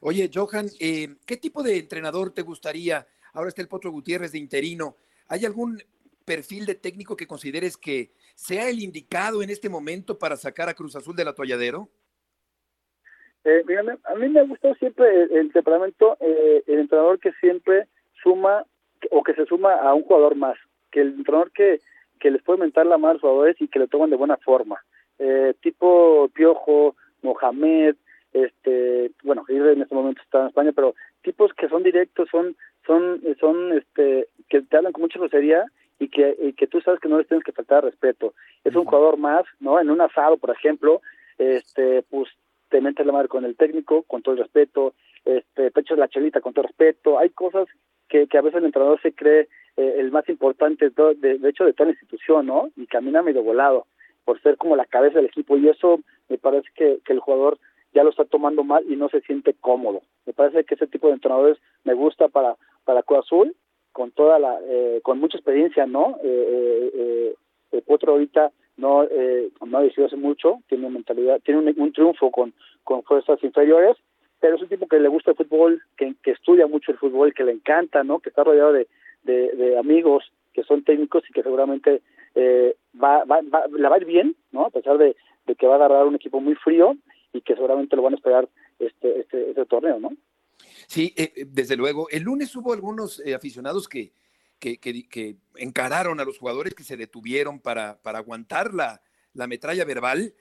Oye, 0.00 0.30
Johan, 0.32 0.68
¿qué 0.78 1.36
tipo 1.36 1.62
de 1.62 1.78
entrenador 1.78 2.32
te 2.32 2.42
gustaría? 2.42 3.06
Ahora 3.32 3.48
está 3.48 3.62
el 3.62 3.68
Potro 3.68 3.90
Gutiérrez 3.90 4.32
de 4.32 4.38
interino. 4.38 4.96
¿Hay 5.28 5.44
algún 5.44 5.82
perfil 6.24 6.66
de 6.66 6.74
técnico 6.74 7.16
que 7.16 7.26
consideres 7.26 7.76
que 7.76 8.10
sea 8.34 8.68
el 8.68 8.80
indicado 8.80 9.42
en 9.42 9.50
este 9.50 9.68
momento 9.68 10.18
para 10.18 10.36
sacar 10.36 10.68
a 10.68 10.74
Cruz 10.74 10.94
Azul 10.94 11.16
del 11.16 11.28
atolladero? 11.28 11.88
Eh, 13.44 13.64
a 14.04 14.14
mí 14.14 14.28
me 14.28 14.40
ha 14.40 14.44
gustado 14.44 14.74
siempre 14.76 15.06
el, 15.30 15.52
temperamento, 15.52 16.16
el 16.20 16.78
entrenador 16.78 17.18
que 17.18 17.32
siempre 17.40 17.88
suma 18.22 18.64
o 19.10 19.22
que 19.22 19.34
se 19.34 19.46
suma 19.46 19.74
a 19.74 19.94
un 19.94 20.02
jugador 20.02 20.34
más 20.36 20.56
que 20.96 21.02
el 21.02 21.08
entrenador 21.08 21.52
que, 21.52 21.80
que 22.18 22.30
les 22.30 22.42
puede 22.42 22.60
mentar 22.60 22.86
la 22.86 22.98
mano 22.98 23.10
a 23.10 23.12
los 23.14 23.22
jugadores 23.22 23.56
y 23.60 23.68
que 23.68 23.78
lo 23.78 23.88
toman 23.88 24.10
de 24.10 24.16
buena 24.16 24.36
forma. 24.38 24.82
Eh, 25.18 25.54
tipo 25.60 26.28
Piojo, 26.34 26.96
Mohamed, 27.22 27.96
este, 28.32 29.12
bueno, 29.22 29.44
en 29.48 29.82
este 29.82 29.94
momento 29.94 30.20
está 30.22 30.42
en 30.42 30.48
España, 30.48 30.72
pero 30.74 30.94
tipos 31.22 31.52
que 31.54 31.68
son 31.68 31.82
directos, 31.82 32.28
son, 32.30 32.56
son, 32.86 33.20
son, 33.40 33.72
este, 33.72 34.28
que 34.48 34.60
te 34.62 34.76
hablan 34.76 34.92
con 34.92 35.02
mucha 35.02 35.18
grosería 35.18 35.64
y 35.98 36.08
que, 36.08 36.36
y 36.40 36.52
que 36.52 36.66
tú 36.66 36.80
sabes 36.80 37.00
que 37.00 37.08
no 37.08 37.18
les 37.18 37.26
tienes 37.26 37.44
que 37.44 37.52
faltar 37.52 37.84
respeto. 37.84 38.34
Es 38.64 38.74
un 38.74 38.84
jugador 38.84 39.16
más, 39.16 39.44
¿no? 39.58 39.80
En 39.80 39.90
un 39.90 40.00
asado, 40.00 40.36
por 40.36 40.50
ejemplo, 40.50 41.00
este, 41.38 42.02
pues 42.10 42.28
te 42.68 42.80
metes 42.80 43.06
la 43.06 43.12
madre 43.12 43.28
con 43.28 43.44
el 43.44 43.56
técnico, 43.56 44.02
con 44.02 44.22
todo 44.22 44.34
el 44.34 44.42
respeto, 44.42 44.94
este, 45.24 45.70
te 45.70 45.80
echas 45.80 45.98
la 45.98 46.08
chelita 46.08 46.40
con 46.40 46.52
todo 46.52 46.62
el 46.62 46.68
respeto. 46.68 47.18
Hay 47.18 47.30
cosas 47.30 47.66
que, 48.08 48.26
que 48.26 48.38
a 48.38 48.42
veces 48.42 48.58
el 48.58 48.66
entrenador 48.66 49.00
se 49.00 49.12
cree 49.12 49.48
eh, 49.76 49.96
el 49.98 50.10
más 50.10 50.28
importante, 50.28 50.90
de, 50.90 51.38
de, 51.38 51.48
hecho, 51.48 51.64
de 51.64 51.72
toda 51.72 51.86
la 51.86 51.92
institución, 51.92 52.46
¿no? 52.46 52.70
Y 52.76 52.86
camina 52.86 53.22
medio 53.22 53.42
volado, 53.42 53.86
por 54.24 54.40
ser 54.42 54.56
como 54.56 54.76
la 54.76 54.86
cabeza 54.86 55.16
del 55.16 55.26
equipo. 55.26 55.56
Y 55.56 55.68
eso 55.68 56.00
me 56.28 56.38
parece 56.38 56.68
que, 56.74 57.00
el 57.06 57.20
jugador 57.20 57.58
ya 57.94 58.02
lo 58.02 58.10
está 58.10 58.24
tomando 58.24 58.64
mal 58.64 58.84
y 58.88 58.96
no 58.96 59.08
se 59.08 59.20
siente 59.22 59.54
cómodo. 59.54 60.02
Me 60.26 60.32
parece 60.32 60.64
que 60.64 60.74
ese 60.74 60.86
tipo 60.86 61.08
de 61.08 61.14
entrenadores 61.14 61.58
me 61.84 61.94
gusta 61.94 62.28
para, 62.28 62.56
para 62.84 63.02
Cruz 63.02 63.20
Azul, 63.20 63.54
con 63.92 64.10
toda 64.10 64.38
la, 64.38 64.58
eh, 64.64 65.00
con 65.02 65.18
mucha 65.18 65.38
experiencia, 65.38 65.86
¿no? 65.86 66.18
Eh, 66.22 66.90
eh, 66.94 67.34
eh 67.72 67.82
Potro 67.86 68.12
ahorita 68.12 68.50
no, 68.76 69.04
eh, 69.04 69.50
no 69.64 69.78
ha 69.78 69.82
decidido 69.82 70.06
hace 70.06 70.16
mucho, 70.16 70.58
tiene 70.68 70.88
mentalidad, 70.90 71.40
tiene 71.44 71.60
un, 71.60 71.74
un 71.80 71.92
triunfo 71.92 72.30
con, 72.30 72.52
con 72.84 73.02
fuerzas 73.04 73.42
inferiores, 73.42 73.96
pero 74.40 74.56
es 74.56 74.62
un 74.62 74.68
tipo 74.68 74.86
que 74.86 75.00
le 75.00 75.08
gusta 75.08 75.30
el 75.30 75.36
fútbol, 75.36 75.82
que 75.96 76.14
estudia 76.24 76.66
mucho 76.66 76.92
el 76.92 76.98
fútbol, 76.98 77.32
que 77.32 77.44
le 77.44 77.52
encanta, 77.52 78.04
¿no? 78.04 78.18
Que 78.20 78.28
está 78.28 78.44
rodeado 78.44 78.72
de, 78.72 78.86
de, 79.26 79.78
amigos 79.78 80.24
que 80.52 80.64
son 80.64 80.82
técnicos 80.84 81.22
y 81.28 81.32
que 81.32 81.42
seguramente 81.42 82.02
eh, 82.34 82.76
va, 83.02 83.24
la 83.26 83.88
va 83.88 83.96
a 83.96 83.98
ir 83.98 84.06
bien, 84.06 84.36
¿no? 84.52 84.66
A 84.66 84.70
pesar 84.70 84.96
de, 84.98 85.16
que 85.58 85.66
va 85.66 85.74
a 85.74 85.76
agarrar 85.76 86.06
un 86.06 86.14
equipo 86.14 86.40
muy 86.40 86.54
frío 86.54 86.96
y 87.32 87.42
que 87.42 87.54
seguramente 87.54 87.96
lo 87.96 88.02
van 88.02 88.14
a 88.14 88.16
esperar 88.16 88.48
este, 88.78 89.20
este, 89.20 89.50
este 89.50 89.66
torneo, 89.66 90.00
¿no? 90.00 90.10
Sí, 90.86 91.12
eh, 91.16 91.32
eh, 91.36 91.44
desde 91.46 91.76
luego. 91.76 92.08
El 92.10 92.22
lunes 92.22 92.54
hubo 92.56 92.72
algunos 92.72 93.22
aficionados 93.34 93.88
que, 93.88 94.12
que, 94.58 94.78
que, 94.78 95.36
encararon 95.56 96.20
a 96.20 96.24
los 96.24 96.38
jugadores 96.38 96.74
que 96.74 96.84
se 96.84 96.96
detuvieron 96.96 97.60
para, 97.60 98.00
para 98.02 98.18
aguantar 98.18 98.72
la, 98.72 99.02
la 99.34 99.46
metralla 99.46 99.84
verbal, 99.84 100.34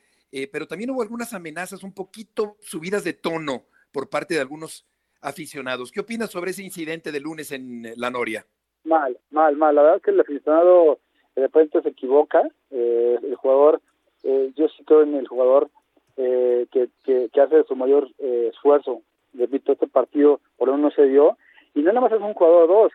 pero 0.51 0.67
también 0.67 0.89
hubo 0.89 1.01
algunas 1.01 1.33
amenazas 1.33 1.81
un 1.83 1.93
poquito 1.93 2.57
subidas 2.59 3.05
de 3.05 3.13
tono 3.13 3.67
por 3.93 4.09
parte 4.09 4.33
de 4.33 4.41
algunos 4.41 4.85
aficionados. 5.21 5.91
¿Qué 5.91 6.01
opinas 6.01 6.29
sobre 6.29 6.51
ese 6.51 6.63
incidente 6.63 7.11
de 7.11 7.19
lunes 7.19 7.51
en 7.51 7.93
La 7.95 8.09
Noria? 8.09 8.45
Mal, 8.85 9.17
mal, 9.31 9.55
mal. 9.57 9.75
La 9.75 9.81
verdad 9.81 9.97
es 9.97 10.03
que 10.03 10.11
el 10.11 10.19
aficionado 10.19 10.99
de 11.35 11.41
repente 11.41 11.81
se 11.81 11.89
equivoca. 11.89 12.47
Eh, 12.71 13.17
el 13.21 13.35
jugador, 13.35 13.81
eh, 14.23 14.51
yo 14.55 14.69
sí 14.69 14.83
creo 14.85 15.01
en 15.01 15.15
el 15.15 15.27
jugador 15.27 15.69
eh, 16.17 16.67
que, 16.71 16.89
que, 17.03 17.41
hace 17.41 17.63
su 17.63 17.75
mayor 17.75 18.09
esfuerzo. 18.19 19.01
Repito, 19.33 19.73
este 19.73 19.87
partido 19.87 20.39
por 20.57 20.69
uno 20.69 20.77
no 20.77 20.91
se 20.91 21.07
dio. 21.07 21.37
Y 21.73 21.81
no 21.81 21.91
nada 21.91 22.01
más 22.01 22.13
es 22.13 22.21
un 22.21 22.35
jugador 22.35 22.67
dos, 22.67 22.91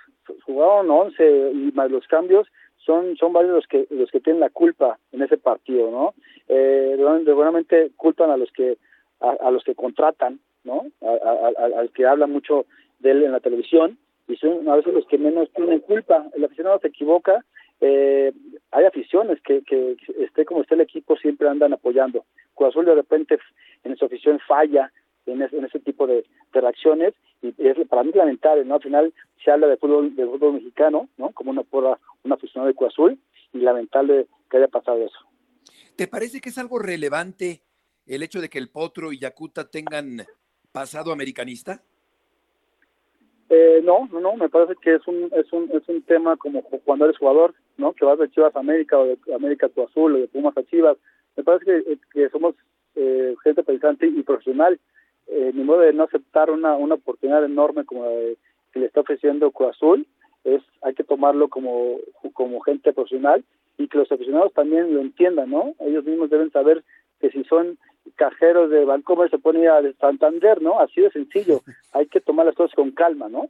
jugaron 0.47 0.91
once 0.91 1.51
y 1.53 1.70
más 1.72 1.91
los 1.91 2.07
cambios 2.07 2.47
son 2.78 3.14
son 3.16 3.34
varios 3.34 3.53
los 3.53 3.66
que 3.66 3.86
los 3.91 4.11
que 4.11 4.20
tienen 4.20 4.41
la 4.41 4.49
culpa 4.49 4.99
en 5.12 5.20
ese 5.20 5.36
partido, 5.36 5.91
¿no? 5.91 6.14
Eh, 6.49 6.97
culpan 7.97 8.30
a 8.30 8.36
los 8.38 8.51
que 8.53 8.78
a, 9.20 9.51
los 9.51 9.62
que 9.64 9.74
contratan, 9.74 10.41
¿no? 10.64 10.86
al 11.03 11.91
que 11.93 12.07
habla 12.07 12.26
mucho 12.26 12.64
de 13.01 13.11
él 13.11 13.24
en 13.24 13.32
la 13.32 13.41
televisión 13.41 13.99
y 14.31 14.37
son 14.37 14.68
a 14.68 14.76
veces 14.76 14.95
los 14.95 15.07
que 15.07 15.18
menos 15.18 15.51
tienen 15.53 15.81
culpa. 15.81 16.26
El 16.35 16.45
aficionado 16.45 16.78
se 16.81 16.89
equivoca. 16.89 17.45
Eh, 17.81 18.33
hay 18.70 18.85
aficiones 18.85 19.41
que, 19.43 19.62
que 19.62 19.97
esté 20.18 20.45
como 20.45 20.62
esté 20.62 20.74
el 20.74 20.83
equipo 20.83 21.16
siempre 21.16 21.49
andan 21.49 21.72
apoyando. 21.72 22.24
Cruz 22.55 22.74
de 22.74 22.95
repente 22.95 23.39
en 23.85 23.97
su 23.97 24.05
afición 24.05 24.39
falla 24.47 24.93
en, 25.26 25.43
ese 25.43 25.81
tipo 25.81 26.07
de, 26.07 26.24
reacciones 26.53 27.14
y 27.43 27.55
es 27.59 27.76
para 27.89 28.03
mí 28.03 28.12
lamentable, 28.12 28.64
¿no? 28.64 28.74
Al 28.74 28.83
final 28.83 29.14
se 29.43 29.51
habla 29.51 29.66
de 29.66 29.76
fútbol, 29.76 30.14
de 30.14 30.26
fútbol 30.26 30.55
mexicano, 30.55 31.09
¿no? 31.16 31.31
Como 31.31 31.51
una 31.51 31.62
porra, 31.62 31.99
un 32.22 32.33
aficionado 32.33 32.68
de 32.68 32.74
Cruz 32.74 32.93
Azul 32.93 33.18
y 33.53 33.59
lamentable 33.59 34.26
que 34.51 34.59
haya 34.59 34.68
pasado 34.68 35.03
eso. 35.05 35.18
¿Te 35.97 36.07
parece 36.07 36.41
que 36.41 36.51
es 36.51 36.59
algo 36.59 36.78
relevante 36.78 37.62
el 38.07 38.22
hecho 38.22 38.41
de 38.41 38.49
que 38.49 38.59
el 38.59 38.70
Potro 38.70 39.12
y 39.12 39.18
Yacuta 39.18 39.70
tengan 39.70 40.22
pasado 40.72 41.12
americanista? 41.12 41.83
Eh, 43.53 43.81
no, 43.83 44.09
no, 44.13 44.21
no, 44.21 44.37
me 44.37 44.49
parece 44.49 44.77
que 44.81 44.95
es 44.95 45.07
un, 45.09 45.29
es 45.33 45.53
un, 45.53 45.69
es 45.73 45.87
un 45.89 46.03
tema 46.03 46.37
como 46.37 46.63
cuando 46.63 47.05
eres 47.05 47.19
jugador, 47.19 47.53
¿no? 47.79 47.93
Que 47.93 48.05
vas 48.05 48.17
de 48.19 48.31
Chivas 48.31 48.55
a 48.55 48.61
América 48.61 48.97
o 48.97 49.07
de 49.07 49.19
América 49.35 49.67
a 49.67 49.83
Azul 49.83 50.15
o 50.15 50.19
de 50.19 50.29
Pumas 50.29 50.57
a 50.57 50.63
Chivas. 50.63 50.97
Me 51.37 51.43
parece 51.43 51.65
que, 51.65 51.99
que 52.13 52.29
somos 52.31 52.55
eh, 52.95 53.35
gente 53.43 53.65
pensante 53.65 54.07
y 54.07 54.23
profesional. 54.23 54.79
Eh, 55.27 55.51
ni 55.53 55.65
modo 55.65 55.81
de 55.81 55.93
no 55.93 56.05
aceptar 56.05 56.51
una, 56.51 56.77
una 56.77 56.95
oportunidad 56.95 57.45
enorme 57.45 57.85
como 57.85 58.05
la 58.05 58.11
que 58.73 58.81
le 58.81 58.87
está 58.87 59.01
ofreciendo 59.01 59.51
Cruz 59.51 59.71
Azul. 59.71 60.07
Es, 60.45 60.63
hay 60.83 60.95
que 60.95 61.05
tomarlo 61.05 61.49
como, 61.49 61.99
como 62.33 62.61
gente 62.61 62.93
profesional 62.93 63.45
y 63.79 63.89
que 63.89 63.99
los 63.99 64.13
aficionados 64.13 64.53
también 64.53 64.95
lo 64.95 65.01
entiendan, 65.01 65.51
¿no? 65.51 65.75
Ellos 65.81 66.05
mismos 66.05 66.31
deben 66.31 66.53
saber 66.53 66.85
que 67.21 67.31
si 67.31 67.43
son 67.45 67.79
cajeros 68.15 68.71
de 68.71 68.85
Bancomer 68.85 69.31
se 69.31 69.39
pone 69.39 69.69
a 69.69 69.81
Santander, 69.99 70.61
¿no? 70.61 70.81
Así 70.81 71.01
de 71.01 71.11
sencillo. 71.11 71.61
Hay 71.93 72.07
que 72.07 72.21
tomar 72.21 72.47
las 72.47 72.55
cosas 72.55 72.75
con 72.75 72.93
calma, 72.93 73.29
¿no? 73.29 73.49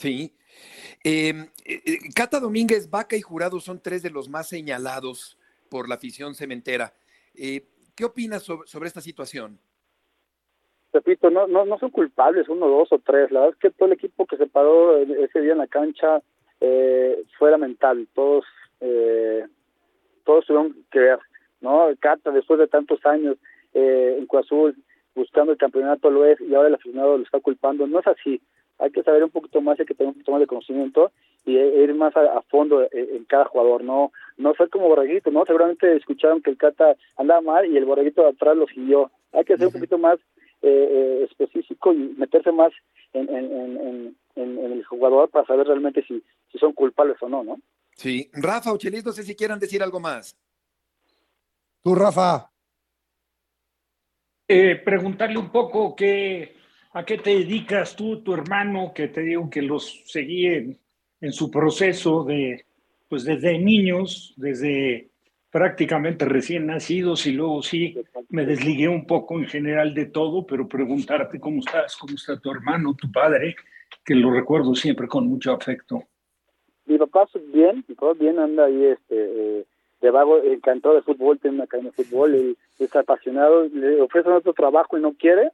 Sí. 0.00 0.34
Em, 1.04 1.42
eh, 1.64 1.82
eh, 1.84 1.98
Cata 2.14 2.40
Domínguez, 2.40 2.90
Vaca 2.90 3.16
y 3.16 3.20
Jurado 3.20 3.60
son 3.60 3.80
tres 3.80 4.02
de 4.02 4.10
los 4.10 4.30
más 4.30 4.48
señalados 4.48 5.38
por 5.68 5.88
la 5.88 5.96
afición 5.96 6.34
cementera. 6.34 6.94
Eh, 7.34 7.66
¿Qué 7.94 8.04
opinas 8.06 8.42
sobre, 8.42 8.86
esta 8.86 9.02
situación? 9.02 9.58
Repito, 10.92 11.28
no, 11.28 11.46
no, 11.46 11.66
no 11.66 11.78
son 11.78 11.90
culpables 11.90 12.48
uno, 12.48 12.66
dos 12.66 12.90
o 12.92 12.98
tres. 12.98 13.30
La 13.30 13.40
verdad 13.40 13.54
es 13.54 13.60
que 13.60 13.70
todo 13.76 13.88
el 13.88 13.92
equipo 13.92 14.26
que 14.26 14.38
se 14.38 14.46
paró 14.46 14.96
ese 14.98 15.40
día 15.40 15.52
en 15.52 15.58
la 15.58 15.66
cancha 15.66 16.22
fue 17.38 17.50
lamentable. 17.50 18.06
Todos, 18.14 18.44
todos 20.24 20.46
tuvieron 20.46 20.84
que 20.90 20.98
ver, 20.98 21.18
¿no? 21.60 21.88
Cata, 22.00 22.30
después 22.30 22.58
de 22.58 22.68
tantos 22.68 23.04
años, 23.04 23.36
eh, 23.74 24.16
en 24.18 24.26
Coazul 24.26 24.76
buscando 25.14 25.52
el 25.52 25.58
campeonato 25.58 26.10
lo 26.10 26.24
es 26.24 26.40
y 26.40 26.54
ahora 26.54 26.68
el 26.68 26.74
aficionado 26.74 27.18
lo 27.18 27.24
está 27.24 27.40
culpando. 27.40 27.86
No 27.86 28.00
es 28.00 28.06
así. 28.06 28.40
Hay 28.78 28.90
que 28.90 29.02
saber 29.02 29.22
un 29.22 29.30
poquito 29.30 29.60
más, 29.60 29.78
hay 29.78 29.86
que 29.86 29.94
tener 29.94 30.08
un 30.08 30.14
poquito 30.14 30.32
más 30.32 30.40
de 30.40 30.46
conocimiento 30.46 31.12
y 31.44 31.56
e, 31.56 31.82
ir 31.82 31.94
más 31.94 32.16
a, 32.16 32.40
fondo 32.42 32.86
en, 32.90 33.24
cada 33.24 33.44
jugador, 33.44 33.84
no 33.84 34.12
no 34.38 34.54
ser 34.54 34.70
como 34.70 34.88
Borreguito, 34.88 35.30
¿no? 35.30 35.44
Seguramente 35.44 35.96
escucharon 35.96 36.40
que 36.40 36.50
el 36.50 36.56
Cata 36.56 36.96
andaba 37.16 37.40
mal 37.42 37.66
y 37.66 37.76
el 37.76 37.84
Borreguito 37.84 38.22
de 38.22 38.28
atrás 38.28 38.56
lo 38.56 38.66
siguió. 38.66 39.10
Hay 39.32 39.44
que 39.44 39.56
ser 39.58 39.66
un 39.66 39.72
poquito 39.74 39.98
más 39.98 40.18
eh, 40.62 40.88
eh, 40.90 41.26
específico 41.30 41.92
y 41.92 42.14
meterse 42.16 42.52
más 42.52 42.72
en, 43.12 43.28
en, 43.28 43.52
en, 43.52 44.16
en, 44.36 44.72
el 44.72 44.84
jugador 44.84 45.28
para 45.28 45.46
saber 45.46 45.66
realmente 45.66 46.02
si, 46.06 46.22
si 46.50 46.58
son 46.58 46.72
culpables 46.72 47.16
o 47.20 47.28
no, 47.28 47.44
¿no? 47.44 47.58
Sí. 47.96 48.30
Rafa 48.32 48.72
o 48.72 48.78
Chelis, 48.78 49.04
no 49.04 49.12
sé 49.12 49.22
si 49.22 49.34
quieran 49.34 49.58
decir 49.58 49.82
algo 49.82 50.00
más. 50.00 50.36
Tú, 51.82 51.94
Rafa. 51.94 52.50
Eh, 54.52 54.74
preguntarle 54.74 55.38
un 55.38 55.52
poco 55.52 55.94
qué, 55.94 56.56
a 56.94 57.04
qué 57.04 57.18
te 57.18 57.30
dedicas 57.30 57.94
tú, 57.94 58.20
tu 58.20 58.34
hermano, 58.34 58.92
que 58.92 59.06
te 59.06 59.20
digo 59.20 59.48
que 59.48 59.62
los 59.62 60.02
seguí 60.06 60.46
en, 60.46 60.76
en 61.20 61.32
su 61.32 61.52
proceso 61.52 62.24
de, 62.24 62.64
pues 63.08 63.22
desde 63.22 63.60
niños, 63.60 64.34
desde 64.36 65.10
prácticamente 65.52 66.24
recién 66.24 66.66
nacidos 66.66 67.28
y 67.28 67.32
luego 67.34 67.62
sí 67.62 67.96
me 68.28 68.44
desligué 68.44 68.88
un 68.88 69.06
poco 69.06 69.38
en 69.38 69.46
general 69.46 69.94
de 69.94 70.06
todo, 70.06 70.44
pero 70.44 70.66
preguntarte 70.66 71.38
cómo 71.38 71.60
estás, 71.60 71.96
cómo 71.96 72.16
está 72.16 72.36
tu 72.40 72.50
hermano, 72.50 72.96
tu 72.96 73.08
padre, 73.12 73.54
que 74.04 74.16
lo 74.16 74.32
recuerdo 74.32 74.74
siempre 74.74 75.06
con 75.06 75.28
mucho 75.28 75.52
afecto. 75.52 76.02
Mi 76.86 76.98
papá 76.98 77.28
bien, 77.52 77.84
mi 77.86 77.94
papá 77.94 78.14
bien 78.14 78.40
anda 78.40 78.64
ahí 78.64 78.84
este 78.86 79.60
eh, 79.60 79.64
de 80.00 80.10
vago, 80.10 80.42
encantado 80.42 80.94
de 80.94 81.02
fútbol, 81.02 81.38
tiene 81.38 81.56
una 81.56 81.64
academia 81.64 81.92
de 81.94 82.04
fútbol, 82.04 82.34
él 82.34 82.56
es 82.78 82.94
apasionado, 82.96 83.64
le 83.64 84.00
ofrecen 84.00 84.32
otro 84.32 84.52
trabajo 84.52 84.96
y 84.96 85.02
no 85.02 85.12
quiere. 85.12 85.50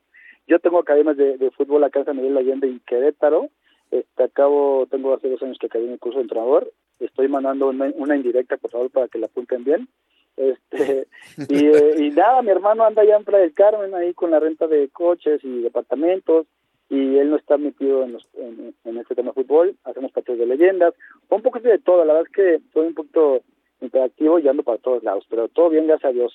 Yo 0.46 0.58
tengo 0.60 0.78
academias 0.78 1.16
de, 1.16 1.36
de 1.36 1.50
fútbol 1.50 1.82
acá 1.84 2.00
en 2.00 2.04
San 2.06 2.16
Miguel 2.16 2.36
Allende 2.36 2.68
y 2.68 2.80
Querétaro. 2.80 3.48
Este, 3.90 4.22
acabo, 4.22 4.86
tengo 4.90 5.14
hace 5.14 5.28
dos 5.28 5.42
años 5.42 5.58
que 5.58 5.66
acabé 5.66 5.86
mi 5.86 5.98
curso 5.98 6.18
de 6.18 6.22
entrenador 6.22 6.72
estoy 7.00 7.28
mandando 7.28 7.68
una, 7.68 7.92
una, 7.96 8.16
indirecta, 8.16 8.56
por 8.56 8.70
favor, 8.70 8.90
para 8.90 9.08
que 9.08 9.18
la 9.18 9.26
apunten 9.26 9.64
bien. 9.64 9.88
Este, 10.36 11.06
y, 11.48 11.66
eh, 11.66 11.94
y, 11.98 12.10
nada, 12.10 12.42
mi 12.42 12.50
hermano 12.50 12.84
anda 12.84 13.02
allá 13.02 13.16
en 13.16 13.24
Playa 13.24 13.44
del 13.44 13.54
Carmen, 13.54 13.94
ahí 13.94 14.14
con 14.14 14.30
la 14.30 14.40
renta 14.40 14.66
de 14.66 14.88
coches 14.88 15.40
y 15.44 15.62
departamentos, 15.62 16.46
y 16.88 17.18
él 17.18 17.30
no 17.30 17.36
está 17.36 17.56
metido 17.56 18.04
en, 18.04 18.12
los, 18.12 18.28
en, 18.34 18.74
en 18.84 18.98
este 18.98 19.14
tema 19.14 19.30
de 19.30 19.42
fútbol. 19.42 19.76
Hacemos 19.84 20.12
partidos 20.12 20.38
de 20.38 20.46
leyendas, 20.46 20.94
un 21.28 21.42
poco 21.42 21.58
de 21.58 21.78
todo. 21.78 22.04
La 22.04 22.12
verdad 22.12 22.28
es 22.30 22.34
que 22.34 22.60
soy 22.72 22.86
un 22.86 22.94
poquito 22.94 23.42
interactivo 23.80 24.38
y 24.38 24.48
ando 24.48 24.62
para 24.62 24.78
todos 24.78 25.02
lados, 25.02 25.24
pero 25.28 25.48
todo 25.48 25.70
bien, 25.70 25.86
gracias 25.86 26.10
a 26.10 26.14
Dios. 26.14 26.32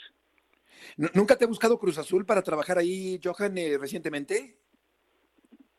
¿Nunca 1.13 1.35
te 1.35 1.45
ha 1.45 1.47
buscado 1.47 1.77
Cruz 1.77 1.97
Azul 1.97 2.25
para 2.25 2.41
trabajar 2.41 2.77
ahí, 2.77 3.19
Johan, 3.23 3.57
eh, 3.57 3.77
recientemente? 3.79 4.55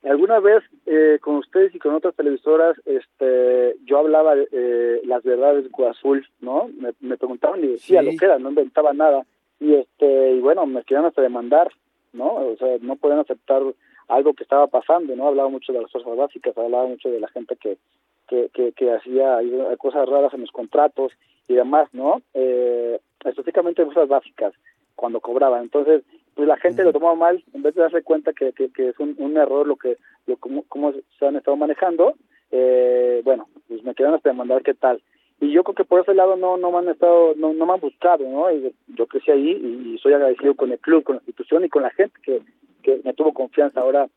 Alguna 0.02 0.40
vez 0.40 0.64
eh, 0.86 1.18
con 1.20 1.36
ustedes 1.36 1.74
y 1.74 1.78
con 1.78 1.94
otras 1.94 2.14
televisoras, 2.16 2.76
este, 2.86 3.76
yo 3.84 3.98
hablaba 3.98 4.34
eh, 4.36 5.00
las 5.04 5.22
verdades 5.22 5.64
de 5.64 5.70
Cruz 5.70 5.88
Azul, 5.90 6.26
¿no? 6.40 6.68
Me, 6.76 6.92
me 7.00 7.16
preguntaban 7.16 7.62
y 7.62 7.68
decía 7.68 8.00
sí. 8.00 8.06
lo 8.06 8.18
que 8.18 8.24
era, 8.24 8.38
no 8.38 8.48
inventaba 8.48 8.92
nada. 8.92 9.24
Y 9.60 9.74
este, 9.74 10.32
y 10.32 10.40
bueno, 10.40 10.66
me 10.66 10.82
querían 10.82 11.04
hasta 11.04 11.22
demandar, 11.22 11.70
¿no? 12.12 12.34
O 12.34 12.56
sea, 12.56 12.78
no 12.80 12.96
podían 12.96 13.20
aceptar 13.20 13.62
algo 14.08 14.34
que 14.34 14.42
estaba 14.42 14.66
pasando, 14.66 15.14
¿no? 15.14 15.28
Hablaba 15.28 15.48
mucho 15.48 15.72
de 15.72 15.82
las 15.82 15.92
fuerzas 15.92 16.16
básicas, 16.16 16.58
hablaba 16.58 16.86
mucho 16.86 17.08
de 17.08 17.20
la 17.20 17.28
gente 17.28 17.56
que, 17.56 17.78
que, 18.26 18.50
que, 18.52 18.72
que 18.72 18.92
hacía 18.92 19.38
cosas 19.78 20.08
raras 20.08 20.34
en 20.34 20.40
los 20.40 20.50
contratos 20.50 21.12
y 21.48 21.54
demás, 21.54 21.88
¿no? 21.92 22.22
Eh, 22.34 22.98
específicamente 23.24 23.84
fuerzas 23.84 24.08
básicas, 24.08 24.52
cuando 24.94 25.20
cobraban. 25.20 25.62
Entonces, 25.62 26.02
pues 26.34 26.48
la 26.48 26.56
gente 26.56 26.82
uh 26.82 26.84
-huh. 26.84 26.86
lo 26.88 26.92
tomaba 26.92 27.14
mal, 27.14 27.44
en 27.52 27.62
vez 27.62 27.74
de 27.74 27.82
darse 27.82 28.02
cuenta 28.02 28.32
que, 28.32 28.52
que, 28.52 28.70
que 28.70 28.88
es 28.90 28.98
un, 28.98 29.14
un, 29.18 29.36
error 29.36 29.66
lo 29.66 29.76
que, 29.76 29.96
lo, 30.26 30.36
cómo, 30.36 30.64
cómo 30.68 30.92
se 31.18 31.26
han 31.26 31.36
estado 31.36 31.56
manejando, 31.56 32.14
eh, 32.50 33.20
bueno, 33.24 33.48
pues 33.68 33.82
me 33.82 33.94
quedan 33.94 34.14
hasta 34.14 34.30
demandar 34.30 34.62
qué 34.62 34.74
tal. 34.74 35.02
Y 35.40 35.50
yo 35.50 35.64
creo 35.64 35.74
que 35.74 35.84
por 35.84 36.00
ese 36.00 36.14
lado 36.14 36.36
no, 36.36 36.56
no 36.56 36.70
me 36.70 36.78
han 36.78 36.88
estado, 36.88 37.34
no, 37.36 37.52
no 37.52 37.66
me 37.66 37.72
han 37.72 37.80
buscado, 37.80 38.24
¿no? 38.28 38.50
Y 38.52 38.72
yo 38.94 39.06
crecí 39.06 39.30
ahí 39.30 39.50
y, 39.50 39.94
y 39.94 39.98
soy 39.98 40.12
agradecido 40.12 40.54
con 40.54 40.70
el 40.70 40.78
club, 40.78 41.02
con 41.02 41.16
la 41.16 41.22
institución 41.22 41.64
y 41.64 41.68
con 41.68 41.82
la 41.82 41.90
gente 41.90 42.16
que, 42.22 42.42
que 42.82 43.00
me 43.04 43.12
tuvo 43.12 43.32
confianza. 43.32 43.80
Ahora 43.80 44.08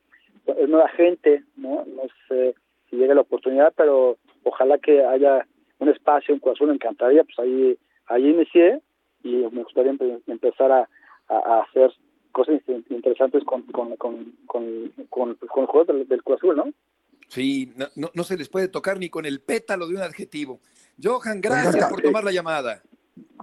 es 0.45 0.69
nueva 0.69 0.87
gente, 0.89 1.43
¿no? 1.57 1.83
No 1.85 2.03
sé 2.27 2.53
si 2.89 2.97
llega 2.97 3.15
la 3.15 3.21
oportunidad, 3.21 3.73
pero 3.75 4.17
ojalá 4.43 4.77
que 4.77 5.03
haya 5.03 5.47
un 5.79 5.89
espacio 5.89 6.33
en 6.33 6.39
Coazón, 6.39 6.69
me 6.69 6.75
encantaría, 6.75 7.23
pues 7.23 7.37
ahí, 7.39 7.77
ahí 8.07 8.29
inicié 8.29 8.81
y 9.23 9.35
me 9.51 9.63
gustaría 9.63 9.91
empe 9.91 10.19
empezar 10.27 10.71
a, 10.71 10.89
a, 11.27 11.35
a, 11.35 11.61
hacer 11.63 11.91
cosas 12.31 12.61
interesantes 12.89 13.43
con, 13.43 13.63
con, 13.63 13.95
con, 13.95 14.33
con, 14.45 14.91
con, 15.09 15.35
con 15.35 15.63
el 15.63 15.67
juego 15.67 15.85
del, 15.85 16.07
del 16.07 16.23
Cruz 16.23 16.37
Azul, 16.37 16.55
¿no? 16.57 16.65
Sí, 17.27 17.73
no, 17.75 17.87
no, 17.95 18.11
no, 18.13 18.23
se 18.23 18.37
les 18.37 18.49
puede 18.49 18.67
tocar 18.67 18.99
ni 18.99 19.09
con 19.09 19.25
el 19.25 19.41
pétalo 19.41 19.87
de 19.87 19.95
un 19.95 20.01
adjetivo. 20.01 20.59
Johan, 21.01 21.41
gracias 21.41 21.89
por 21.89 22.01
tomar 22.01 22.23
la 22.23 22.31
llamada. 22.31 22.81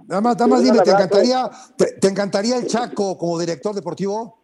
Nada 0.07 0.21
más, 0.21 0.35
nada 0.35 0.47
más 0.47 0.63
dime, 0.63 0.79
¿te 0.83 0.91
encantaría, 0.91 1.49
te, 1.77 1.99
¿te 1.99 2.07
encantaría 2.07 2.57
el 2.57 2.67
Chaco 2.67 3.17
como 3.17 3.39
director 3.39 3.75
deportivo? 3.75 4.39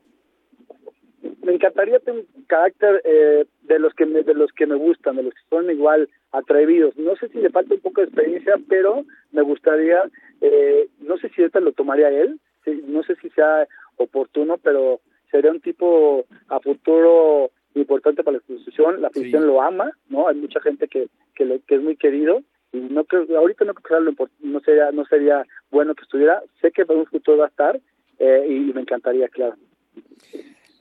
Me 1.43 1.53
encantaría 1.53 1.99
tener 1.99 2.25
un 2.35 2.43
carácter 2.43 3.01
eh, 3.05 3.45
de 3.63 3.79
los 3.79 3.93
que 3.93 4.05
me, 4.05 4.23
de 4.23 4.33
los 4.33 4.51
que 4.53 4.65
me 4.65 4.75
gustan, 4.75 5.15
de 5.15 5.23
los 5.23 5.33
que 5.33 5.41
son 5.49 5.69
igual 5.69 6.09
atrevidos. 6.31 6.95
No 6.97 7.15
sé 7.15 7.29
si 7.29 7.39
le 7.39 7.49
falta 7.49 7.73
un 7.73 7.81
poco 7.81 8.01
de 8.01 8.07
experiencia, 8.07 8.55
pero 8.67 9.05
me 9.31 9.41
gustaría, 9.41 10.03
eh, 10.41 10.87
no 10.99 11.17
sé 11.17 11.29
si 11.29 11.41
ahorita 11.41 11.59
lo 11.59 11.71
tomaría 11.73 12.09
él, 12.09 12.39
no 12.85 13.03
sé 13.03 13.15
si 13.15 13.29
sea 13.31 13.67
oportuno, 13.97 14.57
pero 14.57 14.99
sería 15.31 15.51
un 15.51 15.61
tipo 15.61 16.25
a 16.49 16.59
futuro 16.59 17.51
importante 17.75 18.23
para 18.23 18.37
la 18.37 18.43
institución, 18.47 19.01
la 19.01 19.07
afición 19.07 19.43
sí. 19.43 19.47
lo 19.47 19.61
ama, 19.61 19.91
¿no? 20.09 20.27
Hay 20.27 20.35
mucha 20.35 20.59
gente 20.61 20.87
que, 20.87 21.07
que, 21.35 21.45
le, 21.45 21.59
que 21.61 21.75
es 21.75 21.81
muy 21.81 21.95
querido 21.95 22.41
y 22.71 22.77
no 22.77 23.03
creo, 23.05 23.25
ahorita 23.37 23.65
no 23.65 23.73
creo 23.73 24.05
que 24.05 24.25
no 24.41 24.59
sería, 24.59 24.91
no 24.91 25.05
sería 25.05 25.45
bueno 25.71 25.95
que 25.95 26.03
estuviera, 26.03 26.43
sé 26.61 26.71
que 26.71 26.85
para 26.85 26.99
un 26.99 27.05
futuro 27.05 27.37
va 27.37 27.45
a 27.45 27.49
estar 27.49 27.79
eh, 28.19 28.45
y 28.47 28.73
me 28.73 28.81
encantaría, 28.81 29.27
claro. 29.29 29.55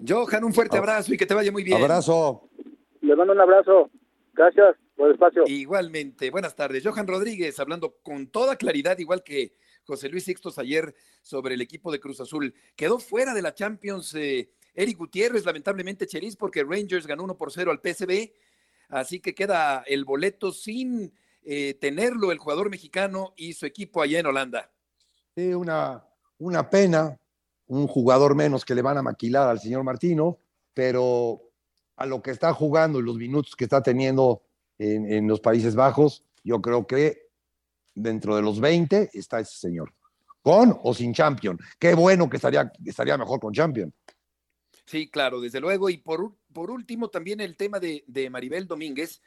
Johan, 0.06 0.44
un 0.44 0.52
fuerte 0.52 0.76
abrazo 0.76 1.12
y 1.12 1.16
que 1.16 1.26
te 1.26 1.34
vaya 1.34 1.50
muy 1.50 1.64
bien. 1.64 1.82
Abrazo. 1.82 2.42
Le 3.00 3.16
mando 3.16 3.32
un 3.32 3.40
abrazo. 3.40 3.90
Gracias 4.34 4.76
espacio. 5.06 5.44
Igualmente. 5.46 6.30
Buenas 6.30 6.54
tardes. 6.54 6.84
Johan 6.84 7.06
Rodríguez, 7.06 7.58
hablando 7.60 7.96
con 8.02 8.28
toda 8.28 8.56
claridad, 8.56 8.98
igual 8.98 9.22
que 9.22 9.54
José 9.84 10.08
Luis 10.08 10.24
Sixtos 10.24 10.58
ayer 10.58 10.94
sobre 11.22 11.54
el 11.54 11.60
equipo 11.60 11.90
de 11.92 12.00
Cruz 12.00 12.20
Azul. 12.20 12.54
Quedó 12.76 12.98
fuera 12.98 13.32
de 13.34 13.42
la 13.42 13.54
Champions 13.54 14.14
eh, 14.14 14.50
Eric 14.74 14.98
Gutiérrez, 14.98 15.44
lamentablemente 15.44 16.06
Cheris, 16.06 16.36
porque 16.36 16.64
Rangers 16.64 17.06
ganó 17.06 17.24
1 17.24 17.36
por 17.36 17.52
0 17.52 17.70
al 17.70 17.80
PSB. 17.80 18.32
Así 18.88 19.20
que 19.20 19.34
queda 19.34 19.82
el 19.86 20.04
boleto 20.04 20.52
sin 20.52 21.12
eh, 21.42 21.74
tenerlo 21.80 22.32
el 22.32 22.38
jugador 22.38 22.70
mexicano 22.70 23.32
y 23.36 23.52
su 23.54 23.66
equipo 23.66 24.02
allá 24.02 24.18
en 24.18 24.26
Holanda. 24.26 24.70
Sí, 25.34 25.54
una, 25.54 26.04
una 26.38 26.68
pena, 26.68 27.18
un 27.66 27.86
jugador 27.86 28.34
menos 28.34 28.64
que 28.64 28.74
le 28.74 28.82
van 28.82 28.98
a 28.98 29.02
maquilar 29.02 29.48
al 29.48 29.60
señor 29.60 29.84
Martino, 29.84 30.38
pero 30.74 31.42
a 31.96 32.06
lo 32.06 32.22
que 32.22 32.30
está 32.30 32.52
jugando 32.52 32.98
y 32.98 33.02
los 33.02 33.16
minutos 33.16 33.56
que 33.56 33.64
está 33.64 33.82
teniendo 33.82 34.42
en, 34.78 35.26
los 35.26 35.40
Países 35.40 35.74
Bajos, 35.74 36.24
yo 36.44 36.60
creo 36.60 36.86
que 36.86 37.28
dentro 37.94 38.36
de 38.36 38.42
los 38.42 38.60
20 38.60 39.10
está 39.12 39.40
ese 39.40 39.56
señor. 39.58 39.92
Con 40.42 40.78
o 40.82 40.94
sin 40.94 41.12
Champion. 41.12 41.58
Qué 41.78 41.94
bueno 41.94 42.28
que 42.28 42.36
estaría, 42.36 42.72
estaría 42.84 43.18
mejor 43.18 43.40
con 43.40 43.52
Champion. 43.52 43.92
Sí, 44.86 45.10
claro, 45.10 45.40
desde 45.40 45.60
luego. 45.60 45.90
Y 45.90 45.98
por, 45.98 46.36
por 46.52 46.70
último, 46.70 47.10
también 47.10 47.40
el 47.40 47.56
tema 47.56 47.78
de, 47.78 48.04
de 48.06 48.30
Maribel 48.30 48.66
Domínguez, 48.66 49.20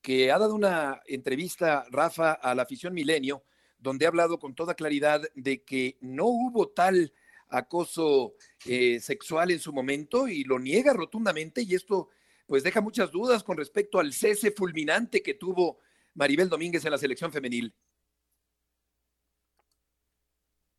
que 0.00 0.32
ha 0.32 0.38
dado 0.38 0.54
una 0.54 1.00
entrevista, 1.06 1.84
Rafa, 1.90 2.32
a 2.32 2.54
la 2.54 2.62
afición 2.62 2.94
Milenio, 2.94 3.44
donde 3.78 4.06
ha 4.06 4.08
hablado 4.08 4.38
con 4.38 4.54
toda 4.54 4.74
claridad 4.74 5.22
de 5.34 5.62
que 5.62 5.98
no 6.00 6.26
hubo 6.26 6.68
tal 6.68 7.12
acoso 7.52 8.34
eh, 8.64 8.98
sexual 9.00 9.50
en 9.50 9.60
su 9.60 9.72
momento 9.72 10.26
y 10.28 10.44
lo 10.44 10.58
niega 10.58 10.92
rotundamente 10.92 11.62
y 11.62 11.74
esto 11.74 12.08
pues 12.46 12.62
deja 12.62 12.80
muchas 12.80 13.10
dudas 13.10 13.42
con 13.42 13.56
respecto 13.56 13.98
al 13.98 14.12
cese 14.12 14.50
fulminante 14.50 15.22
que 15.22 15.34
tuvo 15.34 15.78
Maribel 16.14 16.48
Domínguez 16.48 16.84
en 16.84 16.90
la 16.90 16.98
selección 16.98 17.32
femenil. 17.32 17.74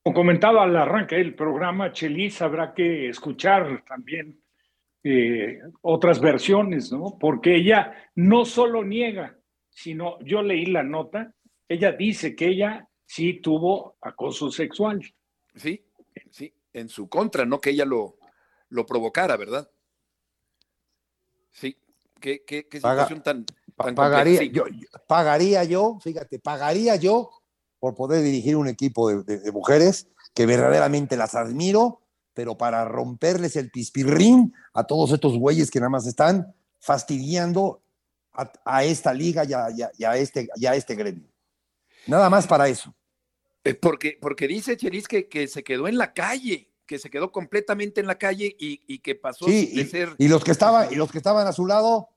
Como 0.03 0.16
comentaba 0.16 0.64
al 0.64 0.76
arranque 0.76 1.16
del 1.16 1.34
programa, 1.34 1.93
Chelis, 1.93 2.41
habrá 2.41 2.74
que 2.74 3.07
escuchar 3.07 3.86
también 3.88 4.43
eh, 5.01 5.61
otras 5.82 6.20
versiones, 6.20 6.91
¿no? 6.91 7.18
Porque 7.18 7.55
ella 7.55 8.09
no 8.16 8.43
solo 8.43 8.84
niega, 8.84 9.38
sino 9.70 10.20
yo 10.20 10.41
leí 10.41 10.66
la 10.66 10.84
nota, 10.84 11.34
ella 11.70 11.93
dice 11.93 12.36
que 12.36 12.47
ella 12.47 12.88
sí 13.05 13.36
tuvo 13.41 13.95
acoso 14.01 14.51
sexual. 14.51 15.01
Sí, 15.55 15.86
sí, 16.30 16.53
en 16.74 16.89
su 16.89 17.07
contra, 17.07 17.45
no 17.45 17.61
que 17.61 17.70
ella 17.70 17.86
lo, 17.86 18.18
lo 18.70 18.86
provocara, 18.86 19.38
¿verdad? 19.38 19.70
Sí, 21.54 21.78
qué, 22.20 22.43
qué, 22.45 22.68
qué 22.68 22.78
situación 22.78 23.22
Paga, 23.22 23.24
tan, 23.24 23.45
tan 23.78 23.95
pagaría, 23.95 24.39
sí. 24.39 24.51
yo, 24.51 24.66
pagaría 25.08 25.64
yo, 25.64 25.99
fíjate, 26.01 26.39
pagaría 26.39 26.95
yo 26.97 27.30
por 27.80 27.95
poder 27.95 28.22
dirigir 28.24 28.56
un 28.56 28.68
equipo 28.68 29.10
de, 29.10 29.24
de, 29.24 29.39
de, 29.39 29.51
mujeres 29.51 30.08
que 30.34 30.45
verdaderamente 30.45 31.16
las 31.16 31.36
admiro, 31.36 32.01
pero 32.34 32.58
para 32.58 32.86
romperles 32.86 33.56
el 33.56 33.70
pispirrín 33.70 34.54
a 34.74 34.86
todos 34.86 35.12
estos 35.12 35.38
güeyes 35.38 35.70
que 35.70 35.80
nada 35.80 35.89
más 35.89 36.08
están 36.08 36.56
fastidiando 36.80 37.84
a, 38.34 38.51
a 38.66 38.84
esta 38.84 39.14
liga 39.14 39.45
y 39.45 39.54
a, 39.54 39.68
y, 39.97 40.04
a, 40.04 40.18
este, 40.18 40.49
y 40.56 40.66
a 40.66 40.76
este 40.76 40.95
gremio. 40.95 41.30
Nada 42.08 42.30
más 42.30 42.47
para 42.47 42.68
eso. 42.68 42.93
Eh, 43.64 43.76
porque, 43.76 44.18
porque 44.20 44.47
dice 44.47 44.76
Chelis 44.76 45.08
que, 45.08 45.28
que 45.28 45.47
se 45.47 45.64
quedó 45.64 45.88
en 45.88 45.97
la 45.97 46.14
calle 46.14 46.72
que 46.86 46.99
se 46.99 47.09
quedó 47.09 47.31
completamente 47.31 48.01
en 48.01 48.07
la 48.07 48.17
calle 48.17 48.55
y, 48.59 48.81
y 48.88 48.99
que 48.99 49.15
pasó 49.15 49.45
Sí, 49.45 49.67
de 49.73 49.81
y, 49.81 49.86
ser. 49.86 50.09
y 50.17 50.27
los 50.27 50.43
que 50.43 50.51
estaban, 50.51 50.91
y 50.91 50.95
los 50.95 51.11
que 51.11 51.17
estaban 51.17 51.47
a 51.47 51.53
su 51.53 51.65
lado, 51.65 52.09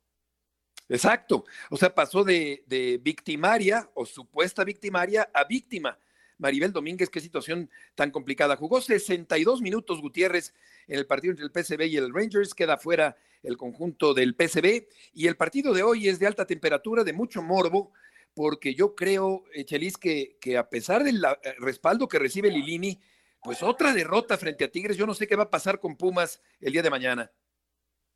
Exacto. 0.88 1.44
O 1.70 1.76
sea, 1.76 1.94
pasó 1.94 2.22
de, 2.22 2.62
de 2.68 3.00
victimaria 3.02 3.90
o 3.94 4.06
supuesta 4.06 4.62
victimaria 4.64 5.28
a 5.34 5.44
víctima. 5.44 5.98
Maribel 6.38 6.72
Domínguez, 6.72 7.08
qué 7.10 7.20
situación 7.20 7.70
tan 7.94 8.10
complicada. 8.10 8.56
Jugó 8.56 8.80
62 8.80 9.62
minutos 9.62 10.00
Gutiérrez 10.00 10.54
en 10.86 10.98
el 10.98 11.06
partido 11.06 11.32
entre 11.32 11.46
el 11.46 11.50
PSV 11.50 11.86
y 11.86 11.96
el 11.96 12.12
Rangers, 12.14 12.54
queda 12.54 12.76
fuera 12.76 13.16
el 13.42 13.56
conjunto 13.56 14.14
del 14.14 14.36
PSV 14.38 14.86
y 15.14 15.26
el 15.26 15.36
partido 15.36 15.72
de 15.72 15.82
hoy 15.82 16.08
es 16.08 16.18
de 16.18 16.26
alta 16.26 16.46
temperatura, 16.46 17.04
de 17.04 17.12
mucho 17.12 17.42
morbo, 17.42 17.92
porque 18.34 18.74
yo 18.74 18.94
creo, 18.94 19.44
eh, 19.54 19.64
Chelis, 19.64 19.96
que, 19.96 20.36
que 20.40 20.58
a 20.58 20.68
pesar 20.68 21.02
del 21.04 21.24
eh, 21.24 21.54
respaldo 21.58 22.06
que 22.06 22.18
recibe 22.18 22.50
Lilini, 22.50 23.00
pues 23.47 23.62
otra 23.62 23.94
derrota 23.94 24.36
frente 24.36 24.64
a 24.64 24.70
Tigres, 24.70 24.97
yo 24.99 25.07
no 25.07 25.14
sé 25.14 25.26
qué 25.26 25.36
va 25.36 25.44
a 25.44 25.51
pasar 25.51 25.80
con 25.80 25.97
Pumas 25.97 26.40
el 26.61 26.72
día 26.72 26.82
de 26.82 26.90
mañana. 26.90 27.30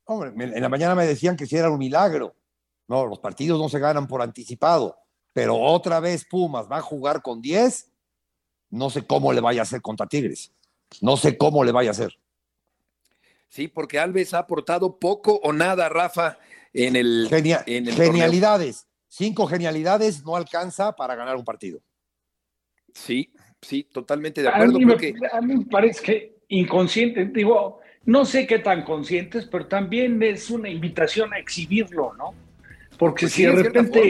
hombre, 0.05 0.31
en 0.35 0.61
la 0.61 0.69
mañana 0.69 0.93
me 0.93 1.07
decían 1.07 1.35
que 1.35 1.45
si 1.47 1.55
era 1.57 1.71
un 1.71 1.79
milagro. 1.79 2.35
No, 2.87 3.05
los 3.07 3.19
partidos 3.19 3.57
no 3.59 3.69
se 3.69 3.79
ganan 3.79 4.05
por 4.07 4.21
anticipado, 4.21 4.97
pero 5.33 5.57
otra 5.57 5.99
vez 6.01 6.25
Pumas 6.25 6.69
va 6.69 6.77
a 6.77 6.81
jugar 6.81 7.21
con 7.21 7.41
10, 7.41 7.89
no 8.71 8.89
sé 8.89 9.07
cómo 9.07 9.31
le 9.33 9.39
vaya 9.41 9.61
a 9.61 9.63
hacer 9.63 9.81
contra 9.81 10.05
Tigres. 10.07 10.51
No 10.99 11.15
sé 11.15 11.37
cómo 11.37 11.63
le 11.63 11.71
vaya 11.71 11.89
a 11.89 11.91
hacer. 11.91 12.13
Sí, 13.47 13.67
porque 13.69 13.99
Alves 13.99 14.33
ha 14.33 14.39
aportado 14.39 14.99
poco 14.99 15.39
o 15.43 15.53
nada, 15.53 15.87
Rafa, 15.89 16.37
en 16.73 16.95
el, 16.97 17.27
Genia- 17.29 17.63
en 17.65 17.87
el 17.87 17.95
torneo. 17.95 18.11
genialidades. 18.11 18.87
Cinco 19.07 19.47
genialidades 19.47 20.23
no 20.23 20.35
alcanza 20.35 20.93
para 20.95 21.15
ganar 21.15 21.35
un 21.37 21.43
partido. 21.45 21.81
Sí, 22.93 23.31
sí, 23.61 23.83
totalmente 23.91 24.41
de 24.41 24.47
A 24.47 24.51
acuerdo. 24.51 24.79
me, 24.79 24.93
a 25.31 25.41
mí 25.41 25.55
me 25.55 25.65
parece 25.65 26.01
que 26.03 26.35
inconsciente, 26.49 27.25
digo, 27.25 27.79
no 28.05 28.25
sé 28.25 28.45
qué 28.47 28.59
tan 28.59 28.83
conscientes, 28.83 29.45
pero 29.45 29.67
también 29.67 30.21
es 30.23 30.49
una 30.49 30.69
invitación 30.69 31.33
a 31.33 31.39
exhibirlo, 31.39 32.13
¿no? 32.17 32.33
Porque 32.97 33.25
Pues 33.25 33.33
si 33.33 33.41
sí, 33.43 33.47
de 33.47 33.63
repente, 33.63 34.09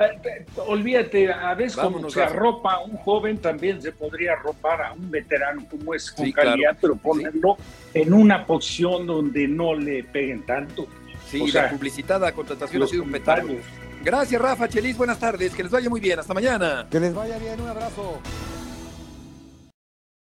eh, 0.00 0.46
olvídate, 0.66 1.32
a 1.32 1.54
veces 1.54 1.76
como 1.76 2.08
se 2.10 2.22
arropa 2.22 2.74
a 2.74 2.80
un 2.84 2.96
joven, 2.96 3.38
también 3.38 3.80
se 3.80 3.92
podría 3.92 4.32
arropar 4.32 4.82
a 4.82 4.92
un 4.92 5.10
veterano 5.10 5.64
como 5.70 5.94
es 5.94 6.10
con 6.10 6.24
Sí, 6.26 6.32
claro. 6.32 6.50
calidad, 6.50 6.76
pero 6.80 6.96
ponerlo 6.96 7.56
en 7.92 8.12
una 8.12 8.44
posición 8.46 9.06
donde 9.06 9.46
no 9.46 9.74
le 9.74 10.02
peguen 10.04 10.44
tanto. 10.46 10.86
sí, 11.28 11.40
o 11.42 11.46
la 11.46 11.52
sea, 11.52 11.70
publicitada 11.70 12.32
contratación 12.32 12.82
ha 12.82 12.86
sido 12.86 13.02
un 13.04 13.12
petardo. 13.12 13.42
comentarios. 13.48 13.74
Gracias, 14.04 14.40
Rafa 14.40 14.68
Chelis. 14.68 14.96
Buenas 14.96 15.18
tardes. 15.18 15.54
Que 15.54 15.62
les 15.62 15.72
vaya 15.72 15.88
muy 15.88 16.00
bien. 16.00 16.18
Hasta 16.18 16.34
mañana. 16.34 16.86
Que 16.90 17.00
les 17.00 17.14
vaya 17.14 17.38
bien, 17.38 17.60
un 17.60 17.68
abrazo. 17.68 18.20